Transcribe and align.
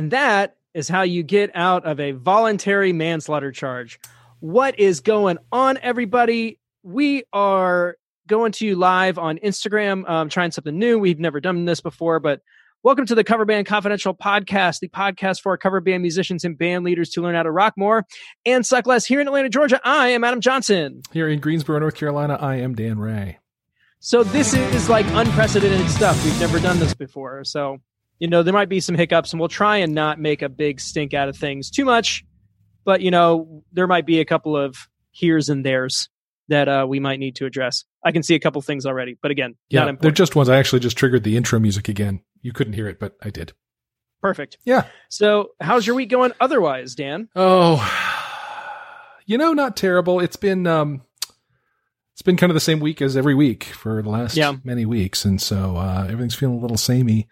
And 0.00 0.12
that 0.12 0.56
is 0.72 0.88
how 0.88 1.02
you 1.02 1.22
get 1.22 1.50
out 1.54 1.84
of 1.84 2.00
a 2.00 2.12
voluntary 2.12 2.90
manslaughter 2.90 3.52
charge. 3.52 4.00
What 4.38 4.80
is 4.80 5.00
going 5.00 5.36
on, 5.52 5.76
everybody? 5.82 6.58
We 6.82 7.24
are 7.34 7.96
going 8.26 8.52
to 8.52 8.66
you 8.66 8.76
live 8.76 9.18
on 9.18 9.36
Instagram, 9.40 10.08
um, 10.08 10.30
trying 10.30 10.52
something 10.52 10.78
new. 10.78 10.98
We've 10.98 11.20
never 11.20 11.38
done 11.38 11.66
this 11.66 11.82
before, 11.82 12.18
but 12.18 12.40
welcome 12.82 13.04
to 13.04 13.14
the 13.14 13.22
Cover 13.22 13.44
Band 13.44 13.66
Confidential 13.66 14.14
podcast, 14.14 14.78
the 14.78 14.88
podcast 14.88 15.42
for 15.42 15.54
cover 15.58 15.82
band 15.82 16.00
musicians 16.00 16.44
and 16.44 16.56
band 16.56 16.82
leaders 16.82 17.10
to 17.10 17.20
learn 17.20 17.34
how 17.34 17.42
to 17.42 17.50
rock 17.50 17.74
more 17.76 18.06
and 18.46 18.64
suck 18.64 18.86
less. 18.86 19.04
Here 19.04 19.20
in 19.20 19.26
Atlanta, 19.26 19.50
Georgia, 19.50 19.82
I 19.84 20.08
am 20.08 20.24
Adam 20.24 20.40
Johnson. 20.40 21.02
Here 21.12 21.28
in 21.28 21.40
Greensboro, 21.40 21.78
North 21.78 21.96
Carolina, 21.96 22.38
I 22.40 22.54
am 22.54 22.74
Dan 22.74 22.98
Ray. 22.98 23.38
So 23.98 24.22
this 24.22 24.54
is 24.54 24.88
like 24.88 25.04
unprecedented 25.08 25.90
stuff. 25.90 26.24
We've 26.24 26.40
never 26.40 26.58
done 26.58 26.78
this 26.78 26.94
before. 26.94 27.44
So, 27.44 27.82
you 28.20 28.28
know, 28.28 28.42
there 28.44 28.54
might 28.54 28.68
be 28.68 28.80
some 28.80 28.94
hiccups 28.94 29.32
and 29.32 29.40
we'll 29.40 29.48
try 29.48 29.78
and 29.78 29.94
not 29.94 30.20
make 30.20 30.42
a 30.42 30.48
big 30.48 30.78
stink 30.78 31.14
out 31.14 31.28
of 31.28 31.36
things 31.36 31.70
too 31.70 31.84
much. 31.84 32.24
But, 32.84 33.00
you 33.00 33.10
know, 33.10 33.64
there 33.72 33.86
might 33.86 34.06
be 34.06 34.20
a 34.20 34.24
couple 34.24 34.56
of 34.56 34.88
here's 35.10 35.48
and 35.48 35.64
there's 35.64 36.08
that 36.48 36.68
uh, 36.68 36.86
we 36.88 37.00
might 37.00 37.18
need 37.18 37.36
to 37.36 37.46
address. 37.46 37.84
I 38.04 38.12
can 38.12 38.22
see 38.22 38.34
a 38.34 38.40
couple 38.40 38.60
things 38.60 38.84
already, 38.86 39.16
but 39.20 39.30
again, 39.30 39.56
yeah, 39.68 39.90
they're 40.00 40.10
just 40.10 40.36
ones. 40.36 40.48
I 40.48 40.58
actually 40.58 40.80
just 40.80 40.96
triggered 40.96 41.24
the 41.24 41.36
intro 41.36 41.58
music 41.58 41.88
again. 41.88 42.22
You 42.42 42.52
couldn't 42.52 42.72
hear 42.74 42.88
it, 42.88 42.98
but 42.98 43.16
I 43.22 43.30
did. 43.30 43.52
Perfect. 44.20 44.58
Yeah. 44.64 44.86
So, 45.08 45.50
how's 45.60 45.86
your 45.86 45.96
week 45.96 46.10
going 46.10 46.32
otherwise, 46.40 46.94
Dan? 46.94 47.28
Oh, 47.36 47.78
you 49.26 49.38
know, 49.38 49.52
not 49.52 49.76
terrible. 49.76 50.18
It's 50.18 50.36
been 50.36 50.66
um, 50.66 51.02
it's 52.14 52.22
been 52.22 52.36
kind 52.36 52.50
of 52.50 52.54
the 52.54 52.60
same 52.60 52.80
week 52.80 53.00
as 53.00 53.16
every 53.16 53.34
week 53.34 53.64
for 53.64 54.02
the 54.02 54.10
last 54.10 54.36
yeah. 54.36 54.56
many 54.64 54.84
weeks, 54.84 55.24
and 55.24 55.40
so 55.40 55.76
uh, 55.76 56.04
everything's 56.04 56.34
feeling 56.34 56.58
a 56.58 56.60
little 56.60 56.76
samey. 56.76 57.28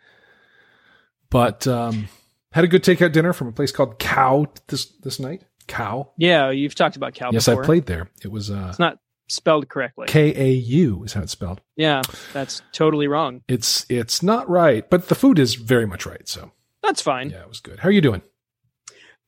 But 1.30 1.66
um, 1.66 2.08
had 2.52 2.64
a 2.64 2.68
good 2.68 2.82
takeout 2.82 3.12
dinner 3.12 3.32
from 3.32 3.48
a 3.48 3.52
place 3.52 3.72
called 3.72 3.98
Cow 3.98 4.46
this 4.68 4.86
this 4.86 5.20
night. 5.20 5.42
Cow. 5.66 6.12
Yeah, 6.16 6.50
you've 6.50 6.74
talked 6.74 6.96
about 6.96 7.14
Cow. 7.14 7.30
Yes, 7.32 7.46
before. 7.46 7.62
I 7.62 7.66
played 7.66 7.86
there. 7.86 8.08
It 8.22 8.30
was. 8.30 8.50
Uh, 8.50 8.68
it's 8.70 8.78
not 8.78 8.98
spelled 9.28 9.68
correctly. 9.68 10.06
K 10.08 10.32
A 10.34 10.52
U 10.52 11.04
is 11.04 11.12
how 11.12 11.20
it's 11.20 11.32
spelled. 11.32 11.60
Yeah, 11.76 12.00
that's 12.32 12.62
totally 12.72 13.08
wrong. 13.08 13.42
It's 13.48 13.84
it's 13.90 14.22
not 14.22 14.48
right, 14.48 14.88
but 14.88 15.08
the 15.08 15.14
food 15.14 15.38
is 15.38 15.54
very 15.54 15.86
much 15.86 16.06
right. 16.06 16.26
So 16.26 16.52
that's 16.82 17.02
fine. 17.02 17.28
Yeah, 17.30 17.42
it 17.42 17.48
was 17.48 17.60
good. 17.60 17.80
How 17.80 17.88
are 17.88 17.92
you 17.92 18.00
doing? 18.00 18.22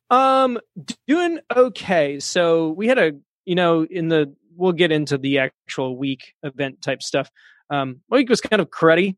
Um, 0.08 0.58
doing 1.06 1.40
okay. 1.54 2.18
So 2.20 2.70
we 2.70 2.88
had 2.88 2.98
a 2.98 3.12
you 3.44 3.54
know 3.54 3.84
in 3.84 4.08
the 4.08 4.34
we'll 4.56 4.72
get 4.72 4.90
into 4.90 5.18
the 5.18 5.38
actual 5.38 5.96
week 5.98 6.34
event 6.42 6.80
type 6.80 7.02
stuff. 7.02 7.30
Um, 7.68 8.00
week 8.08 8.28
was 8.28 8.40
kind 8.40 8.60
of 8.60 8.70
cruddy, 8.70 9.16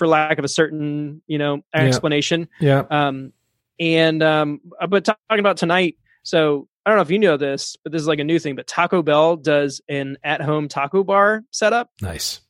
for 0.00 0.08
lack 0.08 0.38
of 0.38 0.46
a 0.46 0.48
certain 0.48 1.20
you 1.26 1.36
know 1.36 1.60
explanation. 1.74 2.48
Yeah. 2.58 2.84
yeah. 2.90 3.08
Um, 3.08 3.34
and 3.78 4.22
um, 4.22 4.60
but 4.88 5.04
talking 5.04 5.40
about 5.40 5.58
tonight, 5.58 5.98
so 6.22 6.68
I 6.86 6.90
don't 6.90 6.96
know 6.96 7.02
if 7.02 7.10
you 7.10 7.18
know 7.18 7.36
this, 7.36 7.76
but 7.84 7.92
this 7.92 8.00
is 8.00 8.08
like 8.08 8.18
a 8.18 8.24
new 8.24 8.38
thing. 8.38 8.56
But 8.56 8.66
Taco 8.66 9.02
Bell 9.02 9.36
does 9.36 9.82
an 9.90 10.16
at-home 10.24 10.68
taco 10.68 11.04
bar 11.04 11.44
setup. 11.50 11.90
Nice. 12.00 12.40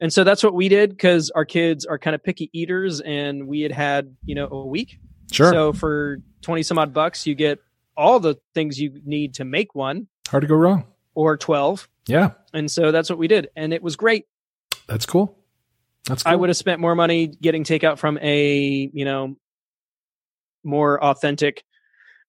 And 0.00 0.10
so 0.10 0.24
that's 0.24 0.42
what 0.42 0.54
we 0.54 0.70
did 0.70 0.88
because 0.88 1.28
our 1.28 1.44
kids 1.44 1.84
are 1.84 1.98
kind 1.98 2.14
of 2.14 2.24
picky 2.24 2.48
eaters, 2.54 3.02
and 3.02 3.46
we 3.46 3.60
had 3.60 3.72
had 3.72 4.16
you 4.24 4.34
know 4.34 4.48
a 4.50 4.66
week. 4.66 4.98
Sure. 5.30 5.52
So 5.52 5.72
for 5.74 6.20
twenty 6.40 6.62
some 6.62 6.78
odd 6.78 6.94
bucks, 6.94 7.26
you 7.26 7.34
get 7.34 7.58
all 7.98 8.18
the 8.18 8.36
things 8.54 8.80
you 8.80 8.98
need 9.04 9.34
to 9.34 9.44
make 9.44 9.74
one. 9.74 10.08
Hard 10.28 10.40
to 10.40 10.46
go 10.46 10.54
wrong. 10.54 10.86
Or 11.14 11.36
twelve. 11.36 11.86
Yeah. 12.06 12.30
And 12.54 12.70
so 12.70 12.92
that's 12.92 13.10
what 13.10 13.18
we 13.18 13.28
did, 13.28 13.50
and 13.54 13.74
it 13.74 13.82
was 13.82 13.96
great. 13.96 14.24
That's 14.86 15.04
cool. 15.04 15.36
That's 16.06 16.22
cool. 16.22 16.32
I 16.32 16.36
would 16.36 16.48
have 16.48 16.56
spent 16.56 16.80
more 16.80 16.94
money 16.94 17.26
getting 17.26 17.64
takeout 17.64 17.98
from 17.98 18.18
a 18.20 18.90
you 18.92 19.04
know 19.04 19.36
more 20.64 21.02
authentic 21.02 21.64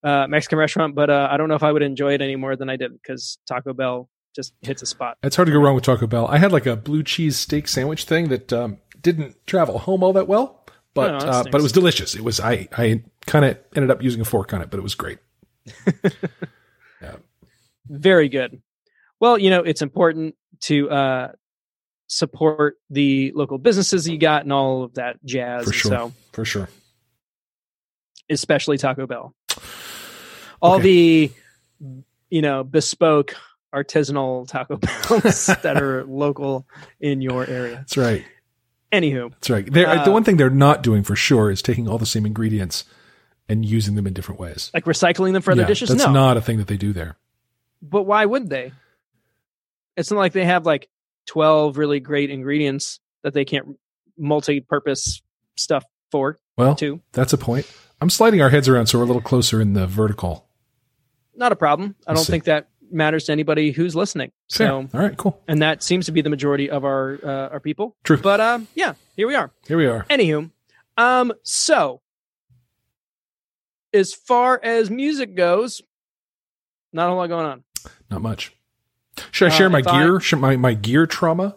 uh, 0.04 0.28
Mexican 0.28 0.58
restaurant, 0.58 0.96
but 0.96 1.10
uh, 1.10 1.28
I 1.32 1.38
don't 1.38 1.50
know 1.50 1.56
if 1.56 1.64
I 1.64 1.72
would 1.72 1.84
enjoy 1.84 2.14
it 2.14 2.22
any 2.22 2.36
more 2.36 2.56
than 2.56 2.70
I 2.70 2.76
did 2.76 2.94
because 2.94 3.38
Taco 3.48 3.74
Bell 3.74 4.10
just 4.36 4.54
hits 4.62 4.82
a 4.82 4.86
spot. 4.86 5.18
It's 5.24 5.36
hard 5.36 5.48
to 5.48 5.52
go 5.52 5.60
wrong 5.60 5.76
with 5.76 5.84
Taco 5.84 6.08
Bell. 6.08 6.28
I 6.28 6.38
had 6.38 6.52
like 6.52 6.66
a 6.66 6.76
blue 6.76 7.04
cheese 7.04 7.38
steak 7.38 7.68
sandwich 7.68 8.06
thing 8.06 8.30
that 8.30 8.52
um, 8.54 8.78
didn't 9.02 9.36
travel 9.46 9.80
home 9.80 10.04
all 10.04 10.14
that 10.14 10.28
well, 10.28 10.66
but 10.94 11.24
oh, 11.24 11.28
uh, 11.28 11.44
but 11.44 11.60
it 11.60 11.64
was 11.64 11.72
delicious. 11.72 12.16
It 12.16 12.24
was 12.24 12.40
I 12.40 12.68
I 12.78 13.04
kind 13.26 13.46
of 13.46 13.58
ended 13.76 13.92
up 13.92 14.02
using 14.02 14.22
a 14.22 14.26
fork 14.26 14.54
on 14.54 14.62
it, 14.62 14.70
but 14.70 14.78
it 14.78 14.84
was 14.84 14.96
great. 14.96 15.20
yeah. 17.02 17.16
Very 17.88 18.30
good. 18.30 18.62
Well, 19.20 19.38
you 19.38 19.50
know, 19.50 19.62
it's 19.62 19.82
important 19.82 20.36
to 20.62 20.90
uh, 20.90 21.32
support 22.12 22.78
the 22.90 23.32
local 23.34 23.58
businesses 23.58 24.08
you 24.08 24.18
got 24.18 24.44
and 24.44 24.52
all 24.52 24.84
of 24.84 24.96
that 24.96 25.24
jazz. 25.24 25.66
For 25.66 25.74
sure. 25.74 25.92
So, 25.92 26.14
for 26.34 26.46
sure. 26.46 26.70
Especially 28.30 28.78
Taco 28.78 29.08
Bell 29.08 29.34
all 30.62 30.76
okay. 30.76 30.84
the 30.84 31.32
you 32.30 32.42
know 32.42 32.64
bespoke 32.64 33.36
artisanal 33.74 34.48
taco 34.48 34.78
bells 34.78 35.46
that 35.64 35.82
are 35.82 36.04
local 36.06 36.68
in 37.00 37.22
your 37.22 37.48
area. 37.48 37.76
That's 37.76 37.98
right. 37.98 38.26
Anywho, 38.92 39.32
that's 39.32 39.50
right. 39.50 39.78
Uh, 39.78 40.04
the 40.04 40.12
one 40.12 40.24
thing 40.24 40.38
they're 40.38 40.50
not 40.50 40.84
doing 40.84 41.04
for 41.04 41.16
sure 41.16 41.50
is 41.50 41.62
taking 41.62 41.88
all 41.88 41.98
the 41.98 42.06
same 42.06 42.26
ingredients 42.26 42.84
and 43.48 43.66
using 43.66 43.96
them 43.96 44.06
in 44.06 44.14
different 44.14 44.40
ways, 44.40 44.70
like 44.74 44.86
recycling 44.86 45.34
them 45.34 45.42
for 45.42 45.52
other 45.52 45.62
yeah, 45.62 45.68
dishes. 45.68 45.90
That's 45.90 46.06
no. 46.06 46.12
not 46.12 46.38
a 46.38 46.42
thing 46.42 46.58
that 46.58 46.68
they 46.68 46.78
do 46.78 46.92
there. 46.92 47.18
But 47.82 48.04
why 48.04 48.26
would 48.26 48.50
they? 48.50 48.74
It's 49.96 50.12
not 50.12 50.18
like 50.18 50.34
they 50.34 50.46
have 50.46 50.66
like 50.66 50.90
twelve 51.26 51.78
really 51.78 52.00
great 52.00 52.30
ingredients 52.30 53.00
that 53.24 53.34
they 53.34 53.46
can't 53.46 53.78
multi-purpose 54.18 55.22
stuff 55.56 55.84
for. 56.12 56.38
Well, 56.58 56.76
too. 56.76 57.02
That's 57.14 57.34
a 57.34 57.38
point. 57.38 57.72
I'm 58.02 58.10
sliding 58.10 58.42
our 58.42 58.50
heads 58.50 58.68
around 58.68 58.88
so 58.88 58.98
we're 58.98 59.04
a 59.04 59.08
little 59.08 59.22
closer 59.22 59.62
in 59.62 59.74
the 59.74 59.88
vertical 59.88 60.48
not 61.36 61.52
a 61.52 61.56
problem. 61.56 61.96
I 62.08 62.14
don't 62.14 62.26
think 62.26 62.46
that 62.46 62.68
matters 62.92 63.26
to 63.26 63.32
anybody 63.32 63.72
who's 63.72 63.96
listening. 63.96 64.32
Fair. 64.50 64.68
So, 64.68 64.90
all 64.94 65.00
right, 65.00 65.18
cool. 65.18 65.42
And 65.48 65.62
that 65.62 65.84
seems 65.84 66.06
to 66.08 66.12
be 66.12 66.22
the 66.22 66.30
majority 66.30 66.70
of 66.70 66.86
our 66.86 67.20
uh, 67.24 67.50
our 67.50 67.60
people. 67.60 67.96
True. 68.04 68.18
But 68.18 68.40
uh, 68.40 68.60
yeah, 68.76 68.94
here 69.16 69.28
we 69.28 69.36
are. 69.36 69.52
Here 69.68 69.78
we 69.78 69.88
are. 69.88 70.06
Anywho, 70.10 70.52
um, 70.98 71.34
so 71.44 72.02
as 73.94 74.14
far 74.14 74.60
as 74.64 74.90
music 74.90 75.36
goes, 75.36 75.82
not 76.94 77.10
a 77.10 77.14
lot 77.14 77.28
going 77.28 77.46
on. 77.46 77.64
Not 78.10 78.22
much. 78.22 78.54
Should 79.32 79.52
I 79.52 79.56
share 79.56 79.68
uh, 79.68 79.72
my 79.72 79.82
gear? 79.82 80.22
I, 80.32 80.36
my 80.36 80.56
my 80.56 80.74
gear 80.74 81.06
trauma? 81.06 81.56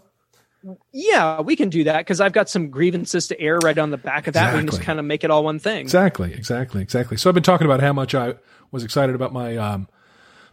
Yeah, 0.93 1.43
we 1.43 1.57
can 1.57 1.69
do 1.69 1.85
that 1.85 1.99
because 1.99 2.21
I've 2.21 2.33
got 2.33 2.49
some 2.49 2.71
grievances 2.71 3.29
to 3.29 3.39
air 3.41 3.59
right 3.59 3.77
on 3.77 3.91
the 3.91 3.99
back 3.99 4.27
of 4.27 4.35
that. 4.35 4.45
Exactly. 4.45 4.57
We 4.57 4.61
can 4.61 4.71
just 4.71 4.83
kind 4.83 4.99
of 4.99 5.05
make 5.05 5.23
it 5.23 5.31
all 5.31 5.45
one 5.45 5.59
thing. 5.59 5.81
Exactly, 5.81 6.33
exactly, 6.33 6.81
exactly. 6.81 7.17
So 7.19 7.29
I've 7.29 7.35
been 7.35 7.43
talking 7.43 7.67
about 7.67 7.81
how 7.81 7.93
much 7.93 8.15
I 8.15 8.35
was 8.71 8.83
excited 8.83 9.15
about 9.15 9.33
my 9.33 9.57
um, 9.57 9.89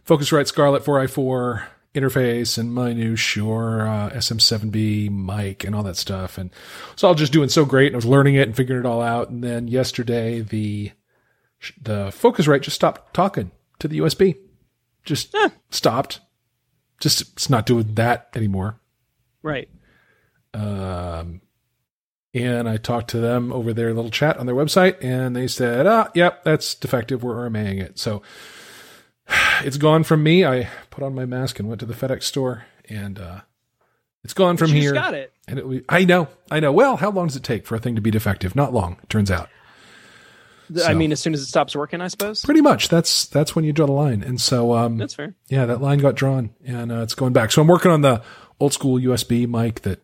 Focusrite 0.06 0.48
Scarlett 0.48 0.84
4i4 0.84 1.64
interface 1.94 2.58
and 2.58 2.72
my 2.74 2.92
new 2.92 3.16
Shure 3.16 3.86
uh, 3.86 4.10
SM7B 4.10 5.10
mic 5.10 5.64
and 5.64 5.74
all 5.74 5.82
that 5.82 5.96
stuff. 5.96 6.38
And 6.38 6.50
so 6.96 7.08
I 7.08 7.10
was 7.10 7.18
just 7.18 7.32
doing 7.32 7.48
so 7.48 7.64
great. 7.64 7.88
And 7.88 7.96
I 7.96 7.98
was 7.98 8.06
learning 8.06 8.34
it 8.34 8.46
and 8.48 8.56
figuring 8.56 8.84
it 8.84 8.86
all 8.86 9.02
out. 9.02 9.30
And 9.30 9.42
then 9.42 9.68
yesterday, 9.68 10.40
the 10.40 10.92
the 11.80 12.06
Focusrite 12.06 12.62
just 12.62 12.74
stopped 12.74 13.14
talking 13.14 13.50
to 13.78 13.88
the 13.88 14.00
USB. 14.00 14.36
Just 15.04 15.34
stopped. 15.70 16.20
Just 17.02 17.20
it's 17.32 17.50
not 17.50 17.66
doing 17.66 17.94
that 17.94 18.28
anymore. 18.36 18.78
Right. 19.42 19.68
Um, 20.54 21.40
and 22.32 22.68
I 22.68 22.76
talked 22.76 23.10
to 23.10 23.18
them 23.18 23.52
over 23.52 23.72
their 23.72 23.92
little 23.92 24.10
chat 24.10 24.36
on 24.36 24.46
their 24.46 24.54
website, 24.54 25.02
and 25.02 25.34
they 25.34 25.48
said, 25.48 25.84
"Ah, 25.84 26.10
yep, 26.14 26.44
that's 26.44 26.76
defective. 26.76 27.24
We're 27.24 27.50
RMAing 27.50 27.80
it." 27.80 27.98
So 27.98 28.22
it's 29.64 29.78
gone 29.78 30.04
from 30.04 30.22
me. 30.22 30.46
I 30.46 30.68
put 30.90 31.02
on 31.02 31.12
my 31.12 31.26
mask 31.26 31.58
and 31.58 31.68
went 31.68 31.80
to 31.80 31.86
the 31.86 31.94
FedEx 31.94 32.22
store, 32.22 32.66
and 32.88 33.18
uh, 33.18 33.40
it's 34.22 34.34
gone 34.34 34.56
from 34.56 34.70
here. 34.70 34.92
Got 34.92 35.14
it. 35.14 35.32
And 35.48 35.58
it, 35.58 35.84
I 35.88 36.04
know, 36.04 36.28
I 36.52 36.60
know. 36.60 36.70
Well, 36.70 36.98
how 36.98 37.10
long 37.10 37.26
does 37.26 37.36
it 37.36 37.42
take 37.42 37.66
for 37.66 37.74
a 37.74 37.80
thing 37.80 37.96
to 37.96 38.00
be 38.00 38.12
defective? 38.12 38.54
Not 38.54 38.72
long. 38.72 38.98
It 39.02 39.08
turns 39.08 39.30
out. 39.30 39.48
So, 40.74 40.84
I 40.84 40.94
mean, 40.94 41.12
as 41.12 41.20
soon 41.20 41.34
as 41.34 41.40
it 41.40 41.46
stops 41.46 41.74
working, 41.76 42.00
I 42.00 42.08
suppose. 42.08 42.44
Pretty 42.44 42.60
much. 42.60 42.88
That's 42.88 43.26
that's 43.26 43.54
when 43.54 43.64
you 43.64 43.72
draw 43.72 43.86
the 43.86 43.92
line. 43.92 44.22
And 44.22 44.40
so, 44.40 44.74
um, 44.74 44.98
that's 44.98 45.14
fair. 45.14 45.34
Yeah, 45.48 45.66
that 45.66 45.80
line 45.80 45.98
got 45.98 46.14
drawn, 46.14 46.50
and 46.64 46.90
uh, 46.92 47.02
it's 47.02 47.14
going 47.14 47.32
back. 47.32 47.52
So 47.52 47.62
I'm 47.62 47.68
working 47.68 47.90
on 47.90 48.00
the 48.00 48.22
old 48.60 48.72
school 48.72 48.98
USB 48.98 49.48
mic 49.48 49.82
that 49.82 50.00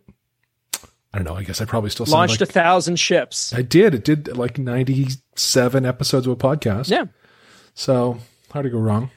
I 1.12 1.19
don't 1.19 1.25
know. 1.25 1.34
I 1.34 1.43
guess 1.43 1.60
I 1.60 1.64
probably 1.64 1.90
still 1.90 2.06
launched 2.06 2.40
like, 2.40 2.50
a 2.50 2.52
thousand 2.52 2.96
ships. 2.96 3.52
I 3.55 3.62
did. 3.62 3.94
It 3.94 4.05
did 4.05 4.37
like 4.37 4.58
ninety-seven 4.58 5.87
episodes 5.87 6.26
of 6.26 6.32
a 6.32 6.37
podcast. 6.37 6.90
Yeah. 6.90 7.06
So 7.75 8.19
hard 8.50 8.64
to 8.64 8.70
go 8.70 8.78
wrong. 8.78 9.10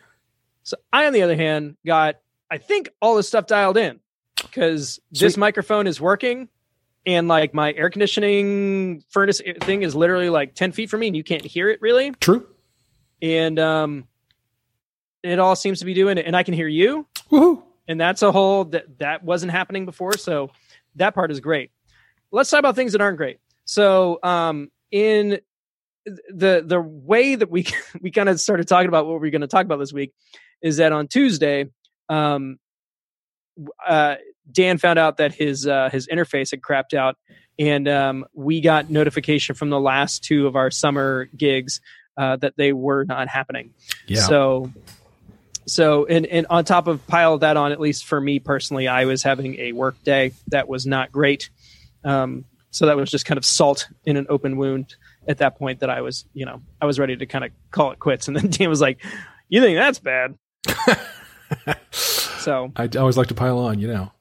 So 0.63 0.77
I, 0.93 1.07
on 1.07 1.13
the 1.13 1.23
other 1.23 1.35
hand, 1.35 1.75
got 1.85 2.15
I 2.49 2.57
think 2.57 2.89
all 3.01 3.15
this 3.15 3.27
stuff 3.27 3.47
dialed 3.47 3.77
in 3.77 3.99
because 4.41 4.99
this 5.11 5.37
microphone 5.37 5.87
is 5.87 5.99
working, 5.99 6.49
and 7.05 7.27
like 7.27 7.53
my 7.53 7.73
air 7.73 7.89
conditioning 7.89 9.03
furnace 9.09 9.41
thing 9.61 9.83
is 9.83 9.95
literally 9.95 10.29
like 10.29 10.55
ten 10.55 10.71
feet 10.71 10.89
from 10.89 11.01
me, 11.01 11.07
and 11.07 11.15
you 11.15 11.23
can't 11.23 11.43
hear 11.43 11.69
it 11.69 11.81
really. 11.81 12.11
True. 12.11 12.47
And 13.21 13.59
um, 13.59 14.07
it 15.23 15.39
all 15.39 15.55
seems 15.55 15.79
to 15.79 15.85
be 15.85 15.93
doing 15.93 16.17
it, 16.17 16.25
and 16.25 16.35
I 16.35 16.43
can 16.43 16.53
hear 16.53 16.67
you. 16.67 17.07
Woohoo! 17.31 17.63
And 17.87 17.99
that's 17.99 18.21
a 18.21 18.31
whole 18.31 18.65
that 18.65 18.99
that 18.99 19.23
wasn't 19.23 19.51
happening 19.51 19.85
before, 19.85 20.17
so 20.17 20.49
that 20.95 21.13
part 21.15 21.31
is 21.31 21.39
great 21.39 21.71
let's 22.31 22.49
talk 22.49 22.59
about 22.59 22.75
things 22.75 22.93
that 22.93 23.01
aren't 23.01 23.17
great. 23.17 23.39
So, 23.65 24.19
um, 24.23 24.69
in 24.91 25.39
the 26.05 26.63
the 26.65 26.81
way 26.81 27.35
that 27.35 27.49
we 27.49 27.67
we 28.01 28.11
kind 28.11 28.29
of 28.29 28.39
started 28.39 28.67
talking 28.67 28.87
about 28.87 29.05
what 29.05 29.21
we're 29.21 29.29
going 29.29 29.41
to 29.41 29.47
talk 29.47 29.65
about 29.65 29.79
this 29.79 29.93
week 29.93 30.13
is 30.61 30.77
that 30.77 30.91
on 30.91 31.07
Tuesday, 31.07 31.67
um, 32.09 32.57
uh, 33.85 34.15
Dan 34.51 34.77
found 34.77 34.99
out 34.99 35.17
that 35.17 35.33
his 35.33 35.67
uh, 35.67 35.89
his 35.91 36.07
interface 36.07 36.51
had 36.51 36.61
crapped 36.61 36.93
out, 36.93 37.17
and 37.57 37.87
um, 37.87 38.25
we 38.33 38.61
got 38.61 38.89
notification 38.89 39.55
from 39.55 39.69
the 39.69 39.79
last 39.79 40.23
two 40.23 40.47
of 40.47 40.55
our 40.55 40.71
summer 40.71 41.25
gigs 41.37 41.81
uh, 42.17 42.35
that 42.37 42.57
they 42.57 42.73
were 42.73 43.03
not 43.05 43.27
happening. 43.27 43.73
Yeah. 44.07 44.21
So, 44.21 44.71
so 45.65 46.05
and 46.05 46.25
and 46.25 46.47
on 46.49 46.65
top 46.65 46.87
of 46.87 47.05
pile 47.07 47.37
that 47.39 47.57
on, 47.57 47.71
at 47.71 47.79
least 47.79 48.05
for 48.05 48.19
me 48.19 48.39
personally, 48.39 48.87
I 48.87 49.05
was 49.05 49.23
having 49.23 49.59
a 49.59 49.71
work 49.71 50.01
day 50.03 50.33
that 50.47 50.67
was 50.67 50.85
not 50.85 51.11
great. 51.11 51.49
Um, 52.03 52.45
so 52.71 52.85
that 52.85 52.95
was 52.95 53.11
just 53.11 53.25
kind 53.25 53.37
of 53.37 53.45
salt 53.45 53.89
in 54.05 54.17
an 54.17 54.25
open 54.29 54.57
wound 54.57 54.95
at 55.27 55.39
that 55.39 55.57
point 55.57 55.81
that 55.81 55.89
I 55.89 56.01
was, 56.01 56.25
you 56.33 56.45
know, 56.45 56.61
I 56.81 56.85
was 56.85 56.99
ready 56.99 57.15
to 57.17 57.25
kind 57.25 57.43
of 57.43 57.51
call 57.69 57.91
it 57.91 57.99
quits. 57.99 58.27
And 58.27 58.35
then 58.35 58.49
Dan 58.49 58.69
was 58.69 58.81
like, 58.81 59.03
"You 59.49 59.61
think 59.61 59.77
that's 59.77 59.99
bad?" 59.99 60.35
so 62.41 62.71
I 62.75 62.89
always 62.97 63.17
like 63.17 63.27
to 63.27 63.35
pile 63.35 63.59
on, 63.59 63.79
you 63.79 63.87
know. 63.87 64.11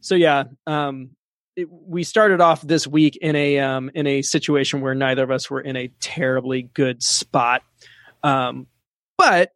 so 0.00 0.14
yeah, 0.14 0.44
um, 0.66 1.10
it, 1.56 1.68
we 1.70 2.04
started 2.04 2.40
off 2.40 2.62
this 2.62 2.86
week 2.86 3.16
in 3.16 3.34
a 3.36 3.58
um, 3.58 3.90
in 3.94 4.06
a 4.06 4.22
situation 4.22 4.80
where 4.80 4.94
neither 4.94 5.22
of 5.22 5.30
us 5.30 5.50
were 5.50 5.60
in 5.60 5.76
a 5.76 5.88
terribly 6.00 6.62
good 6.62 7.02
spot. 7.02 7.62
Um, 8.22 8.66
but 9.16 9.52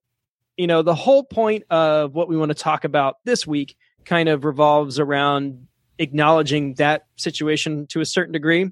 you 0.56 0.66
know, 0.66 0.82
the 0.82 0.94
whole 0.94 1.24
point 1.24 1.64
of 1.70 2.14
what 2.14 2.28
we 2.28 2.36
want 2.36 2.50
to 2.50 2.54
talk 2.54 2.84
about 2.84 3.16
this 3.24 3.46
week 3.46 3.76
kind 4.04 4.28
of 4.28 4.44
revolves 4.44 4.98
around 4.98 5.66
acknowledging 5.98 6.74
that 6.74 7.06
situation 7.16 7.86
to 7.88 8.00
a 8.00 8.04
certain 8.04 8.32
degree, 8.32 8.70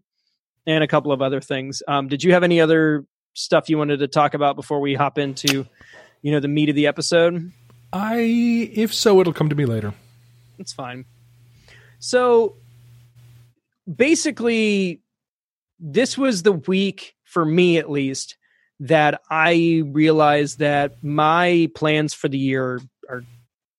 and 0.66 0.84
a 0.84 0.88
couple 0.88 1.12
of 1.12 1.22
other 1.22 1.40
things. 1.40 1.82
Um, 1.86 2.08
did 2.08 2.22
you 2.22 2.32
have 2.32 2.42
any 2.42 2.60
other 2.60 3.04
stuff 3.34 3.68
you 3.68 3.78
wanted 3.78 3.98
to 3.98 4.08
talk 4.08 4.34
about 4.34 4.56
before 4.56 4.80
we 4.80 4.94
hop 4.94 5.18
into, 5.18 5.66
you 6.22 6.32
know, 6.32 6.40
the 6.40 6.48
meat 6.48 6.68
of 6.68 6.74
the 6.74 6.86
episode? 6.86 7.52
I, 7.92 8.18
if 8.72 8.94
so, 8.94 9.20
it'll 9.20 9.32
come 9.32 9.48
to 9.48 9.56
me 9.56 9.64
later. 9.64 9.94
It's 10.58 10.72
fine. 10.72 11.04
So 11.98 12.56
basically, 13.92 15.00
this 15.78 16.16
was 16.16 16.42
the 16.42 16.52
week 16.52 17.14
for 17.24 17.44
me, 17.44 17.78
at 17.78 17.90
least, 17.90 18.36
that 18.80 19.20
I 19.30 19.82
realized 19.86 20.58
that 20.60 21.02
my 21.02 21.70
plans 21.74 22.14
for 22.14 22.28
the 22.28 22.38
year 22.38 22.80
are 23.08 23.24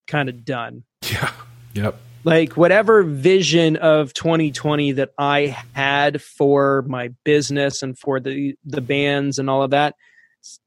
kind 0.07 0.29
of 0.29 0.45
done. 0.45 0.83
Yeah. 1.03 1.31
Yep. 1.73 1.95
Like, 2.23 2.55
whatever 2.55 3.01
vision 3.01 3.77
of 3.77 4.13
2020 4.13 4.91
that 4.93 5.11
I 5.17 5.57
had 5.73 6.21
for 6.21 6.83
my 6.83 7.09
business 7.23 7.81
and 7.81 7.97
for 7.97 8.19
the, 8.19 8.55
the 8.63 8.81
bands 8.81 9.39
and 9.39 9.49
all 9.49 9.63
of 9.63 9.71
that, 9.71 9.95
it's 10.39 10.59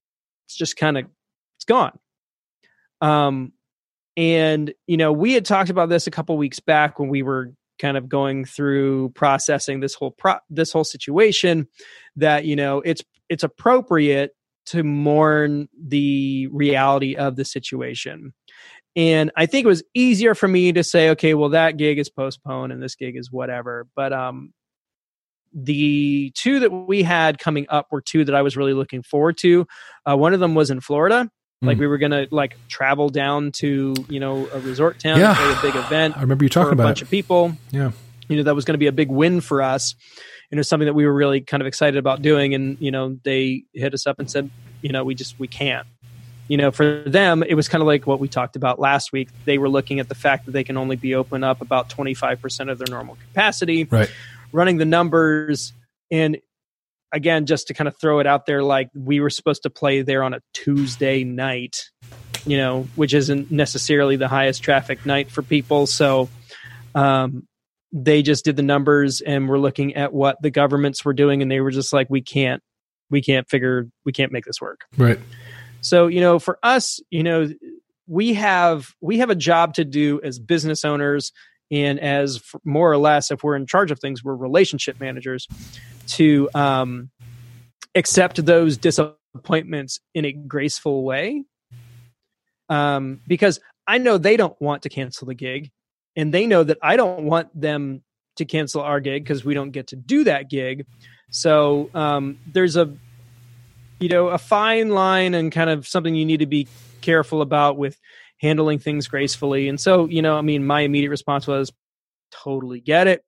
it's 0.47 0.57
just 0.57 0.77
kind 0.77 0.99
of, 0.99 1.07
it's 1.57 1.65
gone. 1.65 1.97
Um, 3.05 3.53
and 4.17 4.73
you 4.87 4.97
know, 4.97 5.13
we 5.13 5.35
had 5.35 5.45
talked 5.45 5.69
about 5.69 5.91
this 5.91 6.07
a 6.07 6.11
couple 6.11 6.37
weeks 6.39 6.59
back 6.59 6.99
when 6.99 7.11
we 7.11 7.23
were 7.23 7.53
kind 7.79 7.97
of 7.97 8.09
going 8.09 8.47
through 8.47 9.11
processing 9.11 9.81
this 9.81 9.95
whole 9.95 10.13
pro- 10.13 10.39
this 10.49 10.73
whole 10.73 10.85
situation 10.85 11.69
that 12.17 12.47
you 12.47 12.57
know 12.57 12.81
it's 12.81 13.03
it's 13.29 13.43
appropriate 13.43 14.31
to 14.67 14.83
mourn 14.83 15.69
the 15.79 16.49
reality 16.51 17.17
of 17.17 17.37
the 17.37 17.45
situation. 17.45 18.33
And 18.97 19.33
i 19.37 19.47
think 19.47 19.65
it 19.65 19.69
was 19.69 19.83
easier 19.93 20.35
for 20.35 20.49
me 20.49 20.73
to 20.73 20.85
say 20.85 21.11
okay 21.11 21.35
well 21.35 21.51
that 21.51 21.77
gig 21.77 21.99
is 21.99 22.09
postponed 22.09 22.73
and 22.73 22.83
this 22.83 22.95
gig 22.95 23.17
is 23.17 23.31
whatever. 23.31 23.87
But 23.95 24.13
um 24.15 24.55
the 25.53 26.33
two 26.35 26.61
that 26.61 26.71
we 26.71 27.03
had 27.03 27.39
coming 27.39 27.67
up 27.69 27.89
were 27.91 28.01
two 28.01 28.25
that 28.25 28.35
i 28.35 28.43
was 28.43 28.57
really 28.57 28.73
looking 28.73 29.03
forward 29.03 29.37
to. 29.39 29.67
Uh, 30.09 30.17
one 30.17 30.33
of 30.33 30.41
them 30.41 30.55
was 30.55 30.71
in 30.71 30.81
florida 30.81 31.29
like 31.67 31.77
Mm. 31.77 31.81
we 31.81 31.87
were 31.87 31.99
gonna 31.99 32.27
like 32.31 32.57
travel 32.69 33.09
down 33.09 33.53
to 33.53 33.95
you 34.09 34.21
know 34.21 34.49
a 34.53 34.61
resort 34.61 34.99
town 34.99 35.19
Yeah. 35.19 35.35
play 35.35 35.53
a 35.69 35.73
big 35.73 35.81
event 35.85 36.17
I 36.17 36.21
remember 36.23 36.45
you 36.45 36.49
for 36.49 36.55
talking 36.55 36.71
a 36.71 36.73
about 36.75 36.85
bunch 36.85 37.01
it. 37.03 37.05
of 37.05 37.11
people 37.11 37.57
Yeah. 37.71 37.93
you 38.29 38.37
know 38.37 38.43
that 38.45 38.55
was 38.55 38.65
going 38.65 38.75
to 38.75 38.79
be 38.79 38.87
a 38.87 38.93
big 38.93 39.11
win 39.11 39.41
for 39.41 39.63
us 39.63 39.95
and 40.51 40.59
it 40.59 40.61
was 40.61 40.69
something 40.69 40.87
that 40.87 40.95
we 40.95 41.07
were 41.07 41.15
really 41.15 41.41
kind 41.41 41.61
of 41.63 41.67
excited 41.67 41.99
about 41.99 42.23
doing 42.23 42.55
and 42.55 42.77
you 42.81 42.91
know 42.91 43.17
they 43.25 43.65
hit 43.75 43.95
us 43.95 44.07
up 44.07 44.19
and 44.19 44.31
said 44.31 44.51
you 44.83 44.91
know 44.93 45.05
we 45.05 45.15
just 45.15 45.39
we 45.39 45.47
can't 45.49 45.87
you 46.49 46.57
know 46.57 46.71
for 46.71 47.03
them 47.07 47.43
it 47.43 47.55
was 47.55 47.69
kind 47.69 47.81
of 47.83 47.87
like 47.87 48.07
what 48.07 48.21
we 48.21 48.29
talked 48.29 48.55
about 48.57 48.79
last 48.79 49.13
week 49.13 49.29
they 49.47 49.57
were 49.59 49.69
looking 49.69 49.99
at 50.01 50.09
the 50.09 50.15
fact 50.15 50.45
that 50.47 50.53
they 50.53 50.63
can 50.65 50.77
only 50.77 50.97
be 50.97 51.15
open 51.15 51.43
up 51.43 51.61
about 51.63 51.89
25% 51.89 52.71
of 52.71 52.79
their 52.79 52.87
normal 52.91 53.17
capacity 53.29 53.85
Right. 53.85 54.11
running 54.53 54.77
the 54.77 54.85
numbers 54.85 55.73
and 56.11 56.37
again 57.15 57.47
just 57.47 57.69
to 57.69 57.75
kind 57.75 57.89
of 57.89 57.97
throw 57.99 58.19
it 58.19 58.27
out 58.27 58.45
there 58.45 58.63
like 58.63 58.91
we 58.95 59.21
were 59.21 59.31
supposed 59.31 59.63
to 59.63 59.71
play 59.71 60.03
there 60.03 60.23
on 60.23 60.35
a 60.35 60.41
tuesday 60.53 61.25
night 61.25 61.89
you 62.45 62.57
know 62.59 62.87
which 62.97 63.15
isn't 63.15 63.51
necessarily 63.51 64.17
the 64.17 64.29
highest 64.29 64.63
traffic 64.63 65.07
night 65.07 65.31
for 65.31 65.41
people 65.43 65.87
so 65.87 66.29
um 66.95 67.47
they 67.93 68.23
just 68.23 68.45
did 68.45 68.57
the 68.57 68.63
numbers 68.63 69.21
and 69.21 69.49
were 69.49 69.59
looking 69.59 69.95
at 69.95 70.13
what 70.13 70.37
the 70.43 70.51
governments 70.51 71.05
were 71.05 71.15
doing 71.15 71.41
and 71.41 71.51
they 71.51 71.61
were 71.61 71.71
just 71.71 71.93
like 71.93 72.09
we 72.11 72.21
can't 72.21 72.63
we 73.11 73.23
can't 73.23 73.49
figure 73.49 73.87
we 74.05 74.13
can't 74.13 74.33
make 74.33 74.45
this 74.45 74.61
work 74.61 74.81
Right. 74.99 75.19
so 75.81 76.09
you 76.09 76.21
know 76.21 76.39
for 76.39 76.59
us 76.63 77.01
you 77.11 77.23
know 77.23 77.49
we 78.07 78.35
have 78.35 78.93
we 79.01 79.19
have 79.19 79.31
a 79.31 79.35
job 79.37 79.75
to 79.75 79.85
do 79.85 80.21
as 80.23 80.39
business 80.39 80.85
owners 80.85 81.33
and 81.71 81.99
as 82.01 82.43
more 82.65 82.91
or 82.91 82.99
less 82.99 83.31
if 83.31 83.43
we're 83.43 83.57
in 83.57 83.67
charge 83.67 83.91
of 83.91 83.99
things 83.99 84.23
we're 84.23 84.35
relationship 84.35 85.01
managers 85.01 85.47
to 86.07 86.49
um 86.55 87.11
accept 87.95 88.45
those 88.45 88.77
disappointments 88.77 90.01
in 90.15 90.25
a 90.25 90.33
graceful 90.33 91.05
way. 91.05 91.45
Um 92.69 93.21
because 93.27 93.61
i 93.87 93.99
know 93.99 94.19
they 94.19 94.37
don't 94.37 94.61
want 94.61 94.83
to 94.83 94.89
cancel 94.89 95.27
the 95.27 95.35
gig 95.35 95.71
and 96.17 96.33
they 96.33 96.47
know 96.47 96.65
that 96.65 96.79
i 96.83 96.97
don't 96.97 97.25
want 97.25 97.49
them 97.59 98.03
to 98.37 98.45
cancel 98.45 98.81
our 98.83 99.01
gig 99.01 99.25
because 99.25 99.45
we 99.45 99.55
don't 99.55 99.71
get 99.71 99.89
to 99.89 99.97
do 99.97 100.25
that 100.25 100.51
gig. 100.51 100.87
So 101.31 101.91
um 101.95 102.39
there's 102.53 102.77
a 102.77 102.95
you 104.01 104.09
know 104.09 104.29
a 104.29 104.39
fine 104.39 104.91
line 104.91 105.35
and 105.35 105.53
kind 105.53 105.71
of 105.71 105.87
something 105.87 106.15
you 106.15 106.25
need 106.25 106.41
to 106.41 106.47
be 106.47 106.69
careful 107.01 107.43
about 107.43 107.77
with 107.77 107.99
handling 108.45 108.79
things 108.79 109.09
gracefully 109.09 109.69
and 109.69 109.81
so 109.81 110.07
you 110.07 110.23
know 110.23 110.37
i 110.37 110.43
mean 110.43 110.67
my 110.67 110.81
immediate 110.83 111.11
response 111.11 111.47
was 111.47 111.73
totally 112.31 112.81
get 112.81 113.07
it 113.07 113.25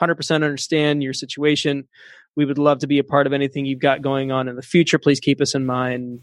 100% 0.00 0.34
understand 0.34 1.02
your 1.02 1.12
situation 1.12 1.88
we 2.36 2.44
would 2.44 2.58
love 2.58 2.78
to 2.78 2.86
be 2.86 2.98
a 2.98 3.04
part 3.04 3.26
of 3.26 3.32
anything 3.32 3.66
you've 3.66 3.80
got 3.80 4.02
going 4.02 4.30
on 4.30 4.48
in 4.48 4.56
the 4.56 4.62
future 4.62 4.98
please 4.98 5.20
keep 5.20 5.40
us 5.40 5.54
in 5.54 5.64
mind 5.66 6.20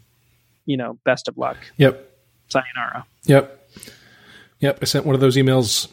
you 0.66 0.76
know 0.76 0.98
best 1.04 1.28
of 1.28 1.36
luck 1.36 1.56
Yep. 1.76 1.94
sayonara 2.48 3.06
Yep. 3.26 3.54
Yep. 4.60 4.78
I 4.82 4.84
sent 4.86 5.06
one 5.06 5.14
of 5.14 5.20
those 5.20 5.36
emails 5.36 5.88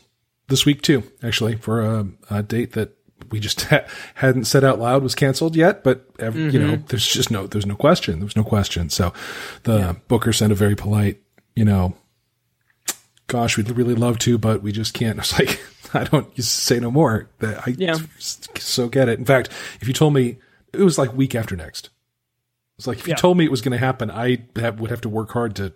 this 0.48 0.66
week 0.66 0.82
too, 0.82 1.04
actually, 1.24 1.56
for 1.56 1.82
a, 1.82 2.08
a 2.30 2.44
date 2.44 2.74
that 2.74 2.96
we 3.30 3.40
just 3.40 3.62
ha- 3.66 3.86
hadn't 4.16 4.46
said 4.46 4.64
out 4.64 4.80
loud 4.80 5.04
was 5.04 5.16
canceled 5.16 5.56
yet, 5.56 5.84
but 5.84 6.08
ev- 6.20 6.36
you 6.36 6.60
know, 6.60 6.74
mm-hmm. 6.76 6.86
there's 6.88 7.08
just 7.08 7.32
no, 7.32 7.48
there's 7.48 7.66
no 7.66 7.76
question. 7.76 8.20
There 8.20 8.26
was 8.26 8.36
no 8.36 8.44
question. 8.44 8.90
So 8.90 9.14
the 9.64 9.98
booker 10.08 10.34
sent 10.34 10.52
a 10.52 10.56
very 10.56 10.76
polite, 10.76 11.22
you 11.56 11.66
know, 11.66 11.96
gosh, 13.28 13.58
we'd 13.58 13.70
really 13.72 13.96
love 13.96 14.20
to, 14.20 14.38
but 14.38 14.62
we 14.62 14.72
just 14.72 14.94
can't. 14.94 15.18
I 15.20 15.22
was 15.22 15.40
like, 15.40 15.60
I 15.94 16.04
don't 16.04 16.28
you 16.38 16.44
say 16.44 16.80
no 16.80 16.92
more. 16.92 17.30
That 17.40 17.68
I 17.68 17.76
Yeah. 17.78 17.98
so 18.20 18.88
get 18.90 19.10
it. 19.10 19.20
In 19.20 19.26
fact, 19.26 19.50
if 19.82 19.88
you 19.88 19.94
told 19.94 20.14
me 20.14 20.38
it 20.74 20.80
was 20.82 20.98
like 20.98 21.14
week 21.14 21.36
after 21.36 21.56
next, 21.56 21.90
it's 22.78 22.88
like 22.88 23.00
if 23.00 23.08
you 23.08 23.12
Yeah. 23.12 23.18
told 23.18 23.38
me 23.38 23.46
it 23.46 23.52
was 23.52 23.62
going 23.62 23.72
to 23.72 23.78
happen, 23.78 24.12
I 24.12 24.46
have, 24.58 24.80
would 24.80 24.90
have 24.92 25.02
to 25.02 25.10
work 25.10 25.32
hard 25.32 25.56
to 25.58 25.74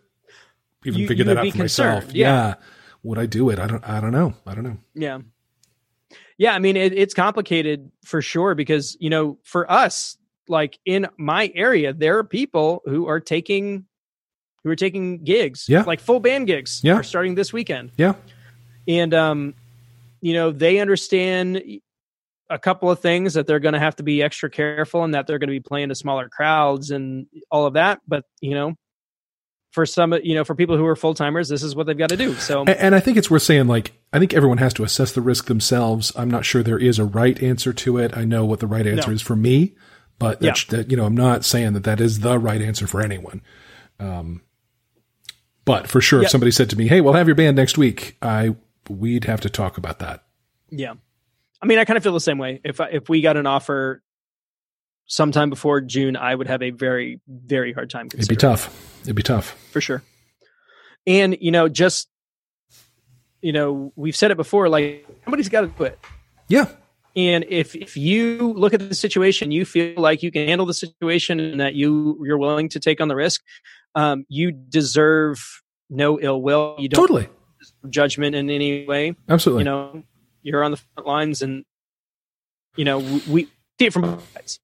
even 0.86 1.02
You- 1.02 1.08
figure 1.08 1.24
you 1.26 1.34
that 1.34 1.38
out 1.38 1.52
for 1.52 1.58
myself. 1.58 2.00
concerned, 2.04 2.18
yeah. 2.18 2.56
Would 3.04 3.18
I 3.18 3.26
do 3.28 3.50
it? 3.50 3.60
I 3.60 3.68
don't. 3.68 3.88
I 3.88 4.02
don't 4.02 4.12
know. 4.12 4.34
I 4.46 4.54
don't 4.54 4.64
know. 4.66 4.78
Yeah. 4.94 5.20
Yeah, 6.38 6.54
I 6.54 6.60
mean 6.60 6.76
it, 6.78 6.94
it's 6.94 7.14
complicated 7.14 7.92
for 8.06 8.22
sure 8.22 8.56
because 8.56 8.96
you 9.00 9.10
know 9.10 9.38
for 9.44 9.70
us 9.72 10.18
like 10.48 10.80
in 10.86 11.08
my 11.18 11.52
area 11.54 11.94
there 11.94 12.18
are 12.18 12.24
people 12.24 12.82
who 12.86 13.08
are 13.08 13.20
taking 13.20 13.86
who 14.64 14.70
are 14.70 14.76
taking 14.76 15.24
gigs 15.24 15.66
Yeah. 15.70 15.84
like 15.84 16.00
full 16.00 16.20
band 16.20 16.48
gigs 16.48 16.82
Yeah. 16.84 16.96
are 16.96 17.04
starting 17.04 17.36
this 17.36 17.52
weekend 17.54 17.92
Yeah. 17.98 18.14
and 18.88 19.14
um 19.14 19.54
you 20.22 20.34
know 20.34 20.52
they 20.52 20.80
understand 20.80 21.62
a 22.50 22.58
couple 22.60 22.90
of 22.90 23.00
things 23.00 23.36
that 23.36 23.46
they're 23.46 23.60
going 23.60 23.74
to 23.74 23.80
have 23.80 23.96
to 23.98 24.04
be 24.04 24.24
extra 24.24 24.50
careful 24.50 25.04
and 25.04 25.14
that 25.14 25.28
they're 25.28 25.38
going 25.40 25.50
to 25.50 25.54
be 25.54 25.60
playing 25.60 25.90
to 25.90 25.96
smaller 25.96 26.28
crowds 26.30 26.90
and 26.92 27.28
all 27.52 27.66
of 27.66 27.74
that 27.74 28.00
but 28.08 28.24
you 28.42 28.54
know 28.56 28.74
for 29.72 29.86
some 29.86 30.14
you 30.24 30.34
know 30.34 30.44
for 30.44 30.56
people 30.56 30.76
who 30.76 30.86
are 30.86 30.96
full 30.96 31.14
timers 31.14 31.48
this 31.48 31.62
is 31.62 31.76
what 31.76 31.86
they've 31.86 31.98
got 31.98 32.10
to 32.10 32.18
do 32.18 32.34
so 32.36 32.62
And, 32.62 32.70
and 32.72 32.96
I 32.96 33.00
think 33.00 33.18
it's 33.18 33.30
worth 33.30 33.44
saying, 33.44 33.68
like, 33.68 33.92
I 34.12 34.18
think 34.18 34.34
everyone 34.34 34.58
has 34.58 34.74
to 34.74 34.84
assess 34.84 35.12
the 35.12 35.22
risk 35.22 35.46
themselves. 35.46 36.12
I'm 36.16 36.32
not 36.32 36.44
sure 36.44 36.64
there 36.64 36.80
is 36.80 36.98
a 36.98 37.06
right 37.06 37.40
answer 37.44 37.72
to 37.72 37.98
it. 38.00 38.18
I 38.18 38.26
know 38.26 38.46
what 38.46 38.62
the 38.62 38.68
right 38.68 38.88
answer 38.88 39.10
No. 39.12 39.14
is 39.14 39.22
for 39.22 39.36
me, 39.36 39.76
but 40.18 40.42
Yeah. 40.42 40.54
that, 40.54 40.66
that, 40.70 40.92
you 40.92 40.98
know, 40.98 41.06
I'm 41.06 41.16
not 41.16 41.46
saying 41.46 41.74
that 41.74 41.84
that 41.84 42.02
is 42.02 42.22
the 42.22 42.40
right 42.40 42.62
answer 42.64 42.88
for 42.88 43.00
anyone. 43.00 43.42
Um, 44.00 44.42
but 45.70 45.88
for 45.88 46.02
sure, 46.02 46.20
Yeah. 46.22 46.26
if 46.26 46.32
somebody 46.32 46.50
said 46.52 46.70
to 46.72 46.76
me, 46.76 46.88
"Hey, 46.88 47.00
we'll 47.00 47.14
have 47.14 47.28
your 47.28 47.36
band 47.36 47.56
next 47.56 47.78
week," 47.78 48.18
I 48.22 48.56
we'd 48.90 49.26
have 49.26 49.40
to 49.42 49.50
talk 49.50 49.78
about 49.78 50.00
that. 50.00 50.24
Yeah, 50.72 50.94
I 51.62 51.66
mean, 51.68 51.78
I 51.78 51.86
kind 51.86 51.96
of 51.98 52.02
feel 52.04 52.14
the 52.14 52.20
same 52.20 52.40
way. 52.40 52.60
If 52.64 52.82
I, 52.82 52.88
if 52.88 53.08
we 53.08 53.22
got 53.22 53.38
an 53.38 53.46
offer 53.46 54.02
sometime 55.06 55.50
before 55.50 55.82
June, 55.82 56.16
I 56.16 56.34
would 56.34 56.48
have 56.48 56.62
a 56.64 56.72
very, 56.72 57.20
very 57.28 57.72
hard 57.74 57.90
time. 57.90 58.08
It'd 58.14 58.28
be 58.28 58.36
tough. 58.36 58.70
It'd 59.04 59.16
be 59.16 59.22
tough 59.24 59.52
for 59.72 59.80
sure. 59.82 60.02
And 61.06 61.38
you 61.40 61.52
know, 61.52 61.70
just 61.70 62.10
you 63.42 63.54
know, 63.54 63.94
we've 63.96 64.16
said 64.16 64.32
it 64.32 64.38
before. 64.38 64.70
Like 64.70 65.06
somebody's 65.24 65.50
got 65.50 65.62
to 65.62 65.68
do 65.68 65.84
it. 65.84 66.00
Yeah. 66.48 66.66
And 67.16 67.46
if 67.50 67.76
if 67.76 67.98
you 67.98 68.54
look 68.54 68.74
at 68.74 68.80
the 68.88 68.96
situation, 68.96 69.52
you 69.52 69.66
feel 69.66 69.94
like 69.98 70.24
you 70.24 70.32
can 70.32 70.48
handle 70.48 70.66
the 70.66 70.74
situation 70.74 71.40
and 71.40 71.60
that 71.60 71.74
you 71.76 72.20
you're 72.26 72.38
willing 72.38 72.70
to 72.70 72.80
take 72.80 73.02
on 73.02 73.08
the 73.08 73.16
risk, 73.16 73.42
um, 73.96 74.26
you 74.30 74.52
deserve 74.52 75.40
no 75.90 76.20
ill 76.20 76.42
will. 76.42 76.76
You 76.80 76.90
don't 76.90 77.02
totally 77.08 77.28
judgment 77.90 78.36
in 78.36 78.50
any 78.50 78.86
way. 78.86 79.16
Absolutely. 79.28 79.62
You 79.62 79.66
know, 79.66 80.04
you're 80.44 80.64
on 80.64 80.72
the 80.72 80.78
front 80.78 81.08
lines, 81.08 81.42
and 81.42 81.66
you 82.76 82.86
know 82.86 83.00
we 83.00 83.46
see 83.80 83.86
it 83.88 83.94
from 83.94 84.04
both 84.04 84.34
sides. 84.34 84.60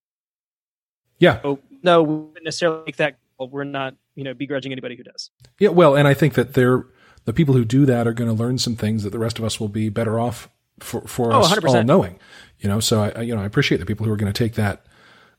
Yeah. 1.20 1.41
So, 1.41 1.60
no, 1.84 2.03
we 2.03 2.15
wouldn't 2.15 2.44
necessarily 2.46 2.84
make 2.86 2.98
that. 2.98 3.17
Well, 3.39 3.50
we're 3.50 3.63
not, 3.65 3.96
you 4.15 4.24
know, 4.24 4.34
begrudging 4.34 4.72
anybody 4.72 4.96
who 4.96 5.03
does. 5.03 5.29
Yeah. 5.60 5.70
Well, 5.70 5.96
and 5.96 6.08
I 6.08 6.13
think 6.13 6.34
that 6.36 6.53
they're 6.53 6.86
the 7.25 7.34
people 7.34 7.53
who 7.55 7.65
do 7.65 7.86
that 7.86 8.08
are 8.08 8.13
going 8.13 8.29
to 8.29 8.36
learn 8.36 8.58
some 8.58 8.75
things 8.75 9.03
that 9.03 9.10
the 9.12 9.20
rest 9.20 9.39
of 9.39 9.46
us 9.46 9.60
will 9.60 9.67
be 9.70 9.89
better 9.89 10.20
off 10.20 10.50
for 10.79 11.01
for 11.01 11.34
Oh, 11.34 11.39
us 11.41 11.53
100%. 11.53 11.67
all 11.70 11.84
knowing. 11.84 12.20
You 12.60 12.70
know, 12.70 12.79
so 12.79 13.03
I- 13.15 13.22
you 13.22 13.36
know 13.36 13.41
I 13.41 13.46
appreciate 13.46 13.79
the 13.79 13.86
people 13.86 14.05
who 14.05 14.12
are 14.12 14.17
going 14.17 14.32
to 14.32 14.38
take 14.38 14.53
that 14.55 14.85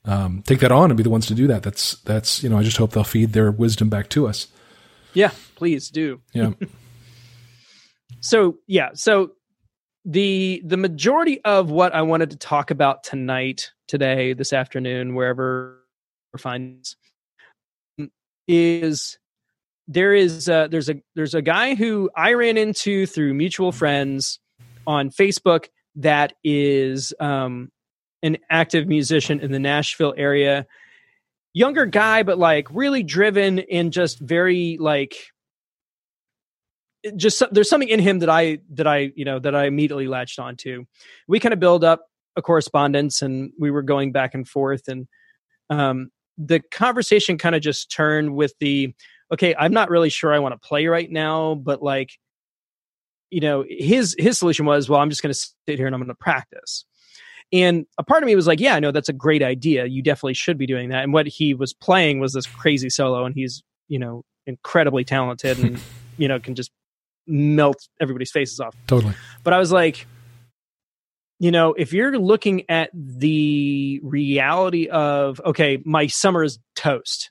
um, 0.06 0.42
take 0.42 0.60
that 0.60 0.72
on 0.72 0.90
and 0.90 0.96
be 0.96 1.02
the 1.02 1.10
ones 1.10 1.26
to 1.26 1.34
do 1.34 1.46
that. 1.48 1.62
That's 1.62 1.96
that's 2.02 2.42
you 2.42 2.48
know 2.48 2.58
I 2.58 2.62
just 2.62 2.76
hope 2.76 2.92
they'll 2.92 3.04
feed 3.04 3.32
their 3.32 3.50
wisdom 3.50 3.88
back 3.88 4.08
to 4.10 4.26
us. 4.26 4.46
Yeah, 5.12 5.30
please 5.54 5.90
do. 5.90 6.20
Yeah. 6.32 6.52
So 8.20 8.58
yeah, 8.66 8.90
so 8.94 9.32
the 10.04 10.62
the 10.64 10.76
majority 10.76 11.40
of 11.44 11.70
what 11.70 11.94
I 11.94 12.02
wanted 12.02 12.30
to 12.30 12.36
talk 12.36 12.72
about 12.72 13.04
tonight, 13.04 13.70
today, 13.86 14.32
this 14.32 14.52
afternoon, 14.52 15.14
wherever 15.14 15.80
we're 16.32 16.38
finding 16.38 16.82
is 18.48 19.18
there 19.88 20.14
is 20.14 20.48
uh, 20.48 20.68
there's 20.68 20.88
a 20.88 20.96
there's 21.14 21.34
a 21.34 21.42
guy 21.42 21.74
who 21.74 22.10
I 22.16 22.32
ran 22.32 22.56
into 22.56 23.06
through 23.06 23.34
mutual 23.34 23.70
friends 23.70 24.40
on 24.86 25.10
Facebook 25.10 25.66
that 25.96 26.32
is 26.42 27.14
um, 27.20 27.70
an 28.22 28.38
active 28.50 28.86
musician 28.86 29.40
in 29.40 29.52
the 29.52 29.58
Nashville 29.58 30.14
area. 30.16 30.66
Younger 31.52 31.86
guy, 31.86 32.22
but 32.22 32.38
like 32.38 32.68
really 32.70 33.02
driven 33.02 33.60
and 33.60 33.92
just 33.92 34.18
very 34.18 34.76
like 34.78 35.16
just 37.16 37.42
there's 37.52 37.68
something 37.68 37.88
in 37.88 38.00
him 38.00 38.18
that 38.18 38.28
I 38.28 38.58
that 38.74 38.86
I 38.86 39.12
you 39.14 39.24
know 39.24 39.38
that 39.38 39.54
I 39.54 39.66
immediately 39.66 40.06
latched 40.06 40.38
onto. 40.38 40.84
We 41.28 41.40
kind 41.40 41.52
of 41.52 41.60
build 41.60 41.84
up 41.84 42.06
a 42.36 42.42
correspondence, 42.42 43.22
and 43.22 43.52
we 43.58 43.70
were 43.70 43.82
going 43.82 44.12
back 44.12 44.34
and 44.34 44.46
forth, 44.46 44.88
and 44.88 45.06
um, 45.70 46.10
the 46.36 46.60
conversation 46.60 47.38
kind 47.38 47.54
of 47.54 47.62
just 47.62 47.90
turned 47.90 48.34
with 48.34 48.54
the 48.60 48.92
okay, 49.32 49.54
I'm 49.58 49.72
not 49.72 49.88
really 49.88 50.10
sure 50.10 50.34
I 50.34 50.38
want 50.40 50.60
to 50.60 50.68
play 50.68 50.86
right 50.86 51.10
now, 51.10 51.54
but 51.54 51.82
like 51.82 52.10
you 53.30 53.40
know 53.40 53.64
his 53.68 54.14
his 54.18 54.38
solution 54.38 54.66
was 54.66 54.88
well 54.88 55.00
i'm 55.00 55.10
just 55.10 55.22
going 55.22 55.32
to 55.32 55.38
sit 55.38 55.78
here 55.78 55.86
and 55.86 55.94
i'm 55.94 56.00
going 56.00 56.08
to 56.08 56.14
practice 56.14 56.84
and 57.52 57.86
a 57.98 58.04
part 58.04 58.22
of 58.22 58.26
me 58.26 58.34
was 58.34 58.46
like 58.46 58.60
yeah 58.60 58.78
no 58.78 58.90
that's 58.90 59.08
a 59.08 59.12
great 59.12 59.42
idea 59.42 59.86
you 59.86 60.02
definitely 60.02 60.34
should 60.34 60.58
be 60.58 60.66
doing 60.66 60.88
that 60.88 61.02
and 61.02 61.12
what 61.12 61.26
he 61.26 61.54
was 61.54 61.72
playing 61.72 62.18
was 62.18 62.32
this 62.32 62.46
crazy 62.46 62.90
solo 62.90 63.24
and 63.24 63.34
he's 63.34 63.62
you 63.88 63.98
know 63.98 64.24
incredibly 64.46 65.04
talented 65.04 65.58
and 65.58 65.78
you 66.16 66.28
know 66.28 66.40
can 66.40 66.54
just 66.54 66.70
melt 67.26 67.88
everybody's 68.00 68.30
faces 68.30 68.60
off 68.60 68.74
Totally. 68.86 69.14
but 69.42 69.52
I 69.52 69.58
was 69.58 69.72
like, 69.72 70.06
you 71.38 71.50
know, 71.50 71.74
if 71.74 71.92
you're 71.92 72.18
looking 72.18 72.64
at 72.68 72.90
the 72.94 74.00
reality 74.02 74.88
of, 74.88 75.40
okay, 75.44 75.78
my 75.84 76.06
summer 76.06 76.42
is 76.42 76.58
toast 76.74 77.30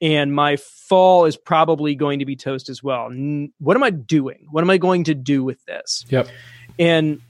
and 0.00 0.34
my 0.34 0.56
fall 0.56 1.24
is 1.24 1.36
probably 1.36 1.94
going 1.94 2.18
to 2.18 2.26
be 2.26 2.36
toast 2.36 2.68
as 2.68 2.82
well. 2.82 3.10
What 3.58 3.76
am 3.76 3.82
I 3.82 3.90
doing? 3.90 4.46
What 4.50 4.62
am 4.62 4.70
I 4.70 4.76
going 4.76 5.04
to 5.04 5.14
do 5.14 5.42
with 5.42 5.64
this? 5.64 6.04
Yep. 6.08 6.28
And 6.78 7.20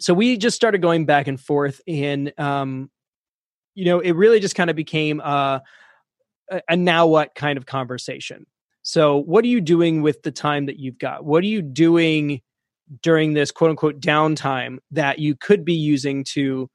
so 0.00 0.14
we 0.14 0.36
just 0.36 0.56
started 0.56 0.82
going 0.82 1.06
back 1.06 1.26
and 1.26 1.40
forth 1.40 1.80
and, 1.86 2.32
um, 2.38 2.90
you 3.74 3.84
know, 3.84 4.00
it 4.00 4.12
really 4.12 4.40
just 4.40 4.54
kind 4.54 4.70
of 4.70 4.76
became 4.76 5.20
a, 5.20 5.62
a 6.68 6.76
now 6.76 7.06
what 7.06 7.34
kind 7.34 7.56
of 7.56 7.66
conversation. 7.66 8.46
So, 8.82 9.18
what 9.18 9.44
are 9.44 9.48
you 9.48 9.60
doing 9.60 10.02
with 10.02 10.22
the 10.22 10.32
time 10.32 10.66
that 10.66 10.78
you've 10.78 10.98
got? 10.98 11.24
What 11.24 11.44
are 11.44 11.48
you 11.48 11.62
doing 11.62 12.40
during 13.02 13.34
this 13.34 13.50
quote 13.50 13.70
unquote 13.70 14.00
downtime 14.00 14.78
that 14.90 15.18
you 15.18 15.36
could 15.36 15.64
be 15.64 15.74
using 15.74 16.24
to 16.24 16.68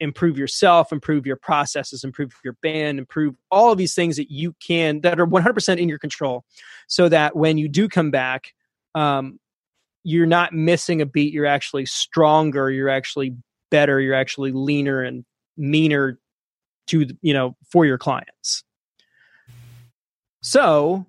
improve 0.00 0.36
yourself, 0.36 0.92
improve 0.92 1.26
your 1.26 1.36
processes, 1.36 2.04
improve 2.04 2.32
your 2.44 2.56
band, 2.62 2.98
improve 2.98 3.34
all 3.50 3.72
of 3.72 3.78
these 3.78 3.94
things 3.94 4.16
that 4.16 4.30
you 4.30 4.54
can 4.66 5.00
that 5.00 5.18
are 5.18 5.26
100% 5.26 5.78
in 5.78 5.88
your 5.88 5.98
control 5.98 6.44
so 6.86 7.08
that 7.08 7.34
when 7.34 7.56
you 7.56 7.68
do 7.68 7.88
come 7.88 8.10
back, 8.10 8.52
um, 8.94 9.38
you're 10.06 10.24
not 10.24 10.52
missing 10.52 11.02
a 11.02 11.06
beat. 11.06 11.32
You're 11.32 11.46
actually 11.46 11.84
stronger. 11.84 12.70
You're 12.70 12.88
actually 12.88 13.34
better. 13.72 14.00
You're 14.00 14.14
actually 14.14 14.52
leaner 14.52 15.02
and 15.02 15.24
meaner 15.56 16.20
to, 16.86 17.08
you 17.22 17.34
know, 17.34 17.56
for 17.72 17.84
your 17.84 17.98
clients. 17.98 18.62
So, 20.42 21.06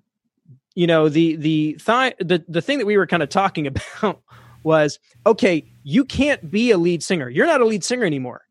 you 0.74 0.88
know, 0.88 1.08
the 1.08 1.36
the 1.36 1.78
th- 1.86 2.14
the 2.18 2.44
the 2.48 2.60
thing 2.60 2.78
that 2.78 2.86
we 2.86 2.96
were 2.96 3.06
kind 3.06 3.22
of 3.22 3.28
talking 3.28 3.68
about 4.00 4.20
was 4.64 4.98
okay, 5.24 5.64
you 5.84 6.04
can't 6.04 6.50
be 6.50 6.72
a 6.72 6.76
lead 6.76 7.04
singer. 7.04 7.28
You're 7.28 7.46
not 7.46 7.60
a 7.60 7.66
lead 7.66 7.84
singer 7.84 8.04
anymore. 8.04 8.42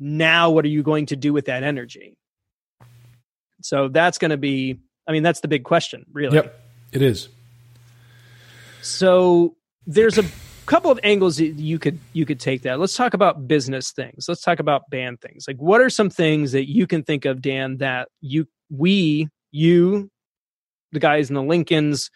Now, 0.00 0.50
what 0.50 0.64
are 0.64 0.68
you 0.68 0.82
going 0.82 1.06
to 1.06 1.16
do 1.16 1.32
with 1.32 1.44
that 1.44 1.62
energy? 1.62 2.18
So 3.62 3.86
that's 3.86 4.18
going 4.18 4.32
to 4.32 4.36
be, 4.36 4.80
I 5.06 5.12
mean, 5.12 5.22
that's 5.22 5.40
the 5.40 5.48
big 5.48 5.62
question, 5.62 6.06
really. 6.12 6.34
Yep. 6.34 6.60
It 6.90 7.02
is. 7.02 7.28
So 8.82 9.56
there's 9.86 10.18
a 10.18 10.24
couple 10.66 10.90
of 10.90 10.98
angles 11.04 11.36
that 11.36 11.46
you 11.46 11.78
could 11.78 11.98
you 12.12 12.26
could 12.26 12.40
take 12.40 12.62
that. 12.62 12.78
Let's 12.78 12.96
talk 12.96 13.14
about 13.14 13.46
business 13.46 13.92
things. 13.92 14.26
Let's 14.28 14.42
talk 14.42 14.58
about 14.58 14.90
band 14.90 15.20
things. 15.20 15.46
Like 15.46 15.58
what 15.58 15.80
are 15.80 15.90
some 15.90 16.10
things 16.10 16.52
that 16.52 16.68
you 16.68 16.86
can 16.86 17.04
think 17.04 17.24
of, 17.24 17.40
Dan, 17.40 17.78
that 17.78 18.08
you 18.20 18.46
we, 18.68 19.28
you, 19.52 20.10
the 20.92 21.00
guys 21.00 21.28
in 21.28 21.34
the 21.34 21.42
Lincolns, 21.42 22.10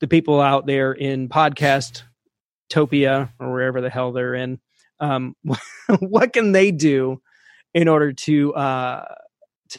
the 0.00 0.08
people 0.08 0.40
out 0.40 0.66
there 0.66 0.92
in 0.92 1.28
podcast 1.28 2.02
Topia 2.70 3.30
or 3.40 3.50
wherever 3.50 3.80
the 3.80 3.90
hell 3.90 4.12
they're 4.12 4.34
in, 4.34 4.60
um, 5.00 5.34
what 5.98 6.32
can 6.32 6.52
they 6.52 6.70
do 6.70 7.20
in 7.74 7.88
order 7.88 8.12
to 8.12 8.54
uh 8.54 9.14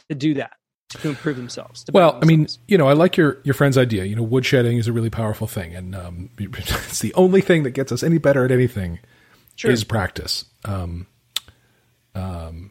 to 0.08 0.14
do 0.14 0.34
that? 0.34 0.52
To 1.00 1.08
improve 1.08 1.36
themselves. 1.36 1.84
Well, 1.92 2.12
better 2.12 2.24
I 2.24 2.26
mean, 2.26 2.48
you 2.68 2.76
know, 2.76 2.86
I 2.86 2.92
like 2.92 3.16
your 3.16 3.38
your 3.44 3.54
friend's 3.54 3.78
idea. 3.78 4.04
You 4.04 4.16
know, 4.16 4.26
woodshedding 4.26 4.78
is 4.78 4.88
a 4.88 4.92
really 4.92 5.10
powerful 5.10 5.46
thing, 5.46 5.74
and 5.74 5.94
um, 5.94 6.30
it's 6.38 7.00
the 7.00 7.14
only 7.14 7.40
thing 7.40 7.62
that 7.62 7.70
gets 7.70 7.92
us 7.92 8.02
any 8.02 8.18
better 8.18 8.44
at 8.44 8.50
anything 8.50 8.98
Sure. 9.56 9.70
is 9.70 9.84
practice. 9.84 10.44
Um, 10.64 11.06
um, 12.14 12.70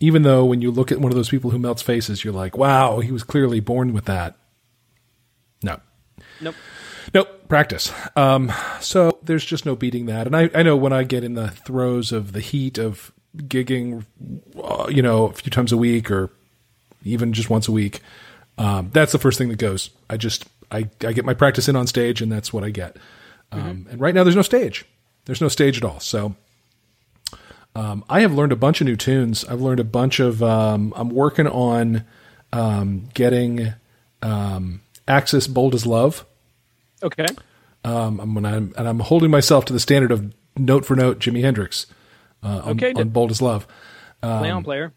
even 0.00 0.22
though 0.22 0.44
when 0.44 0.60
you 0.62 0.70
look 0.70 0.92
at 0.92 1.00
one 1.00 1.10
of 1.10 1.16
those 1.16 1.28
people 1.28 1.50
who 1.50 1.58
melts 1.58 1.82
faces, 1.82 2.22
you're 2.22 2.32
like, 2.34 2.56
wow, 2.56 3.00
he 3.00 3.12
was 3.12 3.24
clearly 3.24 3.60
born 3.60 3.92
with 3.92 4.04
that. 4.06 4.36
No, 5.62 5.80
nope. 6.40 6.54
Nope, 7.14 7.48
practice. 7.48 7.90
Um, 8.16 8.52
so 8.80 9.18
there's 9.22 9.44
just 9.44 9.64
no 9.64 9.74
beating 9.74 10.06
that. 10.06 10.26
And 10.26 10.36
I, 10.36 10.50
I 10.54 10.62
know 10.62 10.76
when 10.76 10.92
I 10.92 11.04
get 11.04 11.24
in 11.24 11.34
the 11.34 11.48
throes 11.50 12.12
of 12.12 12.32
the 12.32 12.40
heat 12.40 12.76
of 12.76 13.12
gigging, 13.36 14.04
uh, 14.62 14.88
you 14.90 15.00
know, 15.00 15.28
a 15.28 15.32
few 15.32 15.50
times 15.50 15.72
a 15.72 15.76
week 15.78 16.10
or 16.10 16.30
even 17.04 17.32
just 17.32 17.50
once 17.50 17.68
a 17.68 17.72
week, 17.72 18.00
um, 18.56 18.90
that's 18.92 19.12
the 19.12 19.18
first 19.18 19.38
thing 19.38 19.48
that 19.48 19.58
goes. 19.58 19.90
I 20.10 20.16
just, 20.16 20.46
I, 20.70 20.88
I 21.04 21.12
get 21.12 21.24
my 21.24 21.34
practice 21.34 21.68
in 21.68 21.76
on 21.76 21.86
stage 21.86 22.20
and 22.20 22.30
that's 22.30 22.52
what 22.52 22.64
I 22.64 22.70
get. 22.70 22.96
Um, 23.52 23.86
And 23.90 24.00
right 24.00 24.14
now 24.14 24.24
there's 24.24 24.36
no 24.36 24.42
stage. 24.42 24.84
There's 25.24 25.40
no 25.40 25.48
stage 25.48 25.78
at 25.78 25.84
all. 25.84 26.00
So 26.00 26.34
um, 27.74 28.04
I 28.08 28.20
have 28.20 28.32
learned 28.34 28.52
a 28.52 28.56
bunch 28.56 28.80
of 28.80 28.86
new 28.86 28.96
tunes. 28.96 29.44
I've 29.44 29.60
learned 29.60 29.80
a 29.80 29.84
bunch 29.84 30.20
of, 30.20 30.42
um, 30.42 30.92
I'm 30.96 31.10
working 31.10 31.46
on 31.46 32.04
um, 32.52 33.08
getting 33.14 33.74
um, 34.22 34.80
Axis 35.06 35.46
Bold 35.46 35.74
as 35.74 35.86
Love. 35.86 36.24
Okay. 37.02 37.26
Um, 37.84 38.18
I'm, 38.20 38.34
when 38.34 38.44
I'm, 38.44 38.74
and 38.76 38.88
I'm 38.88 39.00
holding 39.00 39.30
myself 39.30 39.64
to 39.66 39.72
the 39.72 39.80
standard 39.80 40.10
of 40.10 40.34
note 40.56 40.84
for 40.84 40.96
note 40.96 41.20
Jimi 41.20 41.42
Hendrix 41.42 41.86
uh, 42.42 42.62
on, 42.64 42.70
Okay, 42.70 42.92
on. 42.92 43.10
Bold 43.10 43.30
as 43.30 43.40
Love. 43.40 43.66
Play 44.20 44.50
on 44.50 44.64
player. 44.64 44.92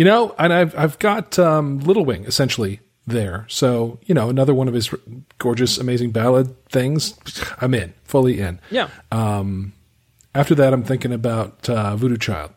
You 0.00 0.06
know, 0.06 0.34
and 0.38 0.50
I've 0.50 0.74
I've 0.78 0.98
got 0.98 1.38
um, 1.38 1.80
Little 1.80 2.06
Wing 2.06 2.24
essentially 2.24 2.80
there. 3.06 3.44
So 3.50 3.98
you 4.06 4.14
know, 4.14 4.30
another 4.30 4.54
one 4.54 4.66
of 4.66 4.72
his 4.72 4.88
gorgeous, 5.36 5.76
amazing 5.76 6.12
ballad 6.12 6.56
things. 6.70 7.18
I'm 7.60 7.74
in, 7.74 7.92
fully 8.04 8.40
in. 8.40 8.60
Yeah. 8.70 8.88
After 10.34 10.54
that, 10.54 10.72
I'm 10.72 10.84
thinking 10.84 11.12
about 11.12 11.68
uh, 11.68 11.96
Voodoo 11.96 12.16
Child. 12.16 12.52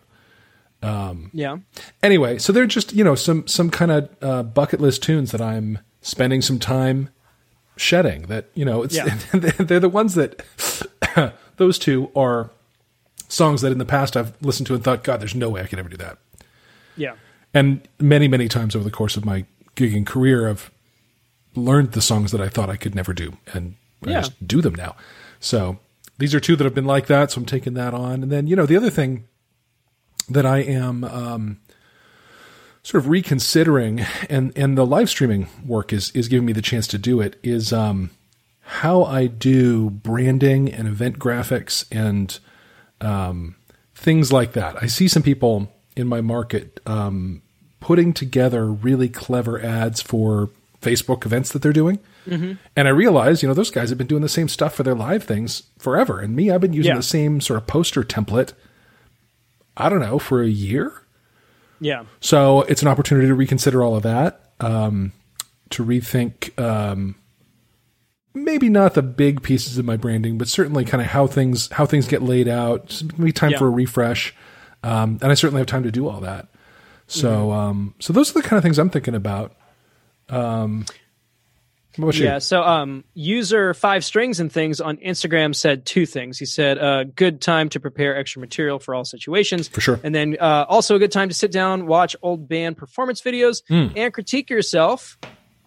yeah. 1.34 1.58
Anyway, 2.02 2.38
so 2.38 2.54
they're 2.54 2.66
just 2.66 2.94
you 2.94 3.04
know 3.04 3.14
some 3.14 3.46
some 3.46 3.70
kind 3.70 3.92
of 3.92 4.10
uh, 4.22 4.44
bucket 4.44 4.80
list 4.80 5.04
tunes 5.04 5.32
that 5.32 5.42
I'm 5.42 5.80
spending 6.02 6.42
some 6.42 6.60
time 6.60 7.10
shedding. 7.76 8.22
That 8.28 8.52
you 8.54 8.64
know, 8.64 8.84
it's 8.84 8.96
Yeah. 8.96 9.18
they're 9.34 9.82
the 9.82 9.90
ones 9.90 10.16
that 10.16 10.46
those 11.58 11.78
two 11.78 12.10
are 12.16 12.52
songs 13.28 13.60
that 13.64 13.74
in 13.74 13.80
the 13.80 13.86
past 13.86 14.16
I've 14.16 14.34
listened 14.42 14.68
to 14.68 14.76
and 14.76 14.82
thought, 14.82 15.04
God, 15.04 15.20
there's 15.20 15.36
no 15.36 15.50
way 15.50 15.60
I 15.60 15.68
could 15.68 15.80
ever 15.80 15.90
do 15.90 15.98
that. 15.98 16.20
Yeah. 16.96 17.16
And 17.54 17.88
many, 18.00 18.28
many 18.28 18.48
times 18.48 18.76
over 18.76 18.84
the 18.84 18.92
course 18.92 19.16
of 19.16 19.26
my 19.26 19.46
gigging 19.76 20.06
career, 20.06 20.50
I've 20.50 20.72
learned 21.56 21.92
the 21.92 22.02
songs 22.02 22.32
that 22.32 22.42
I 22.42 22.50
thought 22.50 22.70
I 22.70 22.78
could 22.78 22.96
never 22.96 23.14
do, 23.14 23.38
and 23.54 23.76
I 24.06 24.14
just 24.14 24.48
do 24.48 24.62
them 24.62 24.76
now. 24.76 24.96
So 25.40 25.80
these 26.18 26.34
are 26.34 26.40
two 26.40 26.56
that 26.56 26.64
have 26.64 26.74
been 26.74 26.86
like 26.86 27.08
that. 27.08 27.32
So 27.32 27.40
I'm 27.40 27.46
taking 27.46 27.74
that 27.76 27.94
on. 27.94 28.24
And 28.24 28.32
then, 28.32 28.48
you 28.48 28.56
know, 28.56 28.66
the 28.66 28.78
other 28.78 28.90
thing 28.90 29.26
that 30.30 30.46
I 30.46 30.60
am 30.60 31.04
um, 31.04 31.60
sort 32.82 33.04
of 33.04 33.10
reconsidering, 33.10 34.06
and 34.30 34.52
and 34.58 34.78
the 34.78 34.86
live 34.86 35.10
streaming 35.10 35.48
work 35.66 35.94
is 35.94 36.12
is 36.12 36.28
giving 36.28 36.46
me 36.46 36.54
the 36.54 36.62
chance 36.62 36.88
to 36.88 36.98
do 36.98 37.20
it. 37.20 37.40
Is 37.44 37.74
um, 37.74 38.12
how 38.62 39.04
I 39.04 39.28
do 39.28 39.90
branding 39.90 40.72
and 40.72 40.88
event 40.88 41.20
graphics 41.20 41.86
and 41.92 42.40
um, 43.02 43.56
things 43.96 44.32
like 44.32 44.54
that. 44.54 44.82
I 44.82 44.88
see 44.88 45.08
some 45.08 45.24
people 45.24 45.73
in 45.96 46.08
my 46.08 46.22
market 46.22 46.80
um, 46.86 47.42
putting 47.80 48.14
together 48.14 48.66
really 48.72 49.10
clever 49.10 49.62
ads 49.62 50.02
for 50.02 50.50
Facebook 50.82 51.26
events 51.26 51.52
that 51.52 51.62
they're 51.62 51.74
doing. 51.74 52.00
And 52.26 52.58
I 52.88 52.90
realize, 52.90 53.44
you 53.44 53.50
know, 53.50 53.54
those 53.54 53.70
guys 53.70 53.90
have 53.90 53.98
been 53.98 54.08
doing 54.08 54.22
the 54.22 54.30
same 54.30 54.48
stuff 54.48 54.74
for 54.76 54.84
their 54.84 54.96
live 54.96 55.24
things 55.26 55.64
forever. 55.78 56.22
And 56.22 56.36
me, 56.38 56.50
I've 56.52 56.62
been 56.62 56.72
using 56.72 56.92
Yeah. 56.92 56.98
the 56.98 57.04
same 57.04 57.42
sort 57.42 57.58
of 57.58 57.68
poster 57.68 58.02
template, 58.02 58.54
I 59.76 59.90
don't 59.90 60.00
know, 60.00 60.20
for 60.20 60.42
a 60.42 60.48
year. 60.48 60.94
Yeah. 61.82 62.06
So 62.22 62.62
it's 62.62 62.82
an 62.82 62.88
opportunity 62.88 63.28
to 63.28 63.34
reconsider 63.36 63.84
all 63.84 63.98
of 63.98 64.04
that, 64.04 64.54
um, 64.62 65.12
to 65.72 65.84
rethink 65.84 66.58
um, 66.62 67.16
maybe 68.34 68.70
not 68.70 68.94
the 68.94 69.02
big 69.02 69.44
pieces 69.44 69.78
of 69.78 69.84
my 69.84 69.98
branding, 69.98 70.38
but 70.38 70.48
certainly 70.48 70.86
kind 70.86 71.02
of 71.02 71.08
how 71.08 71.28
things 71.28 71.70
how 71.74 71.86
things 71.86 72.08
get 72.08 72.22
laid 72.22 72.48
out. 72.48 72.84
It's 72.86 73.04
time 73.34 73.52
Yeah. 73.52 73.58
for 73.58 73.68
a 73.68 73.72
refresh, 73.72 74.34
um, 74.84 75.20
and 75.22 75.32
I 75.32 75.34
certainly 75.34 75.60
have 75.62 75.68
time 75.68 75.84
to 75.84 75.92
do 75.92 76.08
all 76.08 76.22
that. 76.22 76.48
So 77.08 77.52
um, 77.52 77.96
so 78.00 78.14
those 78.14 78.30
are 78.32 78.42
the 78.42 78.48
kind 78.48 78.58
of 78.58 78.64
things 78.64 78.80
I'm 78.80 78.90
thinking 78.90 79.16
about. 79.16 79.56
Um, 80.30 80.86
about 81.98 82.18
you? 82.18 82.26
Yeah. 82.26 82.40
So, 82.40 82.64
um, 82.64 83.04
user 83.14 83.74
five 83.74 84.04
strings 84.04 84.40
and 84.40 84.52
things 84.52 84.82
on 84.82 84.98
Instagram 84.98 85.54
said 85.56 85.86
two 85.86 86.06
things. 86.06 86.40
He 86.40 86.46
said, 86.46 86.80
uh, 86.80 87.04
good 87.04 87.40
time 87.42 87.70
to 87.70 87.80
prepare 87.80 88.18
extra 88.18 88.40
material 88.40 88.80
for 88.80 88.96
all 88.96 89.06
situations. 89.06 89.68
For 89.68 89.82
sure. 89.82 90.00
And 90.04 90.14
then, 90.16 90.38
uh, 90.40 90.66
also 90.68 90.96
a 90.96 91.00
good 91.00 91.12
time 91.12 91.30
to 91.30 91.36
sit 91.36 91.52
down, 91.52 91.86
watch 91.86 92.16
old 92.22 92.48
band 92.48 92.78
performance 92.78 93.22
videos 93.22 93.62
Hmm. 93.68 93.88
and 93.96 94.14
critique 94.14 94.50
yourself 94.50 95.18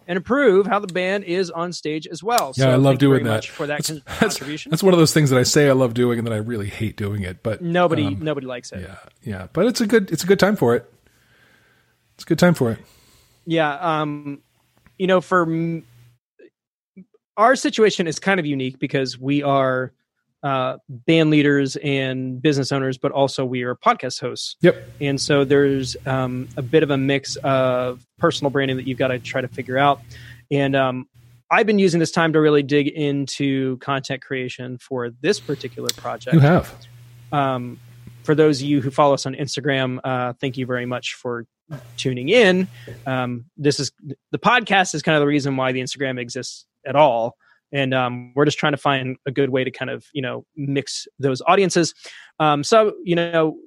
and 0.07 0.17
improve 0.17 0.65
how 0.65 0.79
the 0.79 0.87
band 0.87 1.25
is 1.25 1.51
on 1.51 1.73
stage 1.73 2.07
as 2.07 2.23
well. 2.23 2.53
Yeah, 2.55 2.63
so 2.65 2.71
I 2.71 2.75
love 2.75 2.83
thank 2.93 3.01
you 3.03 3.07
doing 3.09 3.23
that. 3.25 3.29
much 3.29 3.49
for 3.51 3.67
that 3.67 3.83
That's, 3.83 4.19
contribution. 4.19 4.69
that's 4.71 4.81
one 4.81 4.93
of 4.93 4.99
those 4.99 5.13
things 5.13 5.29
that 5.29 5.37
I 5.37 5.43
say 5.43 5.69
I 5.69 5.73
love 5.73 5.93
doing, 5.93 6.17
and 6.17 6.25
then 6.25 6.33
I 6.33 6.37
really 6.37 6.69
hate 6.69 6.95
doing 6.97 7.21
it. 7.23 7.43
But 7.43 7.61
nobody, 7.61 8.05
um, 8.07 8.19
nobody 8.21 8.47
likes 8.47 8.71
it. 8.71 8.81
yeah, 8.81 8.95
yeah. 9.23 9.47
But 9.53 9.67
it's 9.67 9.81
a 9.81 9.85
good 9.85 10.09
it's 10.11 10.23
a 10.23 10.27
good 10.27 10.39
time 10.39 10.55
for 10.55 10.75
it. 10.75 10.91
It's 12.15 12.23
a 12.23 12.27
good 12.27 12.39
time 12.39 12.53
for 12.55 12.71
it. 12.71 12.79
Yeah, 13.45 13.73
um, 13.75 14.41
you 14.97 15.05
know, 15.07 15.21
for 15.21 15.43
m- 15.43 15.85
our 17.35 17.55
situation 17.55 18.07
is 18.07 18.17
kind 18.19 18.39
of 18.39 18.45
unique 18.45 18.79
because 18.79 19.19
we 19.19 19.43
are 19.43 19.93
uh, 20.43 20.77
band 20.87 21.29
leaders 21.29 21.75
and 21.77 22.41
business 22.41 22.71
owners, 22.71 22.97
but 22.97 23.11
also 23.11 23.43
we 23.43 23.63
are 23.63 23.75
podcast 23.75 24.21
hosts. 24.21 24.55
Yep. 24.61 24.75
And 25.01 25.19
so 25.19 25.43
there's 25.43 25.97
um, 26.05 26.47
a 26.57 26.61
bit 26.61 26.83
of 26.83 26.91
a 26.91 26.97
mix 26.97 27.35
of 27.37 28.05
personal 28.17 28.51
branding 28.51 28.77
that 28.77 28.87
you've 28.87 28.97
got 28.97 29.09
to 29.09 29.19
try 29.19 29.41
to 29.41 29.47
figure 29.47 29.77
out. 29.77 30.01
And 30.51 30.75
um, 30.75 31.07
I've 31.51 31.65
been 31.65 31.79
using 31.79 31.99
this 31.99 32.11
time 32.11 32.33
to 32.33 32.41
really 32.41 32.63
dig 32.63 32.87
into 32.87 33.77
content 33.77 34.21
creation 34.21 34.77
for 34.77 35.09
this 35.21 35.39
particular 35.39 35.89
project 35.95 36.33
You 36.33 36.39
have. 36.39 36.73
um, 37.31 37.79
for 38.23 38.35
those 38.35 38.61
of 38.61 38.67
you 38.67 38.81
who 38.81 38.91
follow 38.91 39.13
us 39.13 39.25
on 39.25 39.33
Instagram, 39.35 39.99
uh, 40.03 40.33
thank 40.39 40.57
you 40.57 40.65
very 40.65 40.85
much 40.85 41.13
for 41.13 41.45
tuning 41.97 42.29
in. 42.29 42.67
Um, 43.05 43.45
this 43.57 43.79
is 43.79 43.91
the 44.31 44.39
podcast 44.39 44.93
is 44.95 45.01
kind 45.01 45.15
of 45.15 45.21
the 45.21 45.27
reason 45.27 45.57
why 45.57 45.71
the 45.71 45.79
Instagram 45.81 46.19
exists 46.19 46.65
at 46.85 46.95
all, 46.95 47.35
and 47.71 47.93
um, 47.93 48.33
we're 48.35 48.45
just 48.45 48.57
trying 48.57 48.73
to 48.73 48.77
find 48.77 49.17
a 49.25 49.31
good 49.31 49.49
way 49.49 49.63
to 49.63 49.71
kind 49.71 49.89
of 49.89 50.05
you 50.13 50.21
know 50.21 50.45
mix 50.55 51.07
those 51.19 51.41
audiences. 51.47 51.93
Um, 52.39 52.63
so 52.63 52.93
you 53.03 53.15
know, 53.15 53.57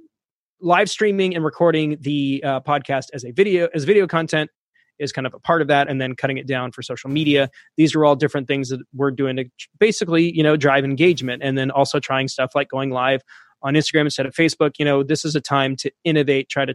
live 0.61 0.91
streaming 0.91 1.35
and 1.35 1.45
recording 1.45 1.97
the 2.01 2.43
uh, 2.45 2.61
podcast 2.61 3.07
as 3.13 3.25
a 3.25 3.33
video 3.33 3.69
as 3.75 3.85
video 3.85 4.07
content 4.07 4.51
is 4.99 5.13
kind 5.13 5.27
of 5.27 5.33
a 5.33 5.41
part 5.41 5.63
of 5.63 5.69
that 5.69 5.89
and 5.89 5.99
then 5.99 6.15
cutting 6.15 6.37
it 6.37 6.47
down 6.47 6.71
for 6.71 6.83
social 6.83 7.09
media 7.09 7.49
these 7.79 7.95
are 7.95 8.05
all 8.05 8.15
different 8.15 8.47
things 8.47 8.69
that 8.69 8.81
we're 8.93 9.11
doing 9.11 9.35
to 9.35 9.47
basically 9.79 10.31
you 10.37 10.43
know 10.43 10.59
drive 10.59 10.85
engagement 10.85 11.43
and 11.43 11.57
then 11.57 11.71
also 11.71 11.99
trying 11.99 12.29
stuff 12.29 12.51
like 12.55 12.69
going 12.69 12.91
live 12.91 13.23
on 13.63 13.75
Instagram 13.75 14.03
instead 14.03 14.27
of 14.27 14.35
Facebook. 14.35 14.73
You 14.79 14.85
know, 14.85 15.03
this 15.03 15.25
is 15.25 15.35
a 15.35 15.41
time 15.41 15.77
to 15.77 15.91
innovate, 16.05 16.49
try 16.49 16.65
to 16.65 16.75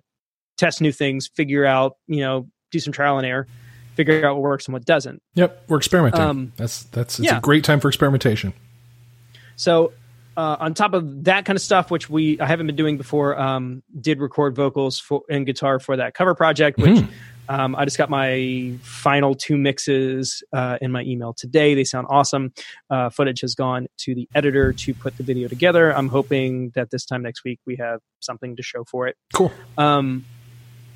test 0.57 0.81
new 0.81 0.91
things, 0.91 1.29
figure 1.35 1.65
out, 1.65 1.93
you 2.07 2.21
know, 2.21 2.47
do 2.71 2.79
some 2.79 2.93
trial 2.93 3.17
and 3.17 3.25
error, 3.25 3.47
figure 3.95 4.25
out 4.25 4.35
what 4.35 4.41
works 4.43 4.67
and 4.67 4.73
what 4.73 4.85
doesn't. 4.85 5.21
Yep, 5.35 5.65
we're 5.67 5.77
experimenting. 5.77 6.21
Um, 6.21 6.53
that's 6.57 6.83
that's 6.83 7.19
it's 7.19 7.25
yeah. 7.25 7.37
a 7.37 7.41
great 7.41 7.63
time 7.63 7.79
for 7.79 7.87
experimentation. 7.87 8.53
So, 9.55 9.93
uh, 10.37 10.57
on 10.59 10.73
top 10.73 10.93
of 10.93 11.23
that 11.25 11.45
kind 11.45 11.55
of 11.55 11.61
stuff, 11.61 11.89
which 11.89 12.09
we 12.09 12.39
I 12.39 12.45
haven't 12.45 12.67
been 12.67 12.75
doing 12.75 12.97
before, 12.97 13.39
um, 13.39 13.83
did 13.99 14.19
record 14.19 14.55
vocals 14.55 14.99
for 14.99 15.21
and 15.29 15.45
guitar 15.45 15.79
for 15.79 15.97
that 15.97 16.13
cover 16.13 16.35
project, 16.35 16.77
which 16.77 16.97
Mhm. 16.97 17.07
um, 17.47 17.75
I 17.75 17.85
just 17.85 17.97
got 17.97 18.09
my 18.09 18.77
final 18.81 19.33
two 19.33 19.57
mixes 19.57 20.43
uh, 20.51 20.77
in 20.81 20.91
my 20.91 21.03
email 21.03 21.33
today. 21.33 21.73
They 21.73 21.85
sound 21.85 22.07
awesome. 22.09 22.53
Uh, 22.89 23.09
footage 23.09 23.39
has 23.41 23.55
gone 23.55 23.87
to 23.99 24.13
the 24.13 24.27
editor 24.35 24.73
to 24.73 24.93
put 24.93 25.15
the 25.15 25.23
video 25.23 25.47
together. 25.47 25.95
I'm 25.95 26.09
hoping 26.09 26.71
that 26.75 26.91
this 26.91 27.05
time 27.05 27.21
next 27.21 27.45
week 27.45 27.59
we 27.65 27.77
have 27.77 28.01
something 28.19 28.57
to 28.57 28.63
show 28.63 28.83
for 28.83 29.07
it. 29.07 29.15
Cool. 29.33 29.53
Um, 29.77 30.25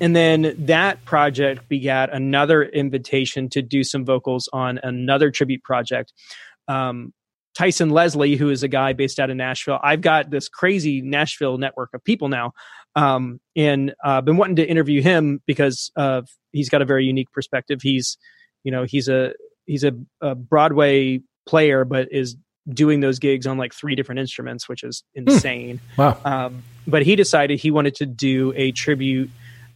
and 0.00 0.16
then 0.16 0.54
that 0.58 1.04
project 1.04 1.68
begat 1.68 2.12
another 2.12 2.62
invitation 2.62 3.48
to 3.50 3.62
do 3.62 3.84
some 3.84 4.04
vocals 4.04 4.48
on 4.52 4.80
another 4.82 5.30
tribute 5.30 5.62
project. 5.62 6.12
Um, 6.68 7.12
Tyson 7.54 7.90
Leslie, 7.90 8.36
who 8.36 8.48
is 8.48 8.62
a 8.62 8.68
guy 8.68 8.92
based 8.92 9.18
out 9.18 9.28
of 9.28 9.36
Nashville. 9.36 9.78
I've 9.82 10.00
got 10.00 10.30
this 10.30 10.48
crazy 10.48 11.02
Nashville 11.02 11.58
network 11.58 11.90
of 11.94 12.02
people 12.02 12.28
now, 12.28 12.52
um, 12.94 13.40
and 13.56 13.92
uh, 14.04 14.20
been 14.20 14.36
wanting 14.36 14.56
to 14.56 14.66
interview 14.66 15.02
him 15.02 15.40
because 15.46 15.90
of 15.96 16.28
he's 16.52 16.68
got 16.68 16.80
a 16.80 16.84
very 16.84 17.04
unique 17.04 17.30
perspective. 17.32 17.80
He's, 17.82 18.18
you 18.64 18.70
know, 18.72 18.84
he's 18.84 19.08
a 19.08 19.34
he's 19.66 19.84
a, 19.84 19.92
a 20.20 20.34
Broadway 20.34 21.20
player, 21.46 21.84
but 21.84 22.08
is 22.12 22.36
doing 22.68 23.00
those 23.00 23.18
gigs 23.18 23.46
on 23.46 23.58
like 23.58 23.74
three 23.74 23.94
different 23.94 24.20
instruments, 24.20 24.68
which 24.68 24.84
is 24.84 25.02
insane. 25.14 25.80
Wow. 25.96 26.18
Um, 26.24 26.62
but 26.86 27.02
he 27.02 27.16
decided 27.16 27.58
he 27.58 27.70
wanted 27.70 27.96
to 27.96 28.06
do 28.06 28.52
a 28.56 28.72
tribute 28.72 29.30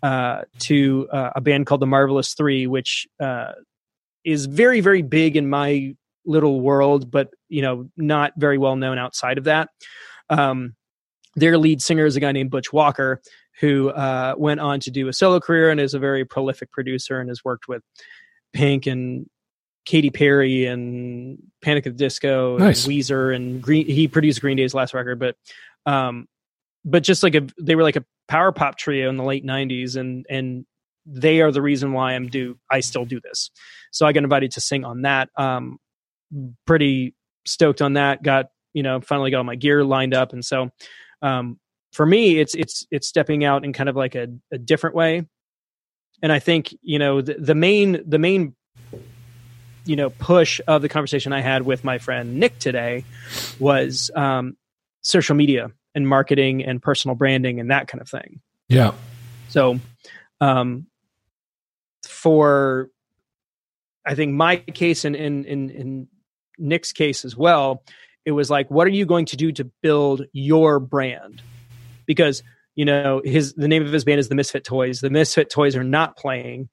uh, 0.04 0.42
to 0.58 1.08
uh, 1.10 1.30
a 1.34 1.40
band 1.40 1.64
called 1.64 1.80
the 1.80 1.86
Marvelous 1.86 2.34
Three, 2.34 2.66
which 2.66 3.08
uh, 3.18 3.52
is 4.22 4.44
very, 4.44 4.80
very 4.80 5.00
big 5.00 5.34
in 5.34 5.48
my 5.48 5.96
little 6.26 6.60
world, 6.60 7.10
but 7.10 7.30
you 7.48 7.62
know, 7.62 7.88
not 7.96 8.34
very 8.36 8.58
well 8.58 8.76
known 8.76 8.98
outside 8.98 9.38
of 9.38 9.44
that. 9.44 9.70
Um, 10.28 10.74
their 11.36 11.56
lead 11.56 11.80
singer 11.80 12.04
is 12.04 12.16
a 12.16 12.20
guy 12.20 12.32
named 12.32 12.50
Butch 12.50 12.70
Walker, 12.70 13.22
who 13.60 13.88
uh, 13.88 14.34
went 14.36 14.60
on 14.60 14.80
to 14.80 14.90
do 14.90 15.08
a 15.08 15.12
solo 15.14 15.40
career 15.40 15.70
and 15.70 15.80
is 15.80 15.94
a 15.94 15.98
very 15.98 16.26
prolific 16.26 16.70
producer 16.70 17.18
and 17.18 17.30
has 17.30 17.42
worked 17.42 17.66
with 17.66 17.82
Pink 18.52 18.86
and 18.86 19.26
Katy 19.86 20.10
Perry 20.10 20.66
and 20.66 21.38
Panic 21.62 21.86
at 21.86 21.96
the 21.96 21.98
Disco 21.98 22.58
Nice. 22.58 22.84
and 22.84 22.94
Weezer 22.94 23.34
and 23.34 23.62
Green. 23.62 23.86
He 23.86 24.06
produced 24.06 24.42
Green 24.42 24.58
Day's 24.58 24.74
last 24.74 24.92
record, 24.92 25.18
but 25.18 25.36
um, 25.86 26.28
but 26.84 27.02
just 27.02 27.22
like 27.22 27.34
a 27.34 27.46
they 27.60 27.74
were 27.74 27.82
like 27.82 27.96
a 27.96 28.04
power 28.28 28.52
pop 28.52 28.76
trio 28.76 29.08
in 29.08 29.16
the 29.16 29.24
late 29.24 29.44
'90s, 29.44 29.96
and 29.96 30.26
and 30.28 30.66
they 31.06 31.40
are 31.40 31.52
the 31.52 31.62
reason 31.62 31.92
why 31.92 32.14
I'm 32.14 32.28
do 32.28 32.58
I 32.70 32.80
still 32.80 33.04
do 33.04 33.20
this. 33.20 33.50
So 33.90 34.06
I 34.06 34.12
got 34.12 34.22
invited 34.22 34.52
to 34.52 34.60
sing 34.60 34.84
on 34.84 35.02
that. 35.02 35.30
Um, 35.36 35.78
pretty 36.66 37.14
stoked 37.46 37.82
on 37.82 37.94
that. 37.94 38.22
Got 38.22 38.46
you 38.72 38.82
know 38.82 39.00
finally 39.00 39.30
got 39.30 39.38
all 39.38 39.44
my 39.44 39.56
gear 39.56 39.84
lined 39.84 40.14
up, 40.14 40.32
and 40.32 40.44
so 40.44 40.70
um, 41.22 41.58
for 41.92 42.04
me, 42.04 42.38
it's 42.38 42.54
it's 42.54 42.86
it's 42.90 43.08
stepping 43.08 43.44
out 43.44 43.64
in 43.64 43.72
kind 43.72 43.88
of 43.88 43.96
like 43.96 44.14
a, 44.14 44.28
a 44.52 44.58
different 44.58 44.96
way. 44.96 45.26
And 46.22 46.32
I 46.32 46.38
think 46.38 46.76
you 46.82 46.98
know 46.98 47.22
the, 47.22 47.34
the 47.34 47.54
main 47.54 48.02
the 48.06 48.18
main 48.18 48.54
you 49.86 49.96
know 49.96 50.10
push 50.10 50.60
of 50.66 50.82
the 50.82 50.88
conversation 50.88 51.32
I 51.32 51.40
had 51.40 51.62
with 51.62 51.84
my 51.84 51.98
friend 51.98 52.36
Nick 52.36 52.58
today 52.58 53.04
was 53.58 54.10
um, 54.14 54.56
social 55.02 55.34
media 55.34 55.70
and 55.94 56.09
marketing 56.09 56.64
and 56.64 56.83
personal 56.83 57.14
branding 57.14 57.61
and 57.61 57.70
that 57.70 57.88
kind 57.88 58.00
of 58.00 58.09
thing. 58.09 58.40
Yeah. 58.68 58.92
So, 59.48 59.78
um, 60.40 60.87
for 62.07 62.90
I 64.04 64.14
think 64.14 64.33
my 64.33 64.57
case 64.57 65.04
and 65.04 65.16
in, 65.16 65.44
in 65.44 65.70
in 65.70 66.09
Nick's 66.59 66.92
case 66.92 67.24
as 67.24 67.37
well, 67.37 67.83
it 68.24 68.33
was 68.33 68.50
like, 68.50 68.70
what 68.70 68.87
are 68.87 68.90
you 68.90 69.07
going 69.07 69.26
to 69.26 69.37
do 69.37 69.52
to 69.52 69.64
build 69.83 70.26
your 70.33 70.80
brand? 70.80 71.42
Because 72.07 72.42
you 72.74 72.85
know 72.85 73.22
his 73.24 73.54
the 73.54 73.68
name 73.68 73.85
of 73.85 73.92
his 73.92 74.04
band 74.04 74.20
is 74.20 74.28
the 74.28 74.35
Misfit 74.35 74.64
Toys. 74.64 75.00
The 75.00 75.11
Misfit 75.11 75.50
Toys 75.50 75.76
are 75.76 75.85
not 75.85 76.16
playing, 76.16 76.68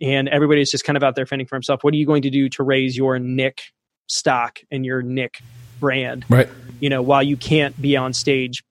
and 0.00 0.28
everybody's 0.28 0.70
just 0.70 0.84
kind 0.84 0.96
of 0.96 1.02
out 1.02 1.14
there 1.14 1.26
fending 1.26 1.46
for 1.46 1.56
himself. 1.56 1.82
What 1.82 1.92
are 1.94 1.96
you 1.96 2.06
going 2.06 2.22
to 2.22 2.30
do 2.30 2.48
to 2.50 2.62
raise 2.62 2.96
your 2.96 3.18
Nick 3.18 3.62
stock 4.06 4.60
and 4.70 4.86
your 4.86 5.02
Nick 5.02 5.40
brand? 5.80 6.24
Right. 6.28 6.48
You 6.80 6.90
know, 6.90 7.02
while 7.02 7.22
you 7.22 7.36
can't 7.36 7.80
be 7.80 7.96
on 7.96 8.12
stage 8.12 8.62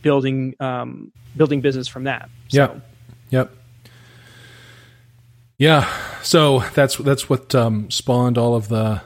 building 0.00 0.54
um, 0.60 1.12
building 1.36 1.60
business 1.60 1.88
from 1.88 2.04
that. 2.04 2.28
So, 2.48 2.58
Yeah. 2.58 2.80
Yep. 3.30 3.56
Yeah. 5.58 5.88
So 6.22 6.60
that's 6.74 6.96
that's 6.96 7.28
what 7.28 7.54
um, 7.54 7.90
spawned 7.90 8.38
all 8.38 8.54
of 8.54 8.68
the 8.68 9.02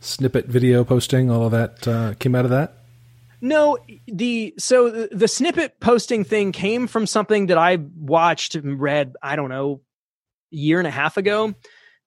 snippet 0.00 0.46
video 0.46 0.84
posting. 0.84 1.30
All 1.30 1.46
of 1.46 1.52
that 1.52 1.88
uh, 1.88 2.14
came 2.14 2.34
out 2.34 2.44
of 2.44 2.50
that. 2.50 2.74
No, 3.40 3.76
the 4.06 4.54
so 4.58 4.88
the, 4.88 5.08
the 5.10 5.28
snippet 5.28 5.80
posting 5.80 6.24
thing 6.24 6.52
came 6.52 6.86
from 6.86 7.06
something 7.06 7.46
that 7.48 7.58
I 7.58 7.78
watched 7.96 8.54
and 8.54 8.80
read. 8.80 9.14
I 9.22 9.34
don't 9.36 9.48
know, 9.48 9.80
a 10.52 10.56
year 10.56 10.78
and 10.78 10.86
a 10.86 10.92
half 10.92 11.16
ago. 11.16 11.54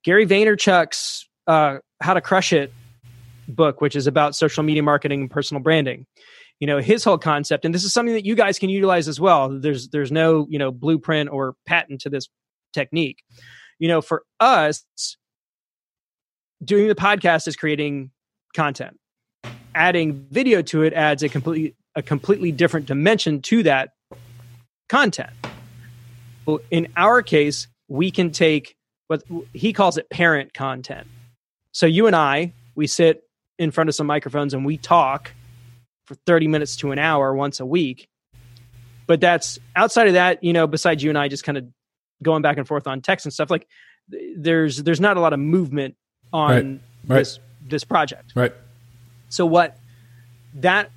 Gary 0.03 0.25
Vaynerchuk's 0.25 1.27
uh, 1.45 1.79
"How 2.01 2.13
to 2.13 2.21
Crush 2.21 2.53
It" 2.53 2.71
book, 3.47 3.81
which 3.81 3.95
is 3.95 4.07
about 4.07 4.35
social 4.35 4.63
media 4.63 4.83
marketing 4.83 5.21
and 5.21 5.31
personal 5.31 5.61
branding. 5.61 6.05
You 6.59 6.67
know 6.67 6.79
his 6.79 7.03
whole 7.03 7.17
concept, 7.17 7.65
and 7.65 7.75
this 7.75 7.83
is 7.83 7.93
something 7.93 8.13
that 8.13 8.25
you 8.25 8.35
guys 8.35 8.59
can 8.59 8.69
utilize 8.69 9.07
as 9.07 9.19
well. 9.19 9.49
There's 9.49 9.89
there's 9.89 10.11
no 10.11 10.47
you 10.49 10.57
know 10.57 10.71
blueprint 10.71 11.29
or 11.29 11.55
patent 11.65 12.01
to 12.01 12.09
this 12.09 12.29
technique. 12.73 13.23
You 13.77 13.89
know, 13.89 14.01
for 14.01 14.23
us, 14.39 14.85
doing 16.63 16.87
the 16.87 16.95
podcast 16.95 17.47
is 17.47 17.55
creating 17.57 18.11
content 18.55 18.97
adding 19.75 20.25
video 20.31 20.61
to 20.61 20.83
it 20.83 20.93
adds 20.93 21.21
a 21.21 21.29
completely 21.29 21.75
a 21.95 22.01
completely 22.01 22.51
different 22.51 22.87
dimension 22.87 23.41
to 23.41 23.63
that 23.63 23.91
content. 24.89 25.29
Well, 26.45 26.59
in 26.71 26.87
our 26.97 27.21
case, 27.21 27.67
we 27.87 28.11
can 28.11 28.31
take 28.31 28.75
what 29.07 29.23
he 29.53 29.71
calls 29.71 29.97
it 29.97 30.09
parent 30.09 30.53
content. 30.53 31.07
So 31.71 31.85
you 31.85 32.07
and 32.07 32.15
I, 32.15 32.53
we 32.75 32.87
sit 32.87 33.23
in 33.57 33.71
front 33.71 33.89
of 33.89 33.95
some 33.95 34.07
microphones 34.07 34.53
and 34.53 34.65
we 34.65 34.77
talk 34.77 35.31
for 36.05 36.15
30 36.25 36.47
minutes 36.47 36.75
to 36.77 36.91
an 36.91 36.99
hour 36.99 37.33
once 37.33 37.59
a 37.59 37.65
week. 37.65 38.09
But 39.07 39.21
that's 39.21 39.59
outside 39.75 40.07
of 40.07 40.13
that, 40.13 40.43
you 40.43 40.53
know, 40.53 40.67
besides 40.67 41.03
you 41.03 41.09
and 41.09 41.17
I 41.17 41.27
just 41.27 41.43
kind 41.43 41.57
of 41.57 41.65
going 42.23 42.41
back 42.41 42.57
and 42.57 42.67
forth 42.67 42.87
on 42.87 43.01
text 43.01 43.25
and 43.25 43.33
stuff 43.33 43.49
like 43.49 43.67
there's 44.07 44.83
there's 44.83 45.01
not 45.01 45.17
a 45.17 45.19
lot 45.19 45.33
of 45.33 45.39
movement 45.39 45.95
on 46.31 46.49
right. 46.49 46.79
Right. 47.07 47.17
this 47.19 47.39
this 47.67 47.83
project. 47.83 48.33
Right. 48.35 48.53
So 49.29 49.45
what 49.45 49.77
that 50.55 50.91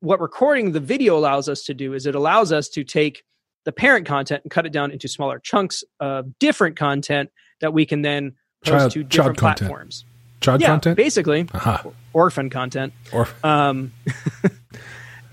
what 0.00 0.20
recording 0.20 0.72
the 0.72 0.80
video 0.80 1.16
allows 1.16 1.48
us 1.48 1.62
to 1.64 1.74
do 1.74 1.94
is 1.94 2.06
it 2.06 2.14
allows 2.14 2.52
us 2.52 2.68
to 2.70 2.84
take 2.84 3.24
the 3.64 3.72
parent 3.72 4.06
content 4.06 4.42
and 4.44 4.50
cut 4.50 4.66
it 4.66 4.72
down 4.72 4.90
into 4.90 5.08
smaller 5.08 5.38
chunks 5.38 5.84
of 6.00 6.38
different 6.38 6.76
content 6.76 7.30
that 7.60 7.72
we 7.72 7.86
can 7.86 8.02
then 8.02 8.34
post 8.64 8.78
Child- 8.78 8.92
to 8.92 9.04
different 9.04 9.38
platforms. 9.38 10.04
Child 10.42 10.60
yeah, 10.60 10.66
content. 10.68 10.96
basically 10.96 11.48
Aha. 11.54 11.84
orphan 12.12 12.50
content. 12.50 12.92
Or 13.12 13.28
Um, 13.44 13.92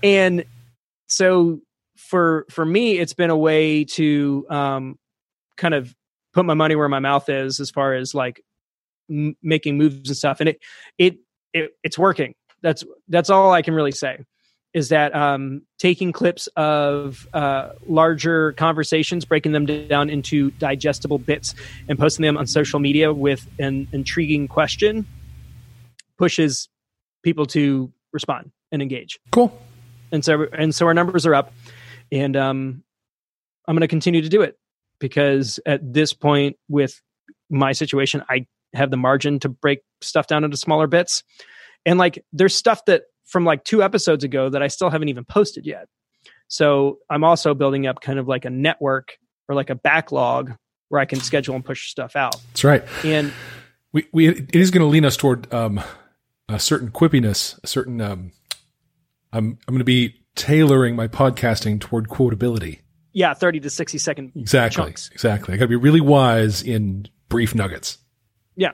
and 0.02 0.44
so 1.08 1.60
for 1.96 2.46
for 2.50 2.64
me, 2.64 2.98
it's 2.98 3.12
been 3.14 3.30
a 3.30 3.36
way 3.36 3.84
to 3.84 4.46
um, 4.48 4.98
kind 5.56 5.74
of 5.74 5.94
put 6.32 6.44
my 6.44 6.54
money 6.54 6.76
where 6.76 6.88
my 6.88 7.00
mouth 7.00 7.28
is 7.28 7.60
as 7.60 7.70
far 7.70 7.94
as 7.94 8.14
like 8.14 8.40
m- 9.10 9.36
making 9.42 9.76
moves 9.76 10.08
and 10.08 10.16
stuff. 10.16 10.40
And 10.40 10.48
it 10.48 10.62
it 10.98 11.18
it 11.52 11.72
it's 11.82 11.98
working. 11.98 12.34
That's 12.62 12.84
that's 13.08 13.30
all 13.30 13.52
I 13.52 13.62
can 13.62 13.74
really 13.74 13.92
say. 13.92 14.18
Is 14.72 14.90
that 14.90 15.14
um, 15.16 15.62
taking 15.78 16.12
clips 16.12 16.46
of 16.56 17.26
uh, 17.32 17.70
larger 17.86 18.52
conversations, 18.52 19.24
breaking 19.24 19.50
them 19.50 19.66
down 19.66 20.08
into 20.08 20.52
digestible 20.52 21.18
bits, 21.18 21.54
and 21.88 21.98
posting 21.98 22.22
them 22.22 22.36
on 22.36 22.46
social 22.46 22.78
media 22.78 23.12
with 23.12 23.48
an 23.58 23.88
intriguing 23.92 24.46
question, 24.46 25.06
pushes 26.18 26.68
people 27.22 27.46
to 27.46 27.92
respond 28.12 28.50
and 28.72 28.82
engage 28.82 29.18
cool. 29.32 29.58
and 30.12 30.24
so 30.24 30.46
and 30.52 30.74
so 30.74 30.86
our 30.86 30.94
numbers 30.94 31.26
are 31.26 31.34
up 31.34 31.52
and 32.12 32.36
um 32.36 32.82
i'm 33.66 33.74
going 33.74 33.80
to 33.80 33.88
continue 33.88 34.22
to 34.22 34.28
do 34.28 34.42
it 34.42 34.58
because 34.98 35.60
at 35.66 35.80
this 35.92 36.12
point 36.12 36.56
with 36.68 37.00
my 37.48 37.72
situation 37.72 38.22
i 38.28 38.46
have 38.74 38.90
the 38.90 38.96
margin 38.96 39.38
to 39.40 39.48
break 39.48 39.80
stuff 40.00 40.26
down 40.26 40.44
into 40.44 40.56
smaller 40.56 40.86
bits 40.86 41.22
and 41.86 41.98
like 41.98 42.24
there's 42.32 42.54
stuff 42.54 42.84
that 42.84 43.02
from 43.30 43.44
like 43.44 43.64
two 43.64 43.82
episodes 43.82 44.24
ago 44.24 44.48
that 44.50 44.62
i 44.62 44.68
still 44.68 44.90
haven't 44.90 45.08
even 45.08 45.24
posted 45.24 45.64
yet 45.66 45.86
so 46.48 46.98
i'm 47.08 47.24
also 47.24 47.54
building 47.54 47.86
up 47.86 48.00
kind 48.00 48.18
of 48.18 48.28
like 48.28 48.44
a 48.44 48.50
network 48.50 49.16
or 49.48 49.54
like 49.54 49.70
a 49.70 49.74
backlog 49.74 50.52
where 50.88 51.00
i 51.00 51.04
can 51.04 51.20
schedule 51.20 51.54
and 51.54 51.64
push 51.64 51.88
stuff 51.90 52.16
out 52.16 52.36
That's 52.48 52.64
right. 52.64 52.84
and 53.04 53.32
We 53.92 54.06
we 54.12 54.28
it 54.28 54.54
is 54.54 54.70
going 54.70 54.82
to 54.82 54.86
lean 54.88 55.04
us 55.04 55.16
toward 55.16 55.52
um, 55.52 55.80
a 56.48 56.58
certain 56.60 56.90
quippiness, 56.90 57.58
a 57.64 57.66
certain. 57.66 58.00
Um, 58.00 58.32
I'm 59.32 59.58
I'm 59.66 59.74
going 59.74 59.78
to 59.78 59.84
be 59.84 60.14
tailoring 60.36 60.94
my 60.96 61.08
podcasting 61.08 61.80
toward 61.80 62.08
quotability. 62.08 62.78
yeah 63.12 63.34
30 63.34 63.60
to 63.60 63.70
60 63.70 63.98
second 63.98 64.32
Exactly. 64.36 64.84
chunks. 64.84 65.10
Exactly. 65.12 65.54
I 65.54 65.56
got 65.56 65.64
to 65.64 65.68
be 65.68 65.76
really 65.76 66.00
wise 66.00 66.62
in 66.62 67.06
brief 67.28 67.52
nuggets. 67.54 67.98
Yeah, 68.56 68.72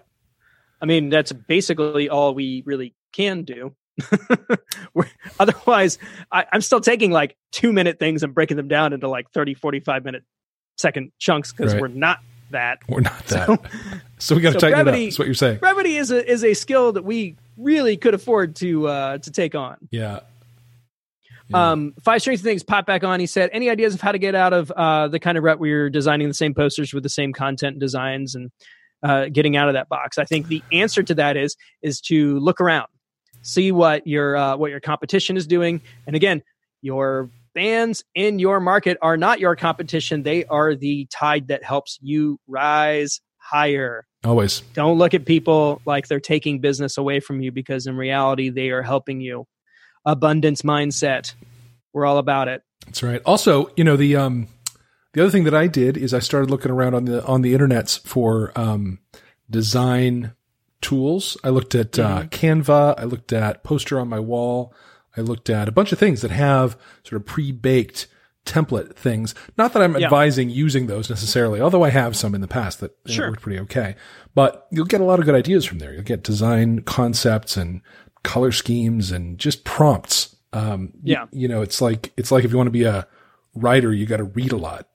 I 0.83 0.87
mean, 0.87 1.09
that's 1.09 1.33
basically 1.33 2.09
all 2.11 2.35
we 2.35 2.62
really 2.66 2.95
can 3.12 3.42
do. 3.45 3.75
Otherwise, 5.41 5.99
I, 6.33 6.45
I'm 6.53 6.61
still 6.61 6.81
taking 6.81 7.11
like 7.11 7.37
two 7.53 7.73
minute 7.73 7.99
things 7.99 8.23
and 8.23 8.35
breaking 8.35 8.57
them 8.57 8.69
down 8.69 8.93
into 8.93 9.09
like 9.09 9.31
30, 9.33 9.55
45 9.55 10.05
minute 10.05 10.25
second 10.77 11.13
chunks 11.19 11.53
because 11.53 11.73
Right. 11.73 11.83
we're 11.83 11.89
not 11.89 12.19
that. 12.51 12.79
We're 12.89 13.01
not 13.01 13.27
that. 13.27 13.47
So, 13.47 13.59
So, 14.19 14.35
we 14.35 14.41
got 14.41 14.55
to 14.55 14.61
so 14.61 14.61
tighten 14.61 14.81
it 14.81 14.85
brevity- 14.85 15.05
up. 15.05 15.09
That's 15.11 15.19
what 15.19 15.29
you're 15.29 15.35
saying. 15.35 15.59
brevity 15.59 15.97
is 15.97 16.11
a, 16.11 16.31
is 16.31 16.43
a 16.45 16.55
skill 16.55 16.93
that 16.93 17.05
we 17.05 17.37
really 17.59 17.97
could 17.97 18.15
afford 18.15 18.57
to 18.57 18.89
uh, 18.89 19.19
to 19.19 19.31
take 19.31 19.55
on. 19.55 19.77
Yeah. 19.91 20.21
Yeah. 21.49 21.71
Um, 21.73 21.95
Five 22.03 22.23
Strings 22.23 22.43
Things 22.43 22.63
pop 22.65 22.87
back 22.87 23.05
on. 23.05 23.21
He 23.21 23.27
said, 23.27 23.51
"Any 23.53 23.71
ideas 23.71 23.95
of 23.95 24.01
how 24.01 24.11
to 24.13 24.19
get 24.19 24.35
out 24.35 24.53
of 24.53 24.71
uh, 24.73 25.07
the 25.09 25.21
kind 25.21 25.39
of 25.39 25.45
rut 25.45 25.61
where 25.61 25.69
you're 25.69 25.91
designing 25.91 26.27
the 26.29 26.35
same 26.35 26.55
posters 26.55 26.93
with 26.93 27.03
the 27.05 27.09
same 27.09 27.33
content 27.33 27.75
and 27.75 27.81
designs 27.81 28.35
and 28.35 28.51
uh, 29.05 29.27
getting 29.33 29.57
out 29.57 29.69
of 29.69 29.75
that 29.75 29.89
box?" 29.89 30.19
I 30.19 30.25
think 30.25 30.49
the 30.49 30.61
answer 30.73 31.05
to 31.05 31.15
that 31.15 31.37
is 31.37 31.57
is 31.83 32.01
to 32.03 32.39
look 32.41 32.61
around, 32.61 32.89
see 33.47 33.73
what 33.73 34.07
your 34.07 34.37
uh, 34.37 34.57
what 34.57 34.71
your 34.71 34.81
competition 34.81 35.37
is 35.37 35.47
doing, 35.47 35.81
and 36.07 36.17
again, 36.17 36.43
your 36.83 37.31
fans 37.55 38.05
in 38.15 38.39
your 38.39 38.61
market 38.61 38.99
are 39.01 39.17
not 39.17 39.41
your 39.41 39.57
competition; 39.57 40.23
they 40.23 40.45
are 40.45 40.75
the 40.75 41.07
tide 41.11 41.49
that 41.49 41.65
helps 41.65 41.99
you 42.03 42.39
rise 42.47 43.21
higher. 43.39 44.05
Always. 44.25 44.61
Don't 44.75 44.99
look 44.99 45.15
at 45.15 45.25
people 45.25 45.81
like 45.87 46.09
they're 46.09 46.21
taking 46.21 46.61
business 46.61 46.99
away 46.99 47.21
from 47.21 47.41
you 47.41 47.53
because 47.53 47.87
in 47.87 47.97
reality 47.97 48.51
they 48.51 48.71
are 48.71 48.83
helping 48.83 49.21
you. 49.21 49.47
Abundance 50.05 50.63
mindset. 50.63 51.35
We're 51.93 52.07
all 52.07 52.19
about 52.19 52.49
it. 52.49 52.63
That's 52.85 53.03
right. 53.03 53.23
Also, 53.25 53.71
you 53.77 53.85
know 53.85 53.97
the 53.97 54.17
um 54.17 54.49
the 55.13 55.23
other 55.23 55.31
thing 55.31 55.45
that 55.45 55.55
I 55.55 55.67
did 55.67 55.97
is 55.97 56.13
I 56.13 56.19
started 56.19 56.51
looking 56.51 56.71
around 56.71 56.95
on 56.95 57.05
the 57.05 57.25
on 57.25 57.43
the 57.43 57.55
internets 57.55 57.99
for 58.07 58.53
um 58.57 58.99
design 59.49 60.35
tools. 60.87 61.37
I 61.42 61.49
looked 61.51 61.75
at 61.75 61.99
uh, 61.99 62.25
Canva. 62.25 62.94
I 62.99 63.05
looked 63.05 63.33
at 63.33 63.64
Poster 63.64 63.99
on 63.99 64.09
my 64.09 64.20
wall. 64.20 64.72
I 65.16 65.20
looked 65.22 65.51
at 65.51 65.68
a 65.68 65.72
bunch 65.72 65.92
of 65.92 65.99
things 65.99 66.22
that 66.22 66.31
have 66.31 66.77
sort 67.03 67.20
of 67.20 67.27
pre-baked 67.27 68.07
template 68.44 68.94
things. 68.94 69.35
Not 69.59 69.72
that 69.72 69.83
I'm 69.83 69.96
Yeah. 69.96 70.05
advising 70.05 70.49
using 70.51 70.87
those 70.87 71.11
necessarily, 71.11 71.61
although 71.61 71.83
I 71.83 71.90
have 71.90 72.14
some 72.16 72.35
in 72.35 72.40
the 72.40 72.46
past 72.49 72.79
that 72.81 72.92
Sure. 73.07 73.31
worked 73.31 73.42
pretty 73.42 73.59
okay. 73.61 73.96
But 74.35 74.66
you'll 74.70 74.85
get 74.87 75.01
a 75.01 75.05
lot 75.05 75.18
of 75.18 75.25
good 75.25 75.35
ideas 75.35 75.64
from 75.64 75.79
there. 75.79 75.92
You'll 75.92 76.03
get 76.05 76.22
design 76.22 76.81
concepts 76.83 77.57
and 77.57 77.81
color 78.22 78.53
schemes 78.53 79.11
and 79.11 79.38
just 79.38 79.64
prompts. 79.64 80.37
Um, 80.53 80.92
Yeah. 81.03 81.25
you 81.33 81.49
know, 81.49 81.62
it's 81.62 81.81
like 81.81 82.12
it's 82.16 82.31
like 82.31 82.44
if 82.44 82.51
you 82.53 82.57
want 82.57 82.68
to 82.68 82.79
be 82.83 82.85
a 82.85 83.07
writer, 83.55 83.92
you 83.92 84.07
got 84.07 84.18
to 84.18 84.25
read 84.25 84.53
a 84.53 84.57
lot 84.57 84.87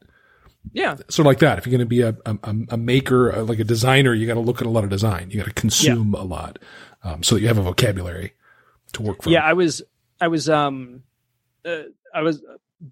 Yeah. 0.74 0.96
sort 1.10 1.20
of 1.20 1.26
like 1.26 1.40
that. 1.40 1.58
If 1.58 1.66
you're 1.66 1.72
going 1.72 1.80
to 1.80 1.86
be 1.86 2.02
a, 2.02 2.16
a, 2.26 2.56
a 2.70 2.78
maker, 2.78 3.34
uh, 3.34 3.44
like 3.44 3.60
a 3.60 3.64
designer, 3.64 4.14
you 4.14 4.28
got 4.28 4.36
to 4.36 4.40
look 4.40 4.62
at 4.62 4.68
a 4.68 4.70
lot 4.70 4.84
of 4.84 4.90
design. 4.90 5.30
You 5.32 5.38
got 5.38 5.48
to 5.48 5.54
consume 5.54 6.14
a 6.14 6.24
lot, 6.24 6.60
um, 7.04 7.24
so 7.24 7.36
that 7.36 7.42
you 7.42 7.48
have 7.48 7.58
a 7.58 7.64
vocabulary 7.64 8.34
to 8.94 9.02
work 9.02 9.24
from. 9.24 9.32
Yeah, 9.32 9.44
I 9.44 9.54
was 9.54 9.82
I 10.20 10.28
was 10.28 10.50
um 10.50 11.04
uh, 11.66 11.84
I 12.14 12.22
was 12.22 12.42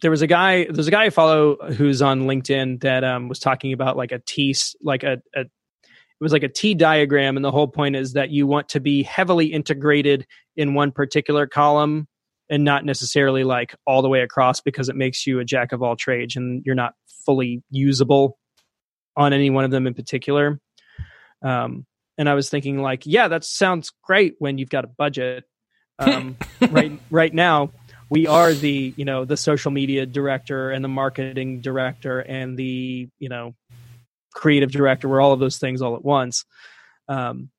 there 0.01 0.11
was 0.11 0.21
a 0.21 0.27
guy 0.27 0.65
there's 0.65 0.87
a 0.87 0.91
guy 0.91 1.05
I 1.05 1.09
follow 1.09 1.55
who's 1.73 2.01
on 2.01 2.21
LinkedIn 2.21 2.81
that 2.81 3.03
um 3.03 3.27
was 3.27 3.39
talking 3.39 3.73
about 3.73 3.97
like 3.97 4.11
a 4.11 4.19
T, 4.19 4.55
like 4.81 5.03
a, 5.03 5.21
a 5.35 5.41
it 5.41 6.23
was 6.23 6.33
like 6.33 6.43
a 6.43 6.49
T 6.49 6.73
diagram 6.73 7.37
and 7.37 7.45
the 7.45 7.51
whole 7.51 7.67
point 7.67 7.95
is 7.95 8.13
that 8.13 8.29
you 8.29 8.45
want 8.45 8.69
to 8.69 8.79
be 8.79 9.03
heavily 9.03 9.47
integrated 9.47 10.27
in 10.57 10.73
one 10.73 10.91
particular 10.91 11.47
column 11.47 12.07
and 12.49 12.63
not 12.63 12.85
necessarily 12.85 13.43
like 13.43 13.75
all 13.85 14.01
the 14.01 14.09
way 14.09 14.21
across 14.21 14.59
because 14.61 14.89
it 14.89 14.95
makes 14.95 15.27
you 15.27 15.39
a 15.39 15.45
jack 15.45 15.71
of 15.71 15.83
all 15.83 15.95
trades 15.95 16.35
and 16.35 16.63
you're 16.65 16.75
not 16.75 16.93
fully 17.25 17.63
usable 17.69 18.37
on 19.15 19.33
any 19.33 19.49
one 19.49 19.65
of 19.65 19.71
them 19.71 19.87
in 19.87 19.93
particular. 19.93 20.59
Um 21.41 21.85
and 22.19 22.27
I 22.27 22.33
was 22.33 22.49
thinking 22.49 22.81
like, 22.81 23.03
yeah, 23.05 23.29
that 23.29 23.45
sounds 23.45 23.93
great 24.03 24.35
when 24.39 24.57
you've 24.57 24.69
got 24.69 24.83
a 24.83 24.87
budget. 24.87 25.45
Um, 25.97 26.35
right 26.69 26.91
right 27.09 27.33
now, 27.33 27.71
we 28.09 28.27
are 28.27 28.53
the 28.53 28.93
you 28.97 29.05
know 29.05 29.23
the 29.23 29.37
social 29.37 29.71
media 29.71 30.05
director 30.05 30.69
and 30.69 30.83
the 30.83 30.89
marketing 30.89 31.61
director 31.61 32.19
and 32.19 32.57
the 32.57 33.07
you 33.19 33.29
know 33.29 33.55
creative 34.33 34.69
director. 34.69 35.07
We're 35.07 35.21
all 35.21 35.31
of 35.31 35.39
those 35.39 35.57
things 35.57 35.81
all 35.81 35.95
at 35.95 36.03
once. 36.03 36.43
Um, 37.07 37.49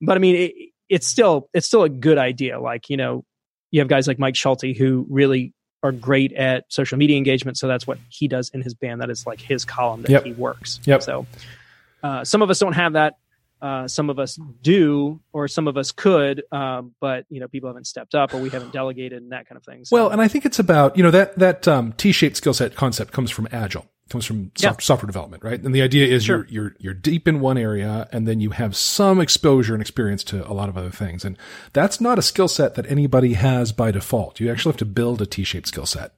but 0.00 0.16
I 0.16 0.20
mean, 0.20 0.34
it, 0.34 0.52
it's 0.88 1.06
still 1.06 1.48
it's 1.54 1.66
still 1.66 1.84
a 1.84 1.88
good 1.88 2.18
idea. 2.18 2.60
Like 2.60 2.90
you 2.90 2.96
know, 2.96 3.24
you 3.70 3.80
have 3.80 3.88
guys 3.88 4.06
like 4.08 4.18
Mike 4.18 4.36
Schulte 4.36 4.76
who 4.76 5.06
really 5.08 5.52
are 5.82 5.92
great 5.92 6.32
at 6.32 6.64
social 6.68 6.98
media 6.98 7.16
engagement. 7.16 7.56
So 7.56 7.68
that's 7.68 7.86
what 7.86 7.98
he 8.08 8.26
does 8.28 8.50
in 8.50 8.62
his 8.62 8.74
band. 8.74 9.00
That 9.00 9.10
is 9.10 9.26
like 9.26 9.40
his 9.40 9.64
column 9.64 10.02
that 10.02 10.10
Yep. 10.10 10.24
he 10.24 10.32
works. 10.32 10.80
Yep. 10.84 11.02
So 11.02 11.26
uh, 12.02 12.24
some 12.24 12.42
of 12.42 12.50
us 12.50 12.58
don't 12.58 12.72
have 12.72 12.94
that. 12.94 13.14
Uh, 13.60 13.88
some 13.88 14.08
of 14.08 14.20
us 14.20 14.38
do, 14.62 15.20
or 15.32 15.48
some 15.48 15.66
of 15.66 15.76
us 15.76 15.90
could, 15.90 16.44
um, 16.52 16.94
but 17.00 17.26
you 17.28 17.40
know, 17.40 17.48
people 17.48 17.68
haven't 17.68 17.88
stepped 17.88 18.14
up, 18.14 18.32
or 18.32 18.38
we 18.38 18.48
haven't 18.50 18.72
delegated, 18.72 19.20
and 19.20 19.32
that 19.32 19.48
kind 19.48 19.56
of 19.56 19.64
thing. 19.64 19.84
So, 19.84 19.96
Well, 19.96 20.10
and 20.10 20.20
I 20.20 20.28
think 20.28 20.46
it's 20.46 20.60
about 20.60 20.96
you 20.96 21.02
know 21.02 21.10
that 21.10 21.36
that 21.40 21.66
um, 21.66 21.92
T-shaped 21.94 22.36
skill 22.36 22.54
set 22.54 22.76
concept 22.76 23.12
comes 23.12 23.32
from 23.32 23.48
agile, 23.50 23.86
comes 24.08 24.24
from 24.24 24.50
Yeah. 24.58 24.70
soft, 24.70 24.82
software 24.82 25.06
development, 25.06 25.42
right? 25.44 25.62
And 25.62 25.74
the 25.74 25.82
idea 25.82 26.06
is 26.06 26.24
Sure. 26.24 26.46
you're 26.50 26.64
you're 26.70 26.76
you're 26.78 26.94
deep 26.94 27.28
in 27.28 27.40
one 27.40 27.58
area, 27.58 28.08
and 28.12 28.26
then 28.26 28.40
you 28.40 28.50
have 28.50 28.74
some 28.76 29.20
exposure 29.20 29.74
and 29.74 29.80
experience 29.80 30.24
to 30.24 30.48
a 30.50 30.52
lot 30.54 30.68
of 30.68 30.76
other 30.78 30.90
things, 30.90 31.24
and 31.24 31.36
that's 31.72 32.00
not 32.00 32.18
a 32.18 32.22
skill 32.22 32.48
set 32.48 32.74
that 32.76 32.90
anybody 32.90 33.34
has 33.34 33.72
by 33.72 33.90
default. 33.90 34.40
You 34.40 34.50
actually 34.50 34.72
have 34.72 34.78
to 34.78 34.84
build 34.86 35.20
a 35.22 35.26
T-shaped 35.26 35.68
skill 35.68 35.86
set. 35.86 36.12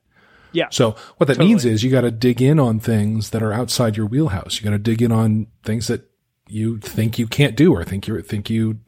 yeah, 0.53 0.66
So 0.70 0.96
what 1.18 1.26
that 1.29 1.35
Totally. 1.35 1.48
means 1.50 1.64
is 1.64 1.85
you 1.85 1.90
got 1.92 2.00
to 2.00 2.11
dig 2.11 2.42
in 2.42 2.59
on 2.59 2.81
things 2.81 3.31
that 3.31 3.40
are 3.42 3.53
outside 3.53 3.96
your 3.96 4.07
wheelhouse. 4.07 4.59
You 4.59 4.64
got 4.64 4.70
to 4.70 4.79
dig 4.79 5.00
in 5.00 5.12
on 5.12 5.46
things 5.62 5.87
that 5.87 6.11
you 6.48 6.79
think 6.79 7.18
you 7.20 7.29
can't 7.29 7.55
do 7.57 7.72
or 7.72 7.85
think 7.85 8.09
you 8.09 8.20
think 8.22 8.50
you 8.50 8.79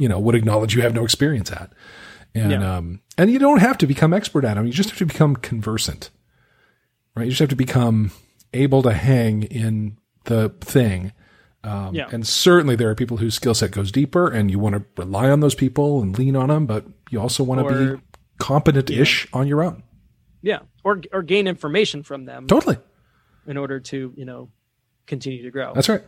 you 0.00 0.08
know 0.08 0.18
would 0.18 0.34
acknowledge 0.34 0.74
you 0.74 0.80
have 0.82 0.94
no 0.94 1.04
experience 1.04 1.50
at. 1.52 1.70
And 2.34 2.52
Yeah. 2.52 2.76
um 2.76 3.00
and 3.18 3.30
you 3.30 3.38
don't 3.38 3.58
have 3.60 3.76
to 3.78 3.86
become 3.86 4.14
expert 4.14 4.44
at 4.46 4.54
them. 4.54 4.66
You 4.66 4.72
just 4.72 4.88
have 4.88 4.98
to 4.98 5.04
become 5.06 5.36
conversant. 5.36 6.08
Right? 7.14 7.24
You 7.24 7.30
just 7.30 7.40
have 7.40 7.48
to 7.50 7.56
become 7.56 8.10
able 8.54 8.82
to 8.82 8.92
hang 8.92 9.42
in 9.44 9.98
the 10.24 10.50
thing. 10.60 11.12
Um, 11.64 11.94
Yeah. 11.94 12.08
And 12.10 12.26
certainly 12.26 12.74
there 12.76 12.90
are 12.90 12.94
people 12.94 13.18
whose 13.18 13.34
skill 13.34 13.54
set 13.54 13.70
goes 13.70 13.92
deeper 13.92 14.28
and 14.28 14.50
you 14.50 14.58
want 14.58 14.74
to 14.76 14.84
rely 14.96 15.30
on 15.30 15.40
those 15.40 15.54
people 15.54 16.00
and 16.02 16.18
lean 16.18 16.36
on 16.36 16.48
them, 16.48 16.66
but 16.66 16.86
you 17.10 17.20
also 17.20 17.44
want 17.44 17.66
to 17.68 17.96
be 17.96 18.02
competent-ish 18.38 19.28
on 19.32 19.46
your 19.46 19.62
own. 19.62 19.82
yeah, 20.42 20.60
or 20.84 21.00
or 21.12 21.22
gain 21.22 21.46
information 21.46 22.02
from 22.02 22.24
them 22.24 22.46
Totally. 22.48 22.76
in 23.46 23.56
order 23.56 23.78
to 23.78 24.12
you 24.16 24.24
know 24.24 24.50
continue 25.06 25.42
to 25.44 25.50
grow. 25.50 25.72
That's 25.74 25.88
right. 25.88 26.02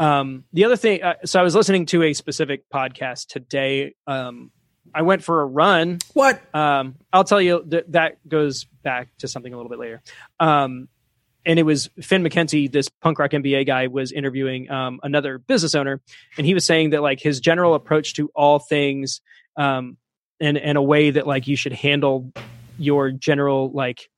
Um, 0.00 0.44
the 0.52 0.64
other 0.64 0.76
thing, 0.76 1.02
uh, 1.02 1.14
so 1.24 1.38
I 1.38 1.42
was 1.42 1.54
listening 1.54 1.86
to 1.86 2.02
a 2.02 2.12
specific 2.14 2.64
podcast 2.72 3.26
today. 3.28 3.94
Um, 4.06 4.50
I 4.94 5.02
went 5.02 5.22
for 5.22 5.42
a 5.42 5.46
run. 5.46 5.98
What? 6.14 6.40
Um, 6.54 6.96
I'll 7.12 7.24
tell 7.24 7.40
you 7.40 7.62
that 7.66 7.92
that 7.92 8.28
goes 8.28 8.64
back 8.82 9.08
to 9.18 9.28
something 9.28 9.52
a 9.52 9.56
little 9.56 9.70
bit 9.70 9.78
later. 9.78 10.02
Um, 10.38 10.88
and 11.46 11.58
it 11.58 11.62
was 11.62 11.88
Finn 12.00 12.22
McKenzie, 12.22 12.70
this 12.70 12.88
punk 12.88 13.18
rock 13.18 13.30
MBA 13.30 13.66
guy, 13.66 13.86
was 13.86 14.12
interviewing 14.12 14.70
um, 14.70 15.00
another 15.02 15.38
business 15.38 15.74
owner, 15.74 16.00
and 16.36 16.46
he 16.46 16.54
was 16.54 16.66
saying 16.66 16.90
that 16.90 17.02
like 17.02 17.20
his 17.20 17.40
general 17.40 17.74
approach 17.74 18.14
to 18.14 18.30
all 18.34 18.58
things, 18.58 19.20
um, 19.56 19.96
and 20.40 20.58
and 20.58 20.76
a 20.76 20.82
way 20.82 21.10
that 21.10 21.26
like 21.26 21.46
you 21.46 21.56
should 21.56 21.72
handle 21.72 22.32
your 22.78 23.10
general 23.10 23.70
like 23.72 24.08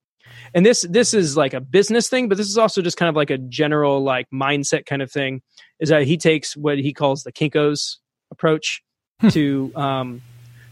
and 0.54 0.64
this 0.64 0.82
this 0.88 1.14
is 1.14 1.36
like 1.36 1.52
a 1.52 1.60
business 1.60 2.08
thing 2.08 2.28
but 2.28 2.38
this 2.38 2.48
is 2.48 2.56
also 2.56 2.80
just 2.80 2.96
kind 2.96 3.08
of 3.08 3.16
like 3.16 3.30
a 3.30 3.38
general 3.38 4.02
like 4.02 4.28
mindset 4.32 4.86
kind 4.86 5.02
of 5.02 5.10
thing 5.10 5.42
is 5.80 5.88
that 5.88 6.04
he 6.04 6.16
takes 6.16 6.56
what 6.56 6.78
he 6.78 6.92
calls 6.92 7.24
the 7.24 7.32
kinkos 7.32 7.96
approach 8.30 8.82
to 9.30 9.72
um 9.74 10.22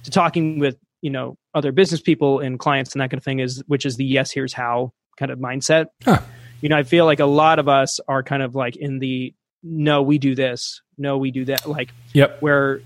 to 0.04 0.10
talking 0.10 0.58
with 0.58 0.76
you 1.02 1.10
know 1.10 1.36
other 1.54 1.72
business 1.72 2.00
people 2.00 2.40
and 2.40 2.58
clients 2.58 2.92
and 2.92 3.00
that 3.00 3.10
kind 3.10 3.18
of 3.18 3.24
thing 3.24 3.40
is 3.40 3.62
which 3.66 3.84
is 3.86 3.96
the 3.96 4.04
yes 4.04 4.30
here's 4.30 4.52
how 4.52 4.92
kind 5.18 5.30
of 5.30 5.38
mindset. 5.38 5.86
Huh. 6.04 6.20
you 6.60 6.68
know 6.68 6.76
i 6.76 6.82
feel 6.82 7.04
like 7.06 7.20
a 7.20 7.26
lot 7.26 7.58
of 7.58 7.68
us 7.68 8.00
are 8.08 8.22
kind 8.22 8.42
of 8.42 8.54
like 8.54 8.76
in 8.76 8.98
the 8.98 9.34
no 9.62 10.02
we 10.02 10.18
do 10.18 10.34
this. 10.34 10.80
No 10.96 11.18
we 11.18 11.30
do 11.30 11.44
that. 11.46 11.66
Like 11.68 11.92
Yep. 12.14 12.40
where 12.40 12.80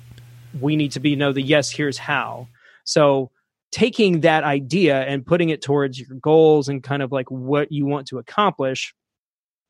we 0.61 0.77
need 0.77 0.92
to 0.92 1.00
be 1.00 1.14
no 1.16 1.33
the 1.33 1.42
yes 1.42 1.70
here's 1.70 1.98
how. 1.98 2.48
So 2.85 3.31
taking 3.72 4.20
that 4.20 4.44
idea 4.44 5.03
and 5.03 5.24
putting 5.27 5.48
it 5.50 5.62
towards 5.62 5.98
your 5.98 6.16
goals 6.20 6.68
and 6.68 6.83
kind 6.83 7.03
of 7.03 7.11
like 7.12 7.31
what 7.31 7.72
you 7.72 7.87
want 7.87 8.07
to 8.09 8.18
accomplish 8.18 8.94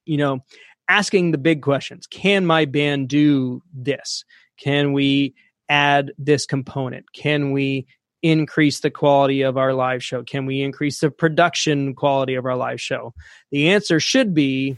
you 0.07 0.17
know 0.17 0.41
asking 0.89 1.31
the 1.31 1.39
big 1.39 1.63
questions. 1.63 2.07
Can 2.07 2.45
my 2.47 2.65
band 2.67 3.09
do 3.09 3.63
this? 3.73 4.25
Can 4.59 4.93
we 4.93 5.35
add 5.68 6.12
this 6.18 6.46
component? 6.46 7.12
Can 7.12 7.53
we 7.53 7.87
increase 8.22 8.81
the 8.81 8.90
quality 8.90 9.42
of 9.42 9.57
our 9.57 9.74
live 9.74 10.03
show? 10.03 10.22
Can 10.22 10.46
we 10.46 10.62
increase 10.62 11.00
the 11.00 11.11
production 11.11 11.94
quality 11.94 12.35
of 12.35 12.46
our 12.46 12.57
live 12.57 12.81
show? 12.81 13.12
The 13.50 13.70
answer 13.70 14.00
should 14.00 14.35
be 14.35 14.77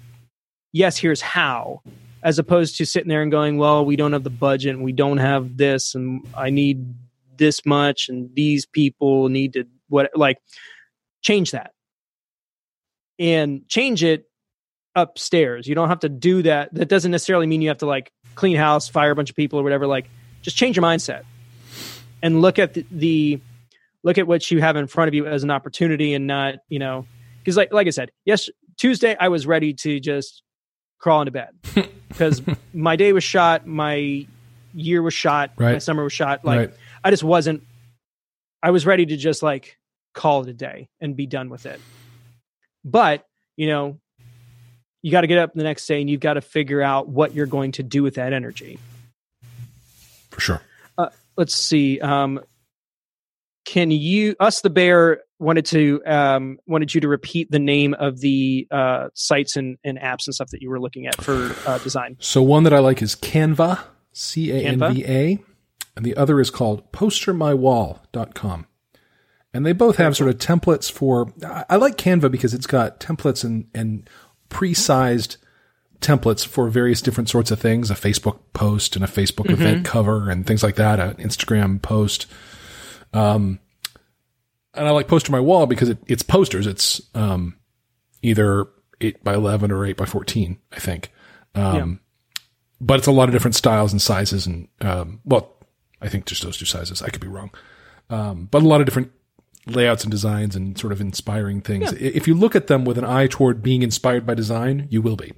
yes 0.73 0.97
here's 0.97 1.21
how. 1.21 1.83
As 2.23 2.41
opposed 2.41 2.77
to 2.79 2.87
sitting 2.87 3.09
there 3.09 3.23
and 3.23 3.31
going 3.31 3.57
well 3.57 3.85
we 3.85 3.95
don't 3.95 4.13
have 4.13 4.25
the 4.25 4.31
budget 4.31 4.75
and 4.75 4.83
we 4.83 4.91
don't 4.91 5.19
have 5.19 5.57
this 5.57 5.95
and 5.95 6.27
i 6.35 6.51
need 6.51 6.95
this 7.37 7.65
much 7.65 8.09
and 8.09 8.35
these 8.35 8.67
people 8.67 9.29
need 9.29 9.53
to 9.53 9.65
what 9.89 10.11
like 10.17 10.39
change 11.23 11.53
that. 11.53 11.73
And 13.19 13.67
change 13.69 14.05
it 14.05 14.25
upstairs. 14.95 15.67
You 15.67 15.75
don't 15.75 15.89
have 15.89 16.01
to 16.01 16.09
do 16.09 16.43
that. 16.43 16.73
That 16.75 16.89
doesn't 16.89 17.11
necessarily 17.11 17.47
mean 17.47 17.63
you 17.63 17.69
have 17.69 17.79
to 17.79 17.87
like 17.87 18.13
clean 18.35 18.57
house 18.57 18.89
fire 18.89 19.13
a 19.13 19.17
bunch 19.17 19.31
of 19.31 19.37
people 19.37 19.59
or 19.59 19.63
whatever. 19.63 19.87
Like 19.87 20.09
just 20.47 20.57
change 20.57 20.77
your 20.77 20.83
mindset 20.83 21.25
and 22.23 22.41
look 22.41 22.59
at 22.59 22.75
the, 22.75 22.87
the 22.91 23.41
look 24.03 24.17
at 24.19 24.27
what 24.27 24.51
you 24.51 24.61
have 24.61 24.77
in 24.77 24.87
front 24.87 25.09
of 25.09 25.15
you 25.15 25.27
as 25.27 25.43
an 25.43 25.51
opportunity 25.51 26.15
and 26.15 26.27
not 26.27 26.55
you 26.69 26.79
know 26.79 27.05
because 27.41 27.57
like 27.57 27.73
like 27.73 27.87
i 27.87 27.91
said 27.91 28.11
yes 28.25 28.49
tuesday 28.77 29.17
i 29.19 29.29
was 29.29 29.47
ready 29.47 29.75
to 29.75 29.99
just 30.01 30.43
crawl 30.99 31.21
into 31.21 31.33
bed 31.33 31.51
because 32.09 32.41
my 32.73 32.97
day 32.97 33.13
was 33.13 33.25
shot 33.25 33.67
my 33.67 34.27
year 34.73 35.03
was 35.03 35.15
shot 35.15 35.51
my 35.59 35.79
summer 35.79 36.05
was 36.05 36.13
shot 36.13 36.45
like 36.45 36.59
right. 36.59 36.71
I 37.07 37.11
just 37.11 37.23
wasn't. 37.23 37.63
I 38.61 38.73
was 38.73 38.85
ready 38.85 39.07
to 39.07 39.17
just 39.17 39.41
like 39.41 39.79
call 40.13 40.43
it 40.43 40.49
a 40.49 40.53
day 40.53 40.89
and 41.01 41.15
be 41.15 41.27
done 41.27 41.51
with 41.51 41.65
it. 41.65 41.81
But 42.85 43.25
you 43.57 43.69
know, 43.69 44.01
you 45.03 45.13
got 45.13 45.21
to 45.21 45.29
get 45.29 45.39
up 45.39 45.55
the 45.55 45.63
next 45.63 45.87
day 45.87 46.01
and 46.01 46.11
you've 46.11 46.19
got 46.19 46.35
to 46.35 46.41
figure 46.41 46.83
out 46.83 47.09
what 47.09 47.33
you're 47.33 47.47
going 47.47 47.71
to 47.73 47.85
do 47.85 48.03
with 48.03 48.17
that 48.17 48.33
energy. 48.33 48.81
For 50.37 50.41
sure. 50.41 50.63
Let's 51.37 51.55
see. 51.55 52.01
Um, 52.01 52.41
can 53.65 53.91
you 53.91 54.37
us 54.41 54.63
the 54.63 54.71
bear 54.71 55.23
wanted 55.39 55.67
to 55.67 56.01
um, 56.07 56.59
wanted 56.67 56.95
you 56.95 57.01
to 57.03 57.09
repeat 57.09 57.51
the 57.51 57.59
name 57.59 57.95
of 57.95 58.21
the 58.21 58.67
uh, 58.71 59.09
sites 59.15 59.57
and, 59.57 59.77
and 59.85 59.99
apps 59.99 60.27
and 60.27 60.35
stuff 60.35 60.51
that 60.51 60.63
you 60.63 60.71
were 60.71 60.81
looking 60.81 61.07
at 61.07 61.23
for 61.23 61.55
uh, 61.67 61.79
design? 61.79 62.17
So 62.21 62.43
one 62.43 62.65
that 62.65 62.73
I 62.73 62.79
like 62.79 63.03
is 63.03 63.15
Canva, 63.15 63.81
C 64.13 64.51
A 64.53 64.63
N 64.63 64.95
V 64.95 65.05
A, 65.05 65.39
and 65.95 66.05
the 66.05 66.17
other 66.17 66.41
is 66.41 66.51
called 66.51 66.91
postermywall.com. 66.93 68.67
And 69.53 69.65
they 69.65 69.73
both 69.73 69.97
have 69.97 70.17
sort 70.17 70.31
of 70.31 70.39
templates 70.39 70.91
for 70.91 71.33
I 71.45 71.65
I 71.71 71.77
like 71.77 71.97
Canva 71.97 72.31
because 72.31 72.55
it's 72.55 72.67
got 72.67 73.01
templates 73.01 73.45
and 73.45 73.67
and 73.75 74.09
pre-sized 74.49 75.37
templates 76.01 76.47
for 76.47 76.69
various 76.69 77.01
different 77.03 77.29
sorts 77.29 77.51
of 77.51 77.59
things, 77.61 77.91
a 77.91 77.95
Facebook 77.95 78.39
post 78.53 78.97
and 78.97 79.05
a 79.05 79.09
Facebook 79.09 79.51
event 79.51 79.85
cover 79.85 80.31
and 80.31 80.47
things 80.47 80.63
like 80.63 80.77
that, 80.77 81.01
an 81.01 81.15
Instagram 81.17 81.81
post. 81.83 82.27
Um 83.13 83.59
and 84.75 84.87
I 84.87 84.91
like 84.91 85.09
poster 85.09 85.33
my 85.33 85.41
wall 85.41 85.67
because 85.67 85.89
it, 85.89 85.99
it's 86.07 86.23
posters. 86.23 86.67
It's 86.67 87.01
um 87.15 87.57
either 88.23 88.67
eight 89.01 89.23
by 89.25 89.35
eleven 89.35 89.71
or 89.73 89.85
eight 89.87 89.97
by 89.97 90.05
fourteen, 90.07 90.59
I 90.73 90.79
think. 90.81 91.11
Um 91.55 92.01
but 92.81 92.99
it's 92.99 93.07
a 93.07 93.13
lot 93.13 93.29
of 93.29 93.33
different 93.33 93.55
styles 93.55 93.91
and 93.93 94.03
sizes 94.03 94.47
and 94.47 94.69
um, 94.83 95.21
well 95.25 95.55
i 96.03 96.09
think 96.11 96.27
just 96.27 96.43
those 96.43 96.59
two 96.59 96.67
sizes 96.67 97.01
i 97.01 97.09
could 97.09 97.23
be 97.23 97.27
wrong 97.27 97.51
um, 98.11 98.49
but 98.51 98.63
a 98.63 98.69
lot 98.69 98.81
of 98.83 98.87
different 98.87 99.11
layouts 99.67 100.05
and 100.05 100.11
designs 100.11 100.55
and 100.55 100.77
sort 100.79 100.93
of 100.93 101.01
inspiring 101.01 101.63
things 101.63 101.91
I- 101.91 101.97
if 101.97 102.29
you 102.29 102.35
look 102.35 102.55
at 102.55 102.67
them 102.67 102.85
with 102.85 102.99
an 102.99 103.05
eye 103.07 103.29
toward 103.29 103.63
being 103.63 103.81
inspired 103.83 104.27
by 104.27 104.35
design 104.35 104.89
you 104.91 105.01
will 105.01 105.17
be. 105.17 105.33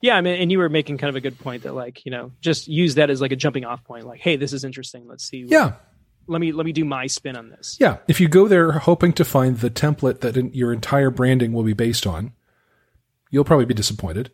Yeah, 0.00 0.16
I 0.16 0.20
mean, 0.20 0.40
and 0.40 0.52
you 0.52 0.58
were 0.58 0.68
making 0.68 0.98
kind 0.98 1.08
of 1.08 1.16
a 1.16 1.20
good 1.20 1.38
point 1.38 1.64
that, 1.64 1.74
like, 1.74 2.06
you 2.06 2.12
know, 2.12 2.30
just 2.40 2.68
use 2.68 2.94
that 2.94 3.10
as 3.10 3.20
like 3.20 3.32
a 3.32 3.36
jumping 3.36 3.64
off 3.64 3.82
point. 3.84 4.06
Like, 4.06 4.20
hey, 4.20 4.36
this 4.36 4.52
is 4.52 4.64
interesting. 4.64 5.06
Let's 5.08 5.24
see. 5.24 5.44
yeah 5.48 5.72
Let 6.28 6.40
me 6.40 6.52
let 6.52 6.64
me 6.66 6.72
do 6.72 6.84
my 6.84 7.06
spin 7.08 7.36
on 7.36 7.48
this. 7.50 7.76
yeah 7.80 7.96
if 8.06 8.20
you 8.20 8.28
go 8.28 8.46
there 8.48 8.72
hoping 8.72 9.12
to 9.14 9.24
find 9.24 9.58
the 9.58 9.70
template 9.70 10.20
that 10.20 10.36
in, 10.36 10.52
your 10.52 10.72
entire 10.72 11.10
branding 11.10 11.52
will 11.52 11.64
be 11.64 11.72
based 11.72 12.06
on 12.06 12.32
you'll 13.30 13.44
probably 13.44 13.64
be 13.66 13.74
disappointed 13.74 14.30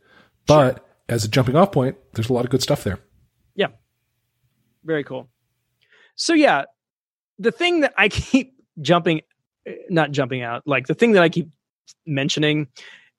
but 0.46 0.86
as 1.08 1.24
a 1.24 1.28
jumping 1.28 1.56
off 1.56 1.72
point 1.72 1.96
there's 2.14 2.28
a 2.28 2.32
lot 2.32 2.44
of 2.44 2.50
good 2.50 2.62
stuff 2.62 2.84
there 2.84 2.98
Yeah. 3.54 3.68
Very 4.84 5.04
cool. 5.04 5.28
So 6.16 6.34
yeah, 6.34 6.64
the 7.38 7.52
thing 7.52 7.80
that 7.80 7.94
I 7.96 8.08
keep 8.10 8.54
jumping, 8.80 9.22
not 9.88 10.10
jumping 10.10 10.42
out, 10.42 10.62
like 10.66 10.86
the 10.88 10.94
thing 10.94 11.12
that 11.12 11.22
I 11.22 11.28
keep 11.30 11.48
mentioning, 12.06 12.68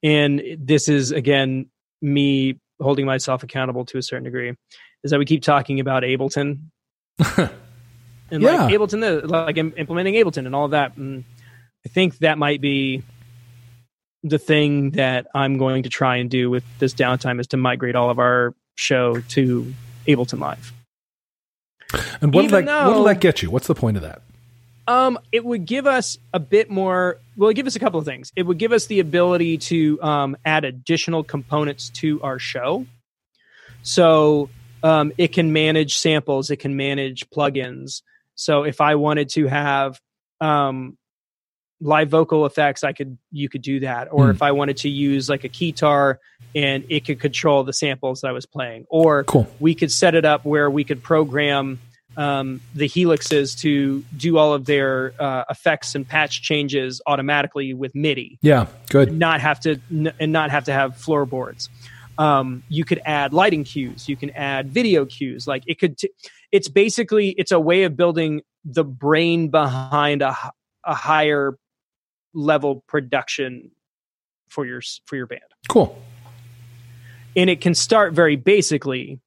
and 0.04 0.42
this 0.60 0.88
is 0.90 1.12
again 1.12 1.68
me 2.06 2.58
holding 2.82 3.06
myself 3.06 3.44
accountable 3.44 3.86
to 3.86 3.98
a 3.98 4.02
certain 4.02 4.24
degree, 4.24 4.54
is 5.04 5.12
that 5.12 5.20
we 5.20 5.26
keep 5.26 5.42
talking 5.44 5.80
about 5.80 6.04
Ableton 6.04 6.60
and 7.20 8.42
Yeah. 8.42 8.50
Uh, 8.50 8.64
like 8.66 8.74
Ableton, 8.74 9.02
the- 9.02 9.28
like 9.28 9.58
implementing 9.58 10.14
Ableton 10.16 10.46
and 10.46 10.56
all 10.56 10.66
of 10.66 10.72
that. 10.72 10.96
And 10.98 11.24
I 11.86 11.90
think 11.90 12.18
that 12.20 12.38
might 12.38 12.62
be 12.62 13.04
the 14.24 14.40
thing 14.40 14.92
that 14.92 15.28
I'm 15.36 15.58
going 15.58 15.84
to 15.84 15.90
try 15.90 16.18
and 16.18 16.30
do 16.30 16.50
with 16.50 16.64
this 16.80 16.94
downtime 16.94 17.40
is 17.40 17.48
to 17.48 17.58
migrate 17.58 17.96
all 17.96 18.10
of 18.10 18.18
our 18.20 18.56
show 18.76 19.20
to 19.20 19.74
Ableton 20.08 20.40
Live. 20.40 20.74
and 22.22 22.34
what 22.34 22.42
did, 22.44 22.52
that, 22.52 22.88
what 22.88 22.96
did 22.98 23.06
that 23.06 23.20
get 23.22 23.42
you 23.44 23.52
what's 23.52 23.68
the 23.68 23.76
point 23.76 23.96
of 23.98 24.04
that 24.04 24.22
Um, 24.88 25.18
it 25.32 25.44
would 25.44 25.66
give 25.66 25.88
us 25.88 26.18
a 26.34 26.40
bit 26.40 26.70
more. 26.70 27.20
Well, 27.36 27.50
it 27.50 27.56
give 27.56 27.66
us 27.68 27.76
a 27.76 27.80
couple 27.80 28.00
of 28.00 28.06
things. 28.06 28.32
It 28.36 28.44
would 28.44 28.58
give 28.60 28.72
us 28.72 28.86
the 28.86 29.00
ability 29.00 29.58
to 29.60 30.02
um, 30.04 30.38
add 30.46 30.64
additional 30.64 31.24
components 31.24 31.90
to 31.96 32.22
our 32.22 32.38
show. 32.40 32.86
So 33.82 34.50
um, 34.84 35.12
it 35.18 35.30
can 35.34 35.54
manage 35.54 35.98
samples. 35.98 36.50
It 36.52 36.58
can 36.58 36.76
manage 36.76 37.30
plugins. 37.30 38.02
So 38.36 38.64
if 38.64 38.82
I 38.82 38.96
wanted 38.96 39.30
to 39.30 39.48
have 39.48 40.00
um, 40.42 40.98
live 41.82 42.10
vocal 42.10 42.46
effects, 42.46 42.84
I 42.84 42.94
could 42.94 43.18
you 43.32 43.50
could 43.50 43.62
do 43.62 43.80
that. 43.82 44.10
Or 44.12 44.26
Hmm. 44.26 44.32
if 44.32 44.42
I 44.42 44.52
wanted 44.52 44.78
to 44.78 44.90
use 44.90 45.30
like 45.30 45.44
a 45.44 45.50
keytar 45.50 46.18
and 46.54 46.86
it 46.90 47.06
could 47.06 47.20
control 47.20 47.64
the 47.64 47.74
samples 47.74 48.22
that 48.22 48.28
I 48.28 48.32
was 48.34 48.46
playing. 48.46 48.86
Or 48.90 49.24
Cool. 49.24 49.48
we 49.60 49.76
could 49.76 49.92
set 49.92 50.16
it 50.16 50.26
up 50.26 50.46
where 50.46 50.70
we 50.70 50.84
could 50.84 51.02
program 51.04 51.80
um, 52.18 52.62
the 52.74 52.88
helixes 52.88 53.58
to 53.60 54.04
do 54.16 54.38
all 54.38 54.54
of 54.54 54.66
their 54.66 55.14
uh, 55.20 55.44
effects 55.50 55.96
and 55.96 56.08
patch 56.08 56.42
changes 56.42 57.02
automatically 57.08 57.74
with 57.74 57.94
MIDI, 57.96 58.40
Yeah, 58.42 58.68
good. 58.90 59.12
not 59.14 59.42
have 59.42 59.60
to 59.62 59.80
n- 59.92 60.14
and 60.20 60.32
not 60.32 60.50
have 60.52 60.64
to 60.66 60.74
have 60.74 60.96
floorboards. 60.98 61.70
Um, 62.18 62.64
you 62.70 62.86
could 62.86 63.02
add 63.06 63.34
lighting 63.34 63.66
cues. 63.66 64.08
You 64.08 64.16
can 64.16 64.30
add 64.32 64.70
video 64.70 65.06
cues. 65.06 65.48
Like 65.48 65.64
it 65.68 65.80
could. 65.80 65.98
T- 65.98 66.10
it's 66.52 66.70
basically 66.70 67.30
it's 67.32 67.52
a 67.52 67.60
way 67.60 67.84
of 67.84 67.98
building 67.98 68.42
the 68.64 68.86
brain 68.86 69.50
behind 69.50 70.22
a, 70.22 70.36
a 70.86 70.94
higher 70.94 71.58
level 72.34 72.84
production 72.88 73.72
for 74.50 74.66
your 74.66 74.82
for 75.06 75.16
your 75.18 75.26
band 75.28 75.42
Cool. 75.68 76.02
and 77.36 77.50
it 77.50 77.60
can 77.62 77.74
start 77.76 78.14
very 78.14 78.36
basically 78.36 79.20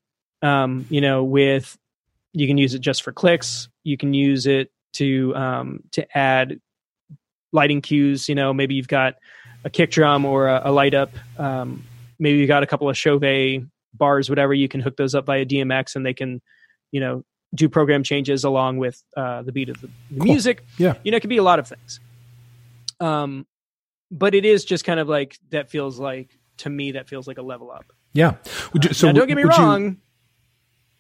um, 0.43 0.87
you 0.91 1.01
know 1.01 1.25
with 1.25 1.77
you 2.39 2.47
can 2.47 2.57
use 2.59 2.73
it 2.75 2.79
just 2.81 3.03
for 3.03 3.13
clicks 3.13 3.69
you 3.85 3.97
can 3.97 4.15
use 4.15 4.47
it 4.47 4.71
to 4.93 5.35
um, 5.37 5.81
to 5.93 6.07
add 6.17 6.61
lighting 7.53 7.81
cues 7.81 8.29
you 8.29 8.35
know 8.35 8.53
maybe 8.53 8.75
you've 8.75 8.89
got 8.89 9.15
a 9.65 9.71
kick 9.71 9.91
drum 9.91 10.25
or 10.25 10.49
a, 10.49 10.63
a 10.67 10.73
light 10.73 10.95
up 10.95 11.11
um, 11.39 11.83
maybe 12.19 12.39
you 12.39 12.47
got 12.47 12.63
a 12.63 12.67
couple 12.67 12.89
of 12.89 12.97
chauvet 12.97 13.63
bars 13.95 14.29
whatever 14.29 14.55
you 14.55 14.69
can 14.69 14.81
hook 14.81 14.97
those 14.97 15.15
up 15.15 15.27
via 15.27 15.45
dmx 15.45 15.97
and 15.97 16.05
they 16.07 16.15
can 16.15 16.41
you 16.93 17.01
know 17.01 17.25
do 17.55 17.69
program 17.69 18.03
changes 18.03 18.45
along 18.45 18.77
with 18.77 19.03
uh, 19.17 19.41
the 19.43 19.51
beat 19.53 19.69
of 19.71 19.81
the, 19.81 19.89
the 20.11 20.19
Cool. 20.19 20.27
music 20.27 20.65
Yeah. 20.77 20.95
you 21.03 21.11
know 21.11 21.17
it 21.17 21.21
can 21.21 21.31
be 21.31 21.39
a 21.39 21.43
lot 21.43 21.59
of 21.59 21.67
things 21.67 21.99
um 23.01 23.47
but 24.11 24.35
it 24.35 24.45
is 24.45 24.65
just 24.65 24.85
kind 24.85 25.01
of 25.01 25.09
like 25.09 25.39
that 25.51 25.71
feels 25.71 25.99
like 25.99 26.37
to 26.59 26.71
me 26.71 26.93
that 26.93 27.09
feels 27.09 27.27
like 27.27 27.39
a 27.39 27.43
level 27.43 27.71
up 27.71 27.85
Yeah. 28.13 28.35
Would 28.73 28.85
you, 28.87 28.93
so 28.95 29.07
now, 29.09 29.13
don't 29.13 29.29
get 29.29 29.37
me 29.37 29.45
would 29.45 29.57
you- 29.57 29.63
wrong. 29.63 29.97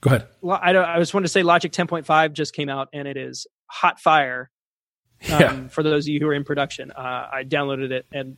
Go 0.01 0.09
ahead. 0.11 0.27
I, 0.49 0.73
don't, 0.73 0.85
I 0.85 0.99
just 0.99 1.15
wanted 1.15 1.25
to 1.27 1.33
say 1.33 1.43
Logic 1.43 1.71
10.5 1.73 2.33
just 2.33 2.55
came 2.55 2.69
out 2.69 2.89
and 2.93 3.07
it 3.09 3.17
is 3.17 3.47
hot 3.67 4.01
fire. 4.01 4.51
Um, 5.33 5.41
Yeah. 5.41 5.69
For 5.69 5.83
those 5.83 6.05
of 6.05 6.11
you 6.11 6.21
who 6.21 6.29
are 6.29 6.35
in 6.35 6.45
production, 6.45 6.93
uh, 6.93 7.29
I 7.33 7.43
downloaded 7.45 7.91
it 7.91 8.07
and 8.13 8.37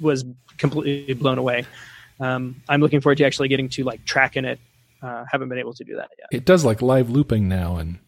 was 0.00 0.24
completely 0.56 1.12
blown 1.12 1.36
away. 1.36 1.66
Um, 2.18 2.62
I'm 2.70 2.80
looking 2.80 3.02
forward 3.02 3.18
to 3.18 3.24
actually 3.26 3.48
getting 3.48 3.68
to 3.70 3.84
like 3.84 4.02
tracking 4.06 4.46
it. 4.46 4.58
Uh, 5.02 5.24
haven't 5.30 5.50
been 5.50 5.58
able 5.58 5.74
to 5.74 5.84
do 5.84 5.96
that 5.96 6.08
yet. 6.18 6.28
It 6.32 6.46
does 6.46 6.64
like 6.64 6.80
live 6.80 7.10
looping 7.10 7.48
now, 7.48 7.76
and 7.76 7.98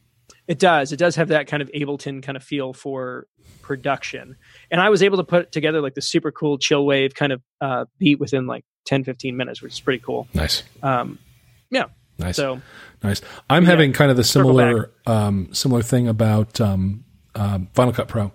It 0.46 0.59
does. 0.59 0.90
It 0.90 0.96
does 0.96 1.16
have 1.16 1.29
that 1.29 1.48
kind 1.48 1.62
of 1.62 1.70
Ableton 1.72 2.22
kind 2.22 2.35
of 2.35 2.42
feel 2.42 2.72
for 2.72 3.27
production. 3.61 4.37
And 4.70 4.81
I 4.81 4.88
was 4.88 5.03
able 5.03 5.18
to 5.18 5.24
put 5.24 5.53
together 5.53 5.83
like 5.83 5.94
the 5.94 6.01
super 6.01 6.33
cool 6.33 6.57
chill 6.57 6.87
wave 6.87 7.14
kind 7.14 7.33
of 7.33 7.42
uh, 7.61 7.85
beat 7.98 8.18
within 8.18 8.46
like 8.46 8.64
10, 8.87 9.05
15 9.05 9.37
minutes, 9.37 9.61
which 9.61 9.74
is 9.74 9.81
pretty 9.81 10.03
cool. 10.03 10.27
nice, 10.33 10.62
Um, 10.83 11.18
yeah. 11.70 11.85
Nice, 12.18 12.37
So 12.37 12.61
nice. 13.02 13.20
I'm 13.48 13.64
Yeah, 13.64 13.70
having 13.70 13.92
kind 13.92 14.11
of 14.11 14.16
the 14.16 14.24
similar 14.24 14.90
um, 15.07 15.48
similar 15.52 15.83
thing 15.83 16.09
about 16.09 16.61
um, 16.61 17.04
um, 17.35 17.68
Final 17.74 17.92
Cut 17.92 18.09
Pro. 18.09 18.33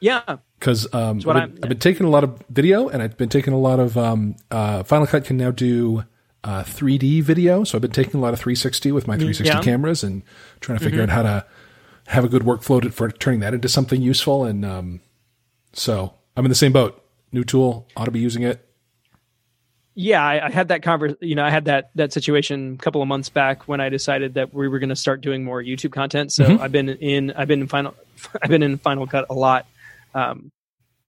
yeah, 0.00 0.36
because 0.58 0.92
um, 0.94 1.18
I've, 1.18 1.28
I'm- 1.28 1.58
I've 1.62 1.68
been 1.68 1.78
taking 1.78 2.06
a 2.06 2.10
lot 2.10 2.24
of 2.24 2.42
video 2.50 2.88
and 2.88 3.02
I've 3.02 3.16
been 3.16 3.28
taking 3.28 3.52
a 3.52 3.58
lot 3.58 3.80
of 3.80 3.96
um, 3.96 4.36
uh, 4.50 4.82
Final 4.82 5.06
Cut 5.06 5.24
can 5.24 5.36
now 5.36 5.50
do 5.50 6.04
uh, 6.42 6.62
3D 6.64 7.22
video, 7.22 7.64
so 7.64 7.76
I've 7.76 7.82
been 7.82 7.90
taking 7.90 8.18
a 8.18 8.22
lot 8.22 8.32
of 8.32 8.40
360 8.40 8.92
with 8.92 9.06
my 9.06 9.14
360 9.16 9.56
yeah. 9.56 9.62
cameras 9.62 10.02
and 10.02 10.22
trying 10.60 10.78
to 10.78 10.84
figure 10.84 11.02
out 11.02 11.10
how 11.10 11.22
to 11.22 11.46
have 12.06 12.24
a 12.24 12.28
good 12.28 12.42
workflow 12.42 12.90
for 12.92 13.10
turning 13.10 13.40
that 13.40 13.52
into 13.54 13.68
something 13.68 14.00
useful. 14.00 14.44
And 14.44 14.64
um, 14.64 15.00
so 15.74 16.14
I'm 16.36 16.44
in 16.46 16.48
the 16.48 16.54
same 16.54 16.72
boat. 16.72 17.04
New 17.30 17.44
tool, 17.44 17.86
ought 17.96 18.06
to 18.06 18.10
be 18.10 18.20
using 18.20 18.42
it. 18.42 18.66
Yeah 19.94 20.24
I, 20.24 20.46
I 20.46 20.50
had 20.50 20.68
that 20.68 20.82
convers 20.82 21.14
you 21.20 21.34
know 21.34 21.44
i 21.44 21.50
had 21.50 21.64
that 21.66 21.90
that 21.96 22.12
situation 22.12 22.74
a 22.74 22.82
couple 22.82 23.02
of 23.02 23.08
months 23.08 23.28
back 23.28 23.68
when 23.68 23.80
i 23.80 23.88
decided 23.88 24.34
that 24.34 24.54
we 24.54 24.68
were 24.68 24.78
going 24.78 24.90
to 24.90 24.96
start 24.96 25.20
doing 25.20 25.44
more 25.44 25.62
youtube 25.62 25.92
content. 25.92 26.32
So 26.32 26.58
i've 26.60 26.72
been 26.72 26.88
in 26.88 27.32
i've 27.32 27.48
been 27.48 27.60
in 27.60 27.68
final 27.68 27.94
i've 28.42 28.50
been 28.50 28.62
in 28.62 28.78
final 28.78 29.06
cut 29.06 29.26
a 29.30 29.34
lot. 29.34 29.66
Um 30.14 30.52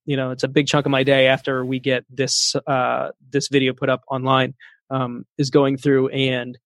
you 0.04 0.16
know 0.16 0.30
it's 0.32 0.42
a 0.42 0.48
big 0.48 0.66
chunk 0.66 0.86
of 0.86 0.90
my 0.90 1.04
day 1.04 1.28
after 1.28 1.64
we 1.64 1.78
get 1.78 2.04
this 2.10 2.56
uh 2.66 3.10
this 3.30 3.48
video 3.48 3.72
put 3.72 3.88
up 3.88 4.02
online 4.08 4.54
um 4.90 5.24
is 5.38 5.50
going 5.50 5.76
through 5.76 6.08
and 6.08 6.58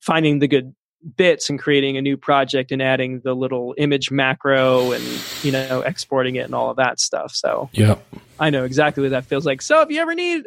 finding 0.00 0.40
the 0.40 0.48
good 0.48 0.74
bits 1.16 1.48
and 1.50 1.58
creating 1.58 1.96
a 1.96 2.02
new 2.02 2.16
project 2.16 2.72
and 2.72 2.82
adding 2.82 3.20
the 3.20 3.34
little 3.34 3.74
image 3.78 4.10
macro 4.10 4.92
and 4.92 5.04
you 5.42 5.52
know 5.52 5.82
exporting 5.82 6.36
it 6.36 6.40
and 6.40 6.54
all 6.54 6.70
of 6.70 6.76
that 6.76 6.98
stuff. 6.98 7.32
So 7.32 7.70
Yeah, 7.72 7.96
I 8.40 8.50
know 8.50 8.64
exactly 8.64 9.02
what 9.02 9.10
that 9.10 9.26
feels 9.26 9.46
like. 9.46 9.62
So 9.62 9.82
if 9.82 9.90
you 9.90 10.00
ever 10.00 10.14
need, 10.14 10.44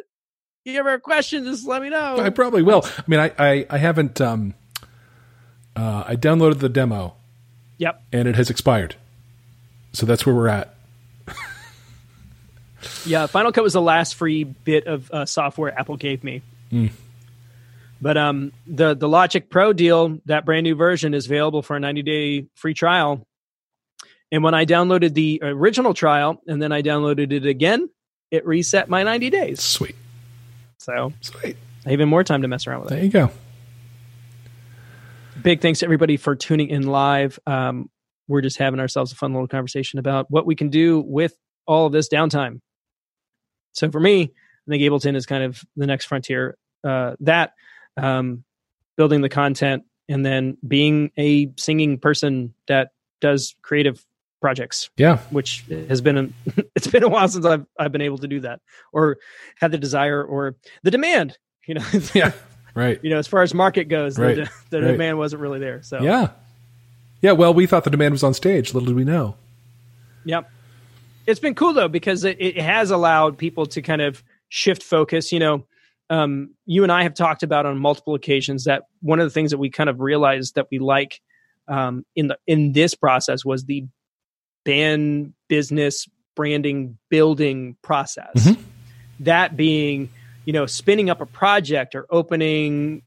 you 0.64 0.78
ever 0.78 0.90
have 0.90 1.02
questions, 1.02 1.46
just 1.46 1.66
let 1.66 1.82
me 1.82 1.88
know. 1.88 2.18
I 2.20 2.30
probably 2.30 2.62
will. 2.62 2.82
I 2.84 3.02
mean, 3.06 3.20
I 3.20 3.32
I, 3.38 3.66
I 3.70 3.78
haven't. 3.78 4.20
Um, 4.20 4.54
uh, 5.76 6.04
I 6.06 6.16
downloaded 6.16 6.58
the 6.58 6.68
demo 6.68 7.14
Yep. 7.78 8.02
and 8.12 8.28
it 8.28 8.34
has 8.36 8.50
expired, 8.50 8.96
so 9.92 10.04
that's 10.06 10.26
where 10.26 10.34
we're 10.34 10.48
at. 10.48 10.74
Yeah. 13.04 13.26
Final 13.26 13.52
Cut 13.52 13.62
was 13.62 13.74
the 13.74 13.80
last 13.82 14.14
free 14.14 14.44
bit 14.44 14.86
of 14.86 15.10
uh, 15.10 15.26
software 15.26 15.78
Apple 15.78 15.96
gave 15.96 16.24
me. 16.24 16.40
But 18.00 18.16
um, 18.16 18.52
the 18.66 18.94
the 18.94 19.08
Logic 19.08 19.50
Pro 19.50 19.74
deal, 19.74 20.18
that 20.24 20.46
brand 20.46 20.64
new 20.64 20.74
version, 20.74 21.12
is 21.12 21.26
available 21.26 21.60
for 21.62 21.76
a 21.76 21.80
90 21.80 22.02
day 22.02 22.46
free 22.54 22.72
trial. 22.72 23.26
And 24.32 24.42
when 24.42 24.54
I 24.54 24.64
downloaded 24.64 25.12
the 25.12 25.40
original 25.42 25.92
trial 25.92 26.40
and 26.46 26.62
then 26.62 26.72
I 26.72 26.80
downloaded 26.82 27.32
it 27.32 27.44
again, 27.44 27.90
it 28.30 28.46
reset 28.46 28.88
my 28.88 29.02
90 29.02 29.28
days. 29.28 29.60
Sweet, 29.60 29.96
So 30.90 31.12
sweet. 31.20 31.56
Even 31.88 32.08
more 32.08 32.24
time 32.24 32.42
to 32.42 32.48
mess 32.48 32.66
around 32.66 32.82
with 32.82 32.92
it. 32.92 32.94
There 32.96 33.04
you 33.04 33.10
go. 33.10 33.30
big 35.42 35.60
thanks 35.60 35.78
to 35.80 35.86
everybody 35.86 36.16
for 36.16 36.36
tuning 36.36 36.68
in 36.68 36.86
live. 36.86 37.38
Um, 37.46 37.88
we're 38.28 38.42
just 38.42 38.58
having 38.58 38.80
ourselves 38.80 39.12
a 39.12 39.16
fun 39.16 39.32
little 39.32 39.48
conversation 39.48 39.98
about 39.98 40.30
what 40.30 40.46
we 40.46 40.54
can 40.54 40.68
do 40.68 41.00
with 41.00 41.34
all 41.66 41.86
of 41.86 41.92
this 41.92 42.08
downtime. 42.08 42.60
So 43.72 43.90
for 43.90 44.00
me, 44.00 44.22
I 44.22 44.70
think 44.70 44.82
Ableton 44.82 45.16
is 45.16 45.26
kind 45.26 45.44
of 45.44 45.62
the 45.76 45.86
next 45.86 46.06
frontier. 46.06 46.56
Uh, 46.84 47.14
that 47.20 47.52
um, 47.96 48.44
building 48.96 49.20
the 49.20 49.28
content 49.28 49.84
and 50.08 50.24
then 50.24 50.56
being 50.66 51.10
a 51.16 51.52
singing 51.56 51.98
person 51.98 52.54
that 52.68 52.90
does 53.20 53.54
creative 53.62 54.04
projects, 54.40 54.90
Yeah, 54.96 55.18
which 55.30 55.64
has 55.88 56.00
been 56.00 56.16
a, 56.18 56.28
it's 56.76 56.86
been 56.86 57.02
a 57.02 57.08
while 57.08 57.28
since 57.28 57.44
I've 57.44 57.66
I've 57.78 57.92
been 57.92 58.00
able 58.00 58.18
to 58.18 58.28
do 58.28 58.40
that 58.40 58.60
or 58.92 59.18
had 59.60 59.70
the 59.70 59.78
desire 59.78 60.22
or 60.22 60.56
the 60.82 60.90
demand. 60.90 61.38
You 61.66 61.74
know, 61.74 61.84
yeah, 62.14 62.32
right. 62.74 62.98
you 63.02 63.10
know, 63.10 63.18
as 63.18 63.26
far 63.28 63.42
as 63.42 63.54
market 63.54 63.84
goes, 63.84 64.18
Right, 64.18 64.36
the, 64.36 64.50
the 64.70 64.82
right. 64.82 64.92
demand 64.92 65.18
wasn't 65.18 65.42
really 65.42 65.60
there. 65.60 65.82
So, 65.82 66.02
Yeah. 66.02 66.30
Yeah, 67.22 67.32
well, 67.32 67.52
we 67.52 67.66
thought 67.66 67.84
the 67.84 67.90
demand 67.90 68.12
was 68.12 68.22
on 68.22 68.32
stage. 68.32 68.72
Little 68.72 68.86
did 68.86 68.96
we 68.96 69.04
know. 69.04 69.36
yep. 70.24 70.50
It's 71.26 71.38
been 71.38 71.54
cool 71.54 71.74
though 71.74 71.86
because 71.88 72.24
it, 72.24 72.38
it 72.40 72.56
has 72.56 72.90
allowed 72.90 73.36
people 73.36 73.66
to 73.66 73.82
kind 73.82 74.00
of 74.00 74.24
shift 74.48 74.82
focus. 74.82 75.30
You 75.30 75.38
know, 75.38 75.66
um, 76.08 76.54
you 76.64 76.82
and 76.82 76.90
I 76.90 77.02
have 77.02 77.14
talked 77.14 77.42
about 77.42 77.66
on 77.66 77.78
multiple 77.78 78.14
occasions 78.14 78.64
that 78.64 78.84
one 79.00 79.20
of 79.20 79.26
the 79.26 79.30
things 79.30 79.50
that 79.50 79.58
we 79.58 79.68
kind 79.70 79.90
of 79.90 80.00
realized 80.00 80.54
that 80.54 80.66
we 80.70 80.78
like 80.78 81.20
um, 81.68 82.04
in 82.16 82.28
the 82.28 82.38
in 82.46 82.72
this 82.72 82.94
process 82.94 83.44
was 83.44 83.64
the 83.66 83.84
band 84.64 85.32
business 85.48 86.06
branding 86.36 86.96
building 87.10 87.76
process. 87.82 88.32
Mhm. 88.34 88.58
That 89.20 89.56
being, 89.56 90.08
you 90.44 90.52
know, 90.52 90.66
spinning 90.66 91.10
up 91.10 91.20
a 91.20 91.26
project 91.26 91.94
or 91.94 92.06
opening, 92.10 93.02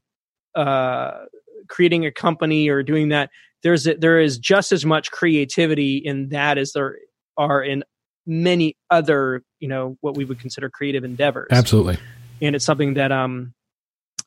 uh, 0.54 1.24
creating 1.68 2.06
a 2.06 2.12
company 2.12 2.68
or 2.68 2.82
doing 2.82 3.08
that. 3.08 3.30
There's 3.62 3.86
a, 3.86 3.94
there 3.94 4.20
is 4.20 4.38
just 4.38 4.72
as 4.72 4.84
much 4.84 5.10
creativity 5.10 5.96
in 5.96 6.28
that 6.28 6.58
as 6.58 6.72
there 6.72 6.98
are 7.36 7.62
in 7.62 7.82
many 8.26 8.76
other, 8.90 9.42
you 9.58 9.68
know, 9.68 9.96
what 10.00 10.16
we 10.16 10.24
would 10.24 10.38
consider 10.38 10.68
creative 10.70 11.02
endeavors 11.04 11.48
Absolutely. 11.50 11.98
and 12.40 12.54
it's 12.54 12.64
something 12.64 12.94
that 12.94 13.10
um 13.10 13.54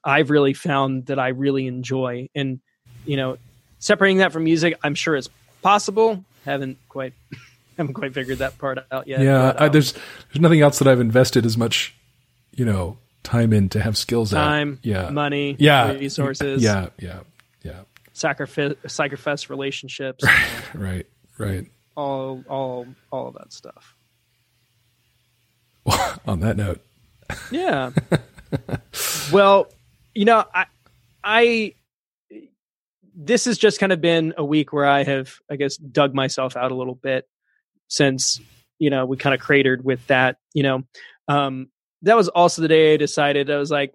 I've 0.03 0.29
really 0.29 0.53
found 0.53 1.07
that 1.07 1.19
I 1.19 1.29
really 1.29 1.67
enjoy. 1.67 2.29
And 2.35 2.59
you 3.05 3.17
know, 3.17 3.37
separating 3.79 4.17
that 4.17 4.31
from 4.33 4.43
music, 4.43 4.77
I'm 4.83 4.95
sure 4.95 5.15
it's 5.15 5.29
possible. 5.61 6.23
Haven't 6.47 6.77
quite 6.89 7.13
haven't 7.77 7.93
quite 7.93 8.13
figured 8.13 8.37
that 8.39 8.57
part 8.57 8.79
out 8.91 9.05
yet. 9.07 9.19
Yeah, 9.19 9.51
but, 9.51 9.61
I, 9.61 9.65
um, 9.67 9.71
there's 9.73 9.91
there's 9.93 10.39
nothing 10.41 10.61
else 10.61 10.79
that 10.79 10.87
I've 10.87 10.99
invested 11.01 11.45
as 11.45 11.57
much, 11.57 11.93
you 12.55 12.63
know, 12.65 12.97
time 13.23 13.51
in 13.53 13.69
to 13.69 13.79
have 13.81 13.97
skills 13.97 14.33
at. 14.33 14.37
time, 14.37 14.79
Yeah. 14.81 15.09
money, 15.09 15.55
Yeah. 15.59 15.91
resources, 15.91 16.63
Yeah, 16.63 16.87
yeah, 16.99 17.19
yeah. 17.63 17.81
sacrifice, 18.13 18.73
sacrifice 18.87 19.49
relationships. 19.49 20.23
Right, 20.73 21.05
right. 21.37 21.65
all 21.95 22.43
all 22.49 22.87
all 23.11 23.27
of 23.27 23.33
that 23.35 23.51
stuff. 23.53 23.95
On 26.25 26.39
that 26.41 26.57
note, 26.57 26.81
Yeah. 27.51 27.91
well, 29.31 29.67
you 30.15 30.25
know, 30.25 30.43
I 30.53 30.65
I 31.23 31.73
this 33.19 33.45
has 33.45 33.57
just 33.57 33.79
kind 33.79 33.91
of 33.91 33.99
been 33.99 34.35
a 34.37 34.45
week 34.45 34.71
where 34.71 34.85
I 34.85 35.03
have, 35.03 35.33
I 35.49 35.55
guess, 35.55 35.75
dug 35.75 36.13
myself 36.13 36.55
out 36.55 36.71
a 36.71 36.75
little 36.75 36.93
bit 36.95 37.27
since 37.87 38.39
you 38.79 38.89
know 38.91 39.05
we 39.07 39.17
kind 39.17 39.33
of 39.33 39.41
cratered 39.41 39.83
with 39.83 40.05
that. 40.07 40.37
You 40.53 40.63
know, 40.63 40.83
um, 41.27 41.69
that 42.03 42.15
was 42.15 42.27
also 42.29 42.61
the 42.61 42.67
day 42.67 42.93
I 42.93 42.97
decided 42.97 43.49
I 43.49 43.57
was 43.57 43.71
like, 43.71 43.93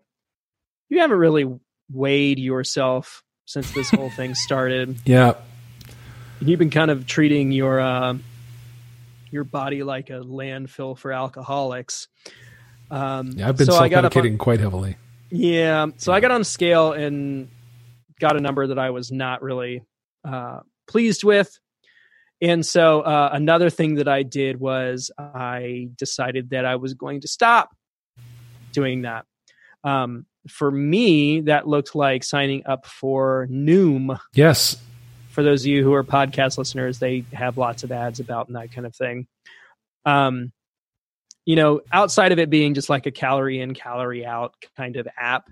you 0.89 0.99
haven't 1.01 1.19
really 1.19 1.47
weighed 1.93 2.39
yourself 2.41 3.23
since 3.47 3.71
this 3.73 3.91
whole 3.91 4.11
thing 4.17 4.35
started. 4.35 4.99
yeah, 5.05 5.35
You've 6.41 6.59
been 6.59 6.71
kind 6.71 6.91
of 6.91 7.07
treating 7.07 7.53
your 7.53 7.79
uh, 7.81 8.15
your 9.31 9.45
body 9.45 9.83
like 9.85 10.11
a 10.11 10.21
landfill 10.21 10.99
for 10.99 11.13
alcoholics. 11.13 12.09
Um, 12.91 13.33
yeah, 13.37 13.49
I've 13.49 13.57
been 13.57 13.67
so 13.67 13.77
I 13.77 13.89
got 13.89 14.05
up 14.05 14.17
on- 14.17 14.23
self-medicating 14.23 14.39
quite 14.39 14.59
heavily. 14.61 14.97
yeah. 15.31 15.87
So 15.99 16.13
I 16.13 16.19
got 16.21 16.31
on 16.33 16.43
scale 16.45 16.93
and 16.93 17.49
got 18.23 18.37
a 18.37 18.41
number 18.41 18.69
that 18.69 18.79
I 18.79 18.91
was 18.91 19.13
not 19.13 19.43
really 19.43 19.83
uh, 20.25 20.61
pleased 20.87 21.25
with. 21.25 21.59
And 22.41 22.65
so 22.65 23.01
uh, 23.01 23.31
another 23.33 23.69
thing 23.69 23.97
that 23.97 24.09
I 24.09 24.23
did 24.23 24.59
was 24.59 25.11
I 25.19 25.89
decided 25.99 26.51
that 26.51 26.65
I 26.65 26.77
was 26.77 26.95
going 26.95 27.21
to 27.21 27.29
stop 27.29 27.71
doing 28.73 29.03
that. 29.03 29.27
Um, 29.85 30.25
for 30.49 30.71
me, 30.71 31.43
that 31.43 31.69
looked 31.69 31.95
like 31.95 32.25
signing 32.25 32.63
up 32.65 32.87
for 32.87 33.47
Noom. 33.51 34.19
Yes, 34.35 34.77
For 35.31 35.43
those 35.43 35.63
of 35.63 35.67
you 35.67 35.83
who 35.83 35.95
are 35.95 36.05
podcast 36.05 36.59
listeners, 36.59 36.99
they 36.99 37.25
have 37.33 37.59
lots 37.59 37.85
of 37.85 37.93
ads 37.93 38.21
about 38.21 38.49
and 38.49 38.57
that 38.57 38.71
kind 38.73 38.87
of 38.87 38.95
thing. 38.95 39.27
Um, 40.05 40.53
you 41.45 41.57
know, 41.57 41.81
outside 41.93 42.33
of 42.33 42.39
it 42.39 42.51
being 42.51 42.75
just 42.75 42.89
like 42.89 43.07
a 43.07 43.11
calorie 43.11 43.61
in, 43.61 43.75
calorie 43.75 44.27
out 44.27 44.55
kind 44.77 44.97
of 44.97 45.09
app, 45.19 45.49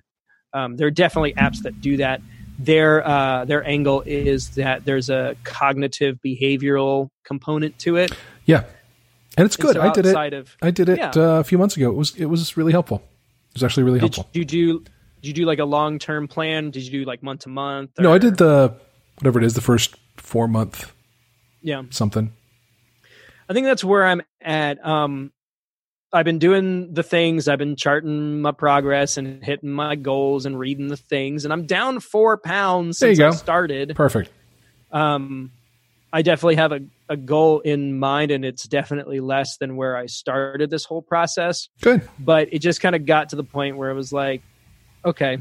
um, 0.53 0.77
there 0.77 0.87
are 0.87 0.93
definitely 0.93 1.33
apps 1.35 1.63
that 1.63 1.81
do 1.81 1.97
that. 1.97 2.21
Their 2.65 3.07
uh, 3.07 3.45
their 3.47 3.67
angle 3.67 4.03
is 4.05 4.51
that 4.51 4.85
there's 4.85 5.09
a 5.09 5.35
cognitive 5.45 6.19
behavioral 6.25 7.09
component 7.25 7.79
to 7.81 7.97
it. 7.97 8.13
yeah, 8.45 8.65
and 9.39 9.47
it's 9.47 9.57
And 9.57 9.63
good. 9.65 9.77
so 9.77 9.81
I 9.83 9.91
did 9.93 10.05
it. 10.07 10.17
Of, 10.35 10.57
I 10.61 10.71
did 10.71 10.89
it 10.91 11.17
uh, 11.17 11.21
a 11.41 11.45
few 11.45 11.57
months 11.57 11.77
ago. 11.77 11.89
It 11.91 11.95
was 11.95 12.15
it 12.17 12.27
was 12.27 12.57
really 12.59 12.73
helpful. 12.73 13.03
It 13.51 13.55
was 13.55 13.65
actually 13.65 13.85
really 13.85 14.01
did 14.01 14.15
helpful. 14.15 14.29
you 14.35 14.45
do? 14.45 14.81
Did 15.23 15.29
you 15.29 15.33
do 15.33 15.45
like 15.47 15.59
a 15.59 15.65
long 15.65 15.99
term 15.99 16.29
plan? 16.29 16.71
Did 16.71 16.83
you 16.85 16.91
do 16.91 17.05
like 17.05 17.23
month 17.23 17.41
to 17.43 17.49
month? 17.49 17.91
no, 17.99 18.13
I 18.13 18.19
did 18.19 18.37
the 18.37 18.75
whatever 19.19 19.39
it 19.39 19.45
is, 19.45 19.55
the 19.55 19.61
first 19.63 19.97
four 20.19 20.47
month 20.47 20.93
Yeah, 21.63 21.83
something. 21.91 22.33
I 23.49 23.53
think 23.55 23.67
that's 23.67 23.83
where 23.85 24.05
I'm 24.07 24.21
at. 24.43 24.85
Um, 24.85 25.33
I've 26.13 26.25
been 26.25 26.39
doing 26.39 26.93
the 26.93 27.03
things. 27.03 27.47
I've 27.47 27.59
been 27.59 27.77
charting 27.77 28.41
my 28.43 28.53
progress 28.53 29.17
and 29.17 29.45
hitting 29.45 29.71
my 29.71 29.95
goals 29.95 30.45
and 30.45 30.59
reading 30.59 30.89
the 30.89 30.97
things. 30.97 31.45
And 31.45 31.53
I'm 31.53 31.67
down 31.67 32.01
four 32.01 32.37
pounds 32.37 32.99
There 32.99 33.15
since 33.15 33.37
I 33.37 33.39
started. 33.39 33.95
Perfect. 33.95 34.31
Um, 34.91 35.53
I 36.13 36.23
definitely 36.23 36.57
have 36.57 36.73
a, 36.73 36.81
a 37.09 37.17
goal 37.17 37.61
in 37.61 37.99
mind, 37.99 38.33
and 38.33 38.45
it's 38.45 38.65
definitely 38.65 39.21
less 39.21 39.59
than 39.59 39.77
where 39.77 39.97
I 39.97 40.07
started 40.07 40.69
this 40.69 40.85
whole 40.85 41.03
process. 41.03 41.69
Good. 41.81 42.09
But 42.19 42.53
it 42.53 42.59
just 42.59 42.81
kind 42.81 42.97
of 42.97 43.07
got 43.07 43.29
to 43.29 43.37
the 43.37 43.45
point 43.45 43.77
where 43.77 43.91
it 43.91 43.95
was 43.95 44.13
like, 44.13 44.43
okay, 45.05 45.39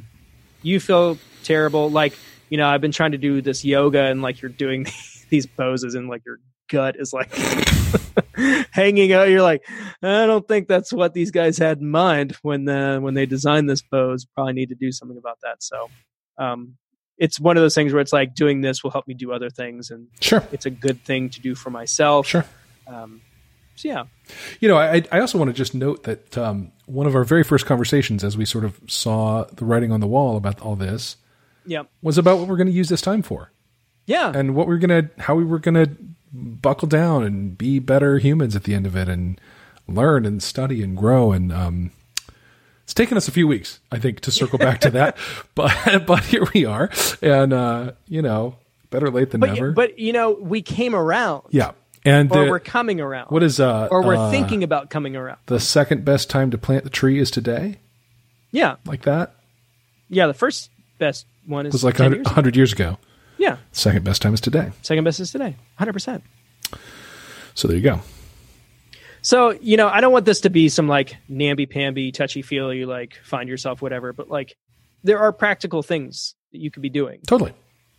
you 0.61 0.79
feel 0.79 1.17
terrible. 1.43 1.89
Like, 1.89 2.13
you 2.49 2.57
know, 2.57 2.67
I've 2.67 2.81
been 2.81 2.91
trying 2.91 3.13
to 3.13 3.17
do 3.17 3.41
this 3.41 3.65
yoga, 3.65 4.03
and 4.03 4.21
like 4.21 4.41
you're 4.41 4.49
doing 4.49 4.85
these 5.29 5.47
poses, 5.47 5.95
and 5.95 6.07
like 6.07 6.23
your 6.25 6.39
gut 6.69 6.95
is 6.97 7.11
like 7.13 7.33
hanging 8.71 9.11
out. 9.13 9.29
You're 9.29 9.41
like, 9.41 9.67
I 10.01 10.25
don't 10.25 10.47
think 10.47 10.67
that's 10.67 10.93
what 10.93 11.13
these 11.13 11.31
guys 11.31 11.57
had 11.57 11.79
in 11.79 11.89
mind 11.89 12.37
when 12.41 12.65
the 12.65 12.99
when 13.01 13.13
they 13.13 13.25
designed 13.25 13.69
this 13.69 13.81
pose. 13.81 14.25
Probably 14.25 14.53
need 14.53 14.69
to 14.69 14.75
do 14.75 14.91
something 14.91 15.17
about 15.17 15.39
that. 15.43 15.61
So, 15.61 15.89
um, 16.37 16.75
it's 17.17 17.39
one 17.39 17.57
of 17.57 17.61
those 17.61 17.75
things 17.75 17.91
where 17.91 18.01
it's 18.01 18.13
like 18.13 18.33
doing 18.33 18.61
this 18.61 18.83
will 18.83 18.91
help 18.91 19.07
me 19.07 19.13
do 19.13 19.31
other 19.33 19.49
things, 19.49 19.91
and 19.91 20.07
Sure. 20.21 20.43
it's 20.51 20.65
a 20.65 20.69
good 20.69 21.03
thing 21.03 21.29
to 21.31 21.41
do 21.41 21.53
for 21.55 21.69
myself. 21.69 22.27
Sure. 22.27 22.45
Um, 22.87 23.21
so 23.75 23.87
yeah, 23.87 24.03
You 24.59 24.67
know, 24.67 24.77
I, 24.77 25.03
I 25.09 25.19
also 25.21 25.37
want 25.37 25.49
to 25.49 25.53
just 25.53 25.73
note 25.73 26.03
that 26.03 26.37
um, 26.37 26.73
one 26.85 27.07
of 27.07 27.15
our 27.15 27.23
very 27.23 27.43
first 27.45 27.65
conversations, 27.65 28.25
as 28.25 28.35
we 28.35 28.43
sort 28.43 28.65
of 28.65 28.77
saw 28.87 29.45
the 29.45 29.63
writing 29.63 29.93
on 29.93 30.01
the 30.01 30.07
wall 30.07 30.35
about 30.35 30.59
all 30.61 30.75
this, 30.75 31.15
yeah, 31.65 31.83
was 32.01 32.17
about 32.17 32.39
what 32.39 32.47
we're 32.47 32.57
going 32.57 32.67
to 32.67 32.73
use 32.73 32.89
this 32.89 33.01
time 33.01 33.21
for, 33.21 33.51
yeah. 34.05 34.31
and 34.35 34.53
what 34.55 34.67
we're 34.67 34.79
going 34.79 35.07
to, 35.07 35.21
how 35.21 35.35
we 35.35 35.43
were 35.45 35.59
going 35.59 35.75
to 35.75 35.89
buckle 36.33 36.87
down 36.87 37.23
and 37.23 37.57
be 37.57 37.79
better 37.79 38.17
humans 38.19 38.55
at 38.55 38.63
the 38.63 38.73
end 38.73 38.85
of 38.85 38.95
it, 38.95 39.07
and 39.09 39.39
learn 39.87 40.25
and 40.25 40.41
study 40.43 40.83
and 40.83 40.95
grow. 40.97 41.31
And 41.31 41.51
um, 41.51 41.91
it's 42.83 42.93
taken 42.93 43.17
us 43.17 43.27
a 43.27 43.31
few 43.31 43.47
weeks, 43.47 43.79
I 43.91 43.99
think, 43.99 44.19
to 44.21 44.31
circle 44.31 44.57
back 44.59 44.79
to 44.81 44.89
that, 44.91 45.17
but 45.55 46.05
but 46.05 46.23
here 46.25 46.45
we 46.53 46.65
are, 46.65 46.89
and 47.21 47.53
uh, 47.53 47.91
you 48.07 48.21
know, 48.21 48.55
better 48.89 49.09
late 49.11 49.29
than 49.31 49.41
but 49.41 49.53
never. 49.53 49.71
but 49.71 49.99
you 49.99 50.13
know, 50.13 50.31
we 50.31 50.61
came 50.61 50.95
around, 50.95 51.43
yeah, 51.49 51.71
and 52.05 52.31
or 52.31 52.45
the- 52.45 52.49
we're 52.51 52.59
coming 52.59 52.99
around, 52.99 53.27
what 53.29 53.43
is 53.43 53.59
uh, 53.59 53.87
or 53.91 54.03
we're 54.03 54.15
uh, 54.15 54.31
thinking 54.31 54.63
about 54.63 54.89
coming 54.89 55.15
around. 55.15 55.37
the 55.47 55.59
second 55.59 56.03
best 56.05 56.29
time 56.29 56.49
to 56.51 56.57
plant 56.57 56.83
the 56.83 56.89
tree 56.89 57.19
is 57.19 57.29
today, 57.31 57.77
Yeah, 58.51 58.77
like 58.85 59.03
that. 59.03 59.35
yeah. 60.09 60.25
The 60.27 60.33
first 60.33 60.71
best 60.97 61.25
one 61.45 61.65
is 61.67 61.73
was 61.73 61.83
like 61.83 61.95
10 61.95 62.11
100, 62.11 62.15
years 62.15 62.23
ago. 62.25 62.29
100 62.31 62.55
years 62.55 62.73
ago. 62.73 62.97
Yeah, 63.39 63.57
Second 63.71 64.03
best 64.03 64.21
time 64.21 64.33
is 64.35 64.41
today. 64.41 64.71
second 64.83 65.03
best 65.05 65.19
is 65.19 65.31
today, 65.31 65.55
hundred 65.77 65.93
percent. 65.93 66.23
So 67.55 67.67
there 67.67 67.77
you 67.77 67.83
go. 67.83 68.01
So 69.21 69.51
you 69.61 69.77
know, 69.77 69.87
I 69.87 70.01
don't 70.01 70.11
want 70.13 70.25
this 70.25 70.41
to 70.41 70.49
be 70.49 70.69
some 70.69 70.87
like 70.87 71.15
namby 71.27 71.65
pamby, 71.65 72.11
touchy 72.11 72.41
feely, 72.41 72.85
like 72.85 73.15
find 73.23 73.49
yourself, 73.49 73.81
whatever. 73.81 74.13
But 74.13 74.29
like, 74.29 74.55
there 75.03 75.19
are 75.19 75.31
practical 75.33 75.81
things 75.81 76.35
that 76.51 76.59
you 76.59 76.69
could 76.71 76.81
be 76.83 76.89
doing, 76.89 77.19
Totally. 77.27 77.53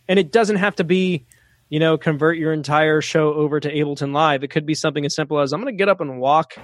and 0.09 0.19
it 0.19 0.31
doesn't 0.33 0.57
have 0.57 0.77
to 0.77 0.85
be, 0.85 1.27
you 1.69 1.79
know, 1.81 1.97
convert 1.99 2.37
your 2.39 2.53
entire 2.53 3.01
show 3.01 3.33
over 3.35 3.61
to 3.61 3.73
Ableton 3.73 4.13
Live. 4.13 4.45
It 4.45 4.49
could 4.49 4.67
be 4.67 4.75
something 4.75 5.05
as 5.07 5.15
simple 5.15 5.41
as 5.41 5.53
I'm 5.53 5.61
going 5.63 5.73
to 5.75 5.79
get 5.79 5.89
up 5.89 6.01
and 6.01 6.21
walk, 6.21 6.55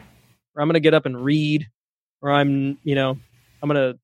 or 0.55 0.63
I'm 0.63 0.69
going 0.69 0.75
to 0.75 0.81
get 0.81 0.95
up 0.95 1.07
and 1.07 1.23
read, 1.23 1.67
or 2.23 2.31
I'm, 2.33 2.79
you 2.83 2.95
know, 2.95 3.19
I'm 3.63 3.69
going 3.71 3.95
to 3.95 3.99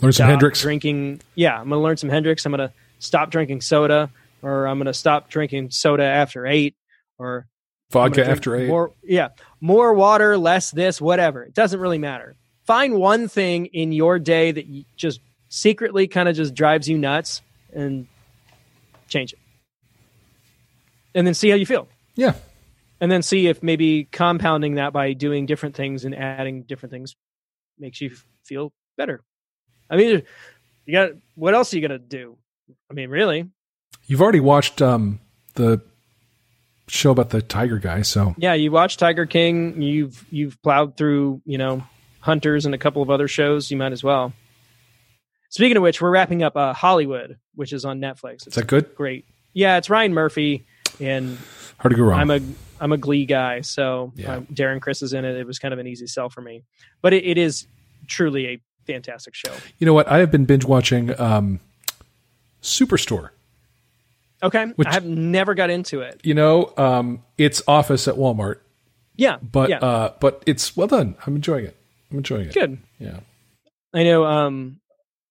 Learn 0.00 0.12
some 0.12 0.28
Hendrix. 0.28 0.60
drinking. 0.62 1.20
Yeah, 1.36 1.52
I'm 1.60 1.68
going 1.68 1.78
to 1.80 1.84
learn 1.84 1.96
some 1.96 2.08
Hendrix. 2.10 2.44
I'm 2.46 2.52
going 2.52 2.68
to 2.68 2.74
stop 3.04 3.30
drinking 3.30 3.60
soda, 3.60 4.10
or 4.42 4.66
I'm 4.66 4.78
going 4.78 4.86
to 4.86 4.94
stop 4.94 5.28
drinking 5.28 5.70
soda 5.70 6.04
after 6.04 6.46
eight, 6.46 6.74
or 7.18 7.46
Vodka 7.90 8.26
after 8.26 8.56
eight. 8.56 8.68
More, 8.68 8.92
yeah, 9.02 9.28
more 9.60 9.94
water, 9.94 10.36
less 10.36 10.70
this, 10.70 11.00
whatever. 11.00 11.42
It 11.44 11.54
doesn't 11.54 11.78
really 11.78 11.98
matter. 11.98 12.34
Find 12.66 12.94
one 12.94 13.28
thing 13.28 13.66
in 13.66 13.92
your 13.92 14.18
day 14.18 14.50
that 14.50 14.66
you 14.66 14.84
just 14.96 15.20
secretly 15.48 16.08
kind 16.08 16.28
of 16.28 16.34
just 16.34 16.54
drives 16.54 16.88
you 16.88 16.98
nuts, 16.98 17.42
and 17.72 18.06
change 19.08 19.32
it, 19.32 19.38
and 21.14 21.26
then 21.26 21.34
see 21.34 21.50
how 21.50 21.56
you 21.56 21.66
feel. 21.66 21.88
Yeah. 22.16 22.34
And 23.00 23.10
then 23.10 23.22
see 23.22 23.48
if 23.48 23.62
maybe 23.62 24.04
compounding 24.04 24.76
that 24.76 24.92
by 24.92 25.12
doing 25.12 25.46
different 25.46 25.74
things 25.74 26.04
and 26.04 26.14
adding 26.14 26.62
different 26.62 26.92
things 26.92 27.16
makes 27.78 28.00
you 28.00 28.12
feel 28.44 28.72
better. 28.96 29.22
I 29.90 29.96
mean, 29.96 30.22
you 30.86 30.92
got 30.92 31.10
what 31.34 31.54
else 31.54 31.72
are 31.72 31.76
you 31.76 31.82
gonna 31.86 31.98
do? 31.98 32.38
I 32.90 32.94
mean, 32.94 33.10
really? 33.10 33.48
You've 34.06 34.20
already 34.22 34.40
watched 34.40 34.82
um, 34.82 35.20
the 35.54 35.80
show 36.88 37.10
about 37.10 37.30
the 37.30 37.40
tiger 37.42 37.78
guy. 37.78 38.02
So 38.02 38.34
Yeah, 38.38 38.54
you 38.54 38.70
watch 38.70 38.96
Tiger 38.96 39.26
King. 39.26 39.80
You've 39.80 40.24
you've 40.30 40.60
plowed 40.62 40.96
through, 40.96 41.40
you 41.46 41.56
know, 41.58 41.82
Hunters 42.20 42.66
and 42.66 42.74
a 42.74 42.78
couple 42.78 43.02
of 43.02 43.10
other 43.10 43.28
shows. 43.28 43.70
You 43.70 43.76
might 43.76 43.92
as 43.92 44.04
well. 44.04 44.32
Speaking 45.50 45.76
of 45.76 45.82
which, 45.82 46.00
we're 46.02 46.10
wrapping 46.10 46.42
up 46.42 46.56
uh, 46.56 46.72
Hollywood, 46.72 47.38
which 47.54 47.72
is 47.72 47.84
on 47.84 48.00
Netflix. 48.00 48.42
is 48.42 48.46
It's 48.48 48.56
that 48.56 48.66
good? 48.66 48.94
great. 48.96 49.24
Yeah, 49.52 49.76
it's 49.76 49.88
Ryan 49.88 50.12
Murphy, 50.12 50.66
and 51.00 51.38
Hard 51.78 51.92
to 51.92 51.96
go 51.96 52.02
wrong. 52.04 52.20
I'm 52.20 52.30
a 52.30 52.40
I'm 52.80 52.92
a 52.92 52.96
Glee 52.98 53.24
guy, 53.24 53.60
so 53.60 54.12
Yeah. 54.16 54.36
um, 54.36 54.46
Darren 54.46 54.80
Criss 54.80 55.00
is 55.00 55.12
in 55.12 55.24
it. 55.24 55.36
It 55.36 55.46
was 55.46 55.58
kind 55.60 55.72
of 55.72 55.78
an 55.80 55.86
easy 55.86 56.06
sell 56.08 56.28
for 56.28 56.40
me, 56.42 56.64
but 57.02 57.12
it, 57.12 57.24
it 57.24 57.38
is 57.38 57.66
truly 58.08 58.46
a 58.48 58.60
fantastic 58.86 59.34
show. 59.34 59.52
you 59.78 59.86
know 59.86 59.94
what? 59.94 60.08
I 60.10 60.18
have 60.18 60.30
been 60.30 60.44
binge 60.44 60.64
watching 60.64 61.18
um, 61.20 61.60
Superstore. 62.64 63.28
Okay, 64.42 64.66
Which- 64.76 64.88
I 64.88 64.92
have 64.94 65.04
never 65.04 65.54
got 65.54 65.70
into 65.70 66.00
it. 66.00 66.20
You 66.24 66.34
know, 66.34 66.72
um, 66.76 67.22
it's 67.38 67.62
Office 67.68 68.08
at 68.08 68.14
Walmart, 68.16 68.56
Yeah, 69.16 69.36
but 69.40 69.70
yeah, 69.70 69.78
uh, 69.78 70.12
but 70.20 70.42
it's 70.46 70.76
well 70.76 70.88
done. 70.88 71.14
I'm 71.26 71.36
enjoying 71.36 71.66
it. 71.66 71.76
I'm 72.10 72.18
enjoying 72.18 72.46
it. 72.48 72.54
good. 72.54 72.78
Yeah. 72.98 73.20
I 73.92 74.02
know 74.02 74.24
um, 74.24 74.80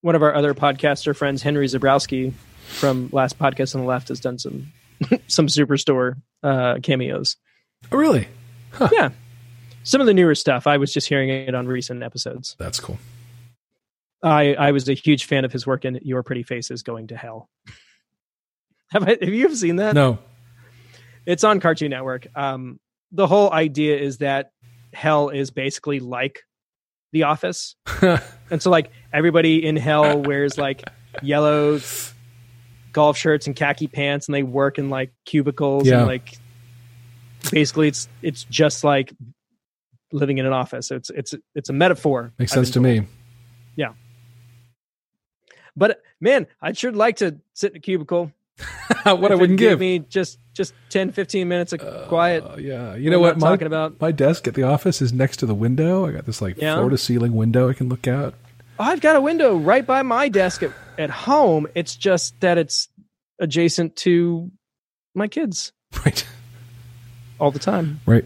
one 0.02 0.16
of 0.16 0.24
our 0.24 0.34
other 0.34 0.54
podcaster 0.54 1.16
friends, 1.16 1.42
Henry 1.42 1.68
Zebrowski 1.68 2.34
from 2.66 3.10
Last 3.12 3.38
Podcast 3.38 3.76
on 3.76 3.82
the 3.82 3.88
Left, 3.88 4.08
has 4.08 4.20
done 4.20 4.40
some 4.40 4.72
some 5.28 5.48
Superstore 5.48 6.16
uh, 6.44 6.80
cameos. 6.82 7.36
Oh, 7.92 7.98
really? 7.98 8.28
Yeah, 8.92 9.10
some 9.84 10.02
of 10.02 10.08
the 10.08 10.14
newer 10.14 10.34
stuff. 10.36 10.66
I 10.66 10.78
was 10.78 10.92
just 10.94 11.08
hearing 11.08 11.30
it 11.30 11.54
on 11.54 11.68
recent 11.68 12.02
episodes. 12.04 12.56
That's 12.58 12.80
cool. 12.80 12.98
I 14.24 14.54
I 14.56 14.72
was 14.72 14.88
a 14.90 14.94
huge 14.94 15.26
fan 15.26 15.44
of 15.46 15.52
his 15.52 15.68
work 15.68 15.86
in 15.86 16.00
Your 16.02 16.24
Pretty 16.24 16.44
Faces 16.44 16.82
Going 16.82 17.08
to 17.08 17.18
Hell. 17.18 17.50
Have 18.92 19.04
I, 19.04 19.18
have 19.20 19.24
you 19.30 19.46
ever 19.46 19.56
seen 19.56 19.78
that? 19.78 19.96
No. 19.96 20.20
it's 21.26 21.44
on 21.44 21.60
Cartoon 21.60 21.90
Network. 21.90 22.28
Um, 22.36 22.80
the 23.12 23.26
whole 23.26 23.52
idea 23.52 23.98
is 23.98 24.20
that 24.20 24.52
hell 24.94 25.30
is 25.30 25.50
basically 25.50 26.00
like 26.00 26.42
The 27.12 27.24
Office, 27.24 27.76
and 28.02 28.62
so 28.62 28.70
like 28.70 28.92
everybody 29.12 29.66
in 29.66 29.78
hell 29.78 30.20
wears 30.22 30.60
like 30.60 30.84
yellow 31.24 31.80
golf 32.92 33.18
shirts 33.18 33.48
and 33.48 33.56
khaki 33.56 33.88
pants, 33.88 34.28
and 34.28 34.36
they 34.36 34.44
work 34.44 34.78
in 34.78 34.92
like 34.92 35.12
cubicles 35.26 35.88
Yeah. 35.88 36.00
and 36.00 36.08
like 36.08 36.38
basically 37.52 37.88
it's 37.88 38.08
it's 38.22 38.44
just 38.44 38.84
like 38.84 39.12
living 40.12 40.38
in 40.38 40.46
an 40.46 40.54
office. 40.54 40.92
It's 40.92 41.10
it's 41.10 41.34
it's 41.56 41.70
a 41.70 41.74
metaphor. 41.74 42.32
Makes 42.38 42.52
sense 42.52 42.70
to 42.72 42.80
me. 42.80 43.00
me. 43.02 43.08
But 45.76 46.02
man, 46.22 46.48
I'd 46.62 46.78
sure 46.78 46.92
like 46.92 47.18
to 47.18 47.38
sit 47.54 47.72
in 47.72 47.78
a 47.78 47.80
cubicle. 47.80 48.32
what 49.04 49.32
I 49.32 49.36
wouldn't 49.36 49.58
give. 49.58 49.80
me 49.80 50.00
just 50.00 50.38
just 50.54 50.76
10, 50.90 51.12
15 51.14 51.48
minutes 51.48 51.74
of 51.74 52.08
quiet. 52.08 52.44
Uh, 52.44 52.56
yeah, 52.58 52.94
you 52.96 53.10
know 53.10 53.20
what? 53.20 53.40
My, 53.40 53.50
talking 53.50 53.66
about. 53.66 54.00
my 54.00 54.12
desk 54.12 54.48
at 54.48 54.54
the 54.54 54.62
office 54.64 55.02
is 55.02 55.12
next 55.12 55.38
to 55.38 55.48
the 55.48 55.56
window. 55.56 56.06
I 56.06 56.12
got 56.12 56.26
this 56.28 56.42
like 56.42 56.58
Yeah. 56.58 56.76
floor 56.76 56.92
to 56.92 56.98
ceiling 56.98 57.34
window 57.34 57.70
I 57.70 57.74
can 57.74 57.90
look 57.90 58.08
out. 58.08 58.36
I've 58.78 59.02
got 59.02 59.16
a 59.16 59.22
window 59.22 59.56
right 59.58 59.86
by 59.86 60.04
my 60.04 60.30
desk 60.30 60.62
at, 60.62 60.72
at 61.00 61.10
home. 61.10 61.66
It's 61.74 61.96
just 61.96 62.40
that 62.42 62.60
it's 62.60 62.88
adjacent 63.40 63.96
to 63.98 64.52
my 65.16 65.28
kids 65.28 65.72
Right, 66.06 66.26
all 67.40 67.50
the 67.52 67.60
time, 67.60 68.00
right, 68.06 68.26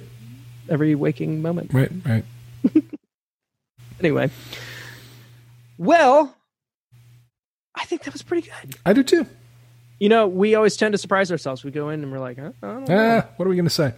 every 0.70 0.96
waking 0.96 1.42
moment. 1.42 1.74
right, 1.74 1.92
right. 2.06 2.26
Anyway, 4.00 4.30
well, 5.78 6.36
I 7.78 7.86
think 7.86 8.04
that 8.04 8.14
was 8.14 8.24
pretty 8.24 8.50
good. 8.50 8.76
I 8.86 8.94
do 8.94 9.04
too. 9.04 9.26
You 10.00 10.10
know, 10.10 10.28
we 10.28 10.56
always 10.56 10.76
tend 10.78 10.92
to 10.94 10.98
surprise 10.98 11.32
ourselves. 11.32 11.64
We 11.64 11.72
go 11.72 11.90
in 11.90 12.04
and 12.04 12.12
we're 12.12 12.20
like, 12.20 12.38
huh? 12.38 12.52
I 12.62 12.68
don't 12.68 12.90
know. 12.90 13.24
Ah, 13.24 13.30
what 13.38 13.46
are 13.46 13.50
we 13.50 13.56
going 13.56 13.66
to 13.66 13.70
say? 13.70 13.94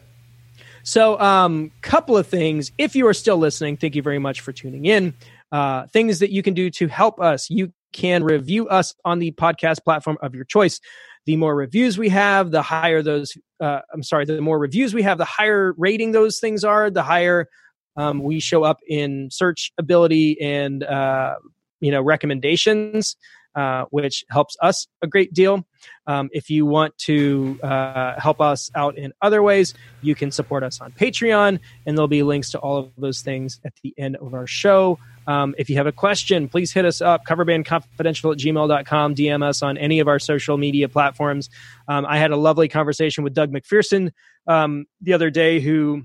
So, 0.83 1.19
um, 1.19 1.71
couple 1.81 2.15
of 2.15 2.27
things. 2.27 2.71
If 2.77 2.95
you 2.95 3.07
are 3.07 3.13
still 3.13 3.37
listening, 3.37 3.77
thank 3.77 3.95
you 3.95 4.01
very 4.01 4.19
much 4.19 4.41
for 4.41 4.51
tuning 4.51 4.85
in. 4.85 5.13
Uh, 5.51 5.87
things 5.87 6.19
that 6.19 6.31
you 6.31 6.41
can 6.41 6.53
do 6.53 6.69
to 6.71 6.87
help 6.87 7.19
us. 7.19 7.49
You 7.49 7.73
can 7.91 8.23
review 8.23 8.67
us 8.69 8.93
on 9.03 9.19
the 9.19 9.31
podcast 9.31 9.83
platform 9.83 10.17
of 10.21 10.35
your 10.35 10.45
choice. 10.45 10.79
The 11.25 11.35
more 11.35 11.55
reviews 11.55 11.97
we 11.97 12.09
have, 12.09 12.51
the 12.51 12.61
higher 12.61 13.01
those. 13.01 13.37
Uh, 13.59 13.81
I'm 13.93 14.03
sorry, 14.03 14.25
the 14.25 14.41
more 14.41 14.57
reviews 14.57 14.93
we 14.93 15.01
have, 15.03 15.17
the 15.17 15.25
higher 15.25 15.73
rating 15.77 16.11
those 16.11 16.39
things 16.39 16.63
are. 16.63 16.89
The 16.89 17.03
higher 17.03 17.49
um, 17.97 18.23
we 18.23 18.39
show 18.39 18.63
up 18.63 18.79
in 18.87 19.29
search 19.31 19.71
ability 19.77 20.39
and 20.39 20.83
uh, 20.83 21.35
you 21.81 21.91
know 21.91 22.01
recommendations, 22.01 23.17
uh, 23.55 23.85
which 23.89 24.25
helps 24.29 24.55
us 24.61 24.87
a 25.01 25.07
great 25.07 25.33
deal. 25.33 25.65
Um, 26.07 26.29
if 26.31 26.49
you 26.49 26.65
want 26.65 26.97
to 26.99 27.59
uh, 27.63 28.19
help 28.19 28.41
us 28.41 28.69
out 28.75 28.97
in 28.97 29.13
other 29.21 29.41
ways, 29.41 29.73
you 30.01 30.15
can 30.15 30.31
support 30.31 30.63
us 30.63 30.81
on 30.81 30.91
Patreon, 30.91 31.59
and 31.85 31.97
there'll 31.97 32.07
be 32.07 32.23
links 32.23 32.51
to 32.51 32.59
all 32.59 32.77
of 32.77 32.91
those 32.97 33.21
things 33.21 33.59
at 33.65 33.73
the 33.83 33.93
end 33.97 34.15
of 34.17 34.33
our 34.33 34.47
show. 34.47 34.99
Um, 35.27 35.53
if 35.57 35.69
you 35.69 35.77
have 35.77 35.87
a 35.87 35.91
question, 35.91 36.49
please 36.49 36.71
hit 36.71 36.85
us 36.85 37.01
up, 37.01 37.25
coverbandconfidential 37.25 38.31
at 38.31 38.39
gmail.com, 38.39 39.15
DM 39.15 39.43
us 39.43 39.61
on 39.61 39.77
any 39.77 39.99
of 39.99 40.07
our 40.07 40.19
social 40.19 40.57
media 40.57 40.89
platforms. 40.89 41.49
Um, 41.87 42.05
I 42.07 42.17
had 42.17 42.31
a 42.31 42.37
lovely 42.37 42.67
conversation 42.67 43.23
with 43.23 43.33
Doug 43.33 43.51
McPherson 43.51 44.11
um, 44.47 44.85
the 45.01 45.13
other 45.13 45.29
day 45.29 45.59
who 45.59 46.03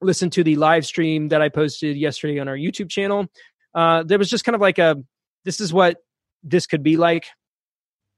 listened 0.00 0.32
to 0.32 0.44
the 0.44 0.56
live 0.56 0.86
stream 0.86 1.28
that 1.28 1.42
I 1.42 1.48
posted 1.48 1.96
yesterday 1.96 2.38
on 2.38 2.48
our 2.48 2.56
YouTube 2.56 2.88
channel. 2.88 3.26
Uh, 3.74 4.02
there 4.02 4.18
was 4.18 4.30
just 4.30 4.44
kind 4.44 4.54
of 4.54 4.60
like 4.60 4.78
a, 4.78 4.96
this 5.44 5.60
is 5.60 5.72
what 5.72 5.98
this 6.46 6.66
could 6.66 6.82
be 6.82 6.96
like. 6.96 7.26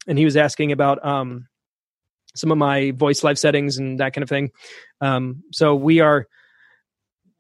And 0.07 0.19
he 0.19 0.25
was 0.25 0.37
asking 0.37 0.73
about 0.73 1.05
um, 1.05 1.49
some 2.35 2.51
of 2.53 2.59
my 2.59 2.93
voice 2.93 3.23
live 3.25 3.39
settings 3.39 3.79
and 3.79 4.01
that 4.01 4.13
kind 4.15 4.23
of 4.23 4.29
thing. 4.29 4.51
Um, 5.01 5.43
so 5.53 5.75
we 5.75 6.01
are 6.01 6.27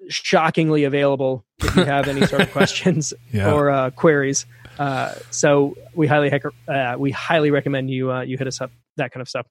shockingly 0.08 0.84
available 0.84 1.44
if 1.62 1.74
you 1.76 1.84
have 1.84 2.08
any 2.08 2.24
sort 2.26 2.42
of 2.42 2.52
questions 2.52 3.12
Yeah. 3.32 3.52
or 3.52 3.70
uh, 3.70 3.90
queries. 3.90 4.46
Uh, 4.78 5.14
so 5.30 5.74
we 5.94 6.06
highly 6.06 6.30
uh, 6.68 6.96
we 6.98 7.10
highly 7.10 7.50
recommend 7.50 7.90
you 7.90 8.12
uh, 8.12 8.20
you 8.20 8.38
hit 8.38 8.46
us 8.46 8.60
up 8.60 8.70
that 8.96 9.12
kind 9.12 9.20
of 9.22 9.28
stuff. 9.28 9.46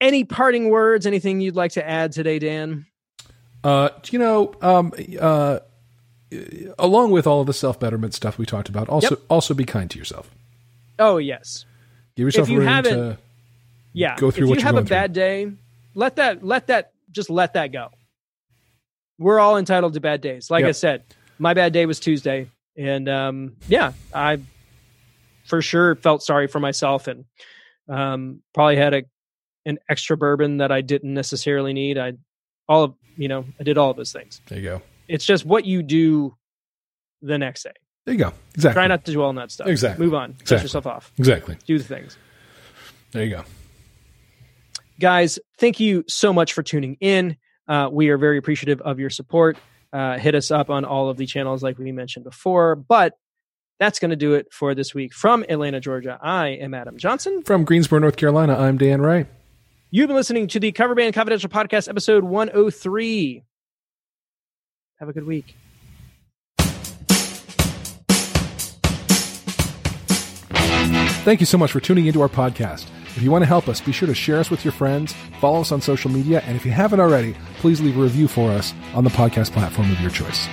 Any 0.00 0.24
parting 0.24 0.68
words? 0.68 1.06
Anything 1.06 1.40
you'd 1.40 1.56
like 1.56 1.72
to 1.72 1.88
add 1.88 2.12
today, 2.12 2.38
Dan? 2.38 2.86
Uh, 3.64 3.90
you 4.10 4.18
know, 4.18 4.52
um, 4.60 4.92
uh, 5.20 5.60
along 6.78 7.12
with 7.12 7.26
all 7.26 7.40
of 7.40 7.46
the 7.46 7.52
self 7.54 7.78
betterment 7.78 8.12
stuff 8.14 8.36
we 8.36 8.44
talked 8.44 8.68
about, 8.68 8.88
also 8.88 9.16
also 9.30 9.54
be 9.54 9.64
kind 9.64 9.90
to 9.90 9.98
yourself. 9.98 10.30
Oh 10.98 11.18
yes, 11.18 11.64
Give 12.16 12.26
yourself 12.26 12.48
you 12.48 12.60
room 12.60 12.82
to 12.84 13.18
yeah. 13.92 14.16
Go 14.16 14.30
through 14.30 14.44
if 14.44 14.50
what 14.50 14.58
you 14.58 14.64
have 14.64 14.74
a 14.74 14.78
going 14.78 14.86
through. 14.86 14.96
bad 14.96 15.12
day, 15.12 15.52
let 15.94 16.16
that 16.16 16.44
let 16.44 16.66
that 16.68 16.92
just 17.10 17.30
let 17.30 17.54
that 17.54 17.72
go. 17.72 17.88
We're 19.18 19.38
all 19.38 19.56
entitled 19.56 19.94
to 19.94 20.00
bad 20.00 20.20
days. 20.20 20.50
Like 20.50 20.64
I 20.64 20.72
said, 20.72 21.04
my 21.38 21.54
bad 21.54 21.72
day 21.72 21.86
was 21.86 22.00
Tuesday, 22.00 22.48
and 22.76 23.08
um, 23.08 23.56
yeah, 23.68 23.92
I 24.14 24.40
for 25.44 25.62
sure 25.62 25.94
felt 25.96 26.22
sorry 26.22 26.46
for 26.46 26.60
myself 26.60 27.08
and 27.08 27.24
um, 27.88 28.42
probably 28.54 28.76
had 28.76 28.94
a 28.94 29.02
an 29.64 29.78
extra 29.88 30.16
bourbon 30.16 30.58
that 30.58 30.72
I 30.72 30.80
didn't 30.80 31.14
necessarily 31.14 31.72
need. 31.72 31.98
I 31.98 32.14
all 32.68 32.84
of 32.84 32.94
you 33.16 33.28
know 33.28 33.44
I 33.60 33.62
did 33.62 33.78
all 33.78 33.90
of 33.90 33.96
those 33.96 34.12
things. 34.12 34.40
There 34.48 34.58
you 34.58 34.64
go. 34.64 34.82
It's 35.08 35.24
just 35.24 35.44
what 35.44 35.64
you 35.64 35.82
do 35.82 36.36
the 37.20 37.38
next 37.38 37.64
day. 37.64 37.72
There 38.04 38.14
you 38.14 38.18
go. 38.18 38.32
Exactly. 38.54 38.74
Try 38.80 38.86
not 38.88 39.04
to 39.04 39.12
dwell 39.12 39.28
on 39.28 39.36
that 39.36 39.50
stuff. 39.50 39.68
Exactly. 39.68 40.04
Move 40.04 40.14
on. 40.14 40.30
Exactly. 40.40 40.64
yourself 40.64 40.86
off. 40.86 41.12
Exactly. 41.18 41.56
Do 41.66 41.78
the 41.78 41.84
things. 41.84 42.16
There 43.12 43.24
you 43.24 43.30
go. 43.30 43.44
guys 45.00 45.38
thank 45.58 45.80
you 45.80 46.04
so 46.08 46.32
much 46.32 46.52
for 46.52 46.62
tuning 46.62 46.96
in 47.00 47.36
uh, 47.68 47.88
we 47.90 48.08
are 48.08 48.16
very 48.18 48.38
appreciative 48.38 48.80
of 48.82 48.98
your 49.00 49.10
support 49.10 49.56
uh, 49.92 50.16
hit 50.18 50.34
us 50.34 50.50
up 50.50 50.70
on 50.70 50.84
all 50.84 51.08
of 51.10 51.16
the 51.16 51.26
channels 51.26 51.62
like 51.62 51.76
we 51.78 51.90
mentioned 51.92 52.24
before 52.24 52.74
but 52.76 53.14
that's 53.80 53.98
going 53.98 54.10
to 54.10 54.16
do 54.16 54.34
it 54.34 54.46
for 54.52 54.74
this 54.74 54.94
week 54.94 55.12
from 55.12 55.44
atlanta 55.48 55.80
georgia 55.80 56.18
i 56.22 56.48
am 56.48 56.72
adam 56.72 56.96
johnson 56.96 57.42
From 57.42 57.64
Greensboro, 57.64 57.98
North 58.00 58.16
Carolina, 58.16 58.56
I'm 58.56 58.78
Dan 58.78 59.00
Wright. 59.02 59.26
you've 59.90 60.06
been 60.08 60.16
listening 60.16 60.46
to 60.48 60.60
the 60.60 60.70
cover 60.72 60.94
band 60.94 61.14
confidential 61.14 61.50
podcast 61.50 61.88
episode 61.88 62.22
103 62.24 63.42
have 65.00 65.08
a 65.08 65.12
good 65.12 65.26
week 65.26 65.56
Thank 71.24 71.40
you 71.40 71.46
so 71.46 71.56
much 71.56 71.70
for 71.70 71.78
tuning 71.78 72.06
into 72.06 72.20
our 72.20 72.28
podcast. 72.28 72.86
If 73.16 73.22
you 73.22 73.30
want 73.30 73.42
to 73.42 73.46
help 73.46 73.68
us, 73.68 73.80
be 73.80 73.92
sure 73.92 74.08
to 74.08 74.14
share 74.14 74.38
us 74.38 74.50
with 74.50 74.64
your 74.64 74.72
friends, 74.72 75.12
follow 75.40 75.60
us 75.60 75.70
on 75.70 75.80
social 75.80 76.10
media, 76.10 76.42
and 76.46 76.56
if 76.56 76.66
you 76.66 76.72
haven't 76.72 76.98
already, 76.98 77.36
please 77.58 77.80
leave 77.80 77.96
a 77.96 78.02
review 78.02 78.26
for 78.26 78.50
us 78.50 78.74
on 78.94 79.04
the 79.04 79.10
podcast 79.10 79.52
platform 79.52 79.92
of 79.92 80.00
your 80.00 80.10
choice. 80.10 80.48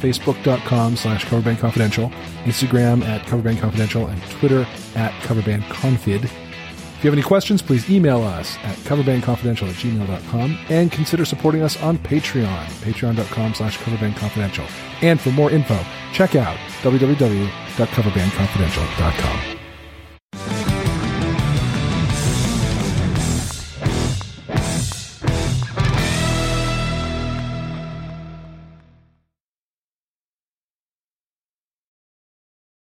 Facebook.com 0.00 0.96
slash 0.96 1.24
Coverband 1.26 1.58
Confidential, 1.58 2.10
Instagram 2.44 3.02
at 3.04 3.22
Coverband 3.22 3.58
Confidential, 3.60 4.06
and 4.06 4.22
Twitter 4.30 4.64
at 4.94 5.10
Coverband 5.22 5.62
Confid. 5.64 6.22
If 6.24 7.04
you 7.04 7.10
have 7.10 7.18
any 7.18 7.22
questions, 7.22 7.60
please 7.62 7.90
email 7.90 8.22
us 8.22 8.56
at 8.62 8.76
coverbandconfidential 8.78 9.68
at 9.68 9.74
gmail.com 9.74 10.58
and 10.68 10.92
consider 10.92 11.24
supporting 11.24 11.62
us 11.62 11.82
on 11.82 11.98
Patreon, 11.98 12.66
patreon.com 12.82 13.54
slash 13.54 13.78
coverbandconfidential. 13.78 14.70
And 15.02 15.18
for 15.18 15.30
more 15.30 15.50
info, 15.50 15.78
check 16.12 16.36
out 16.36 16.58
www.coverbandconfidential.com. 16.82 19.59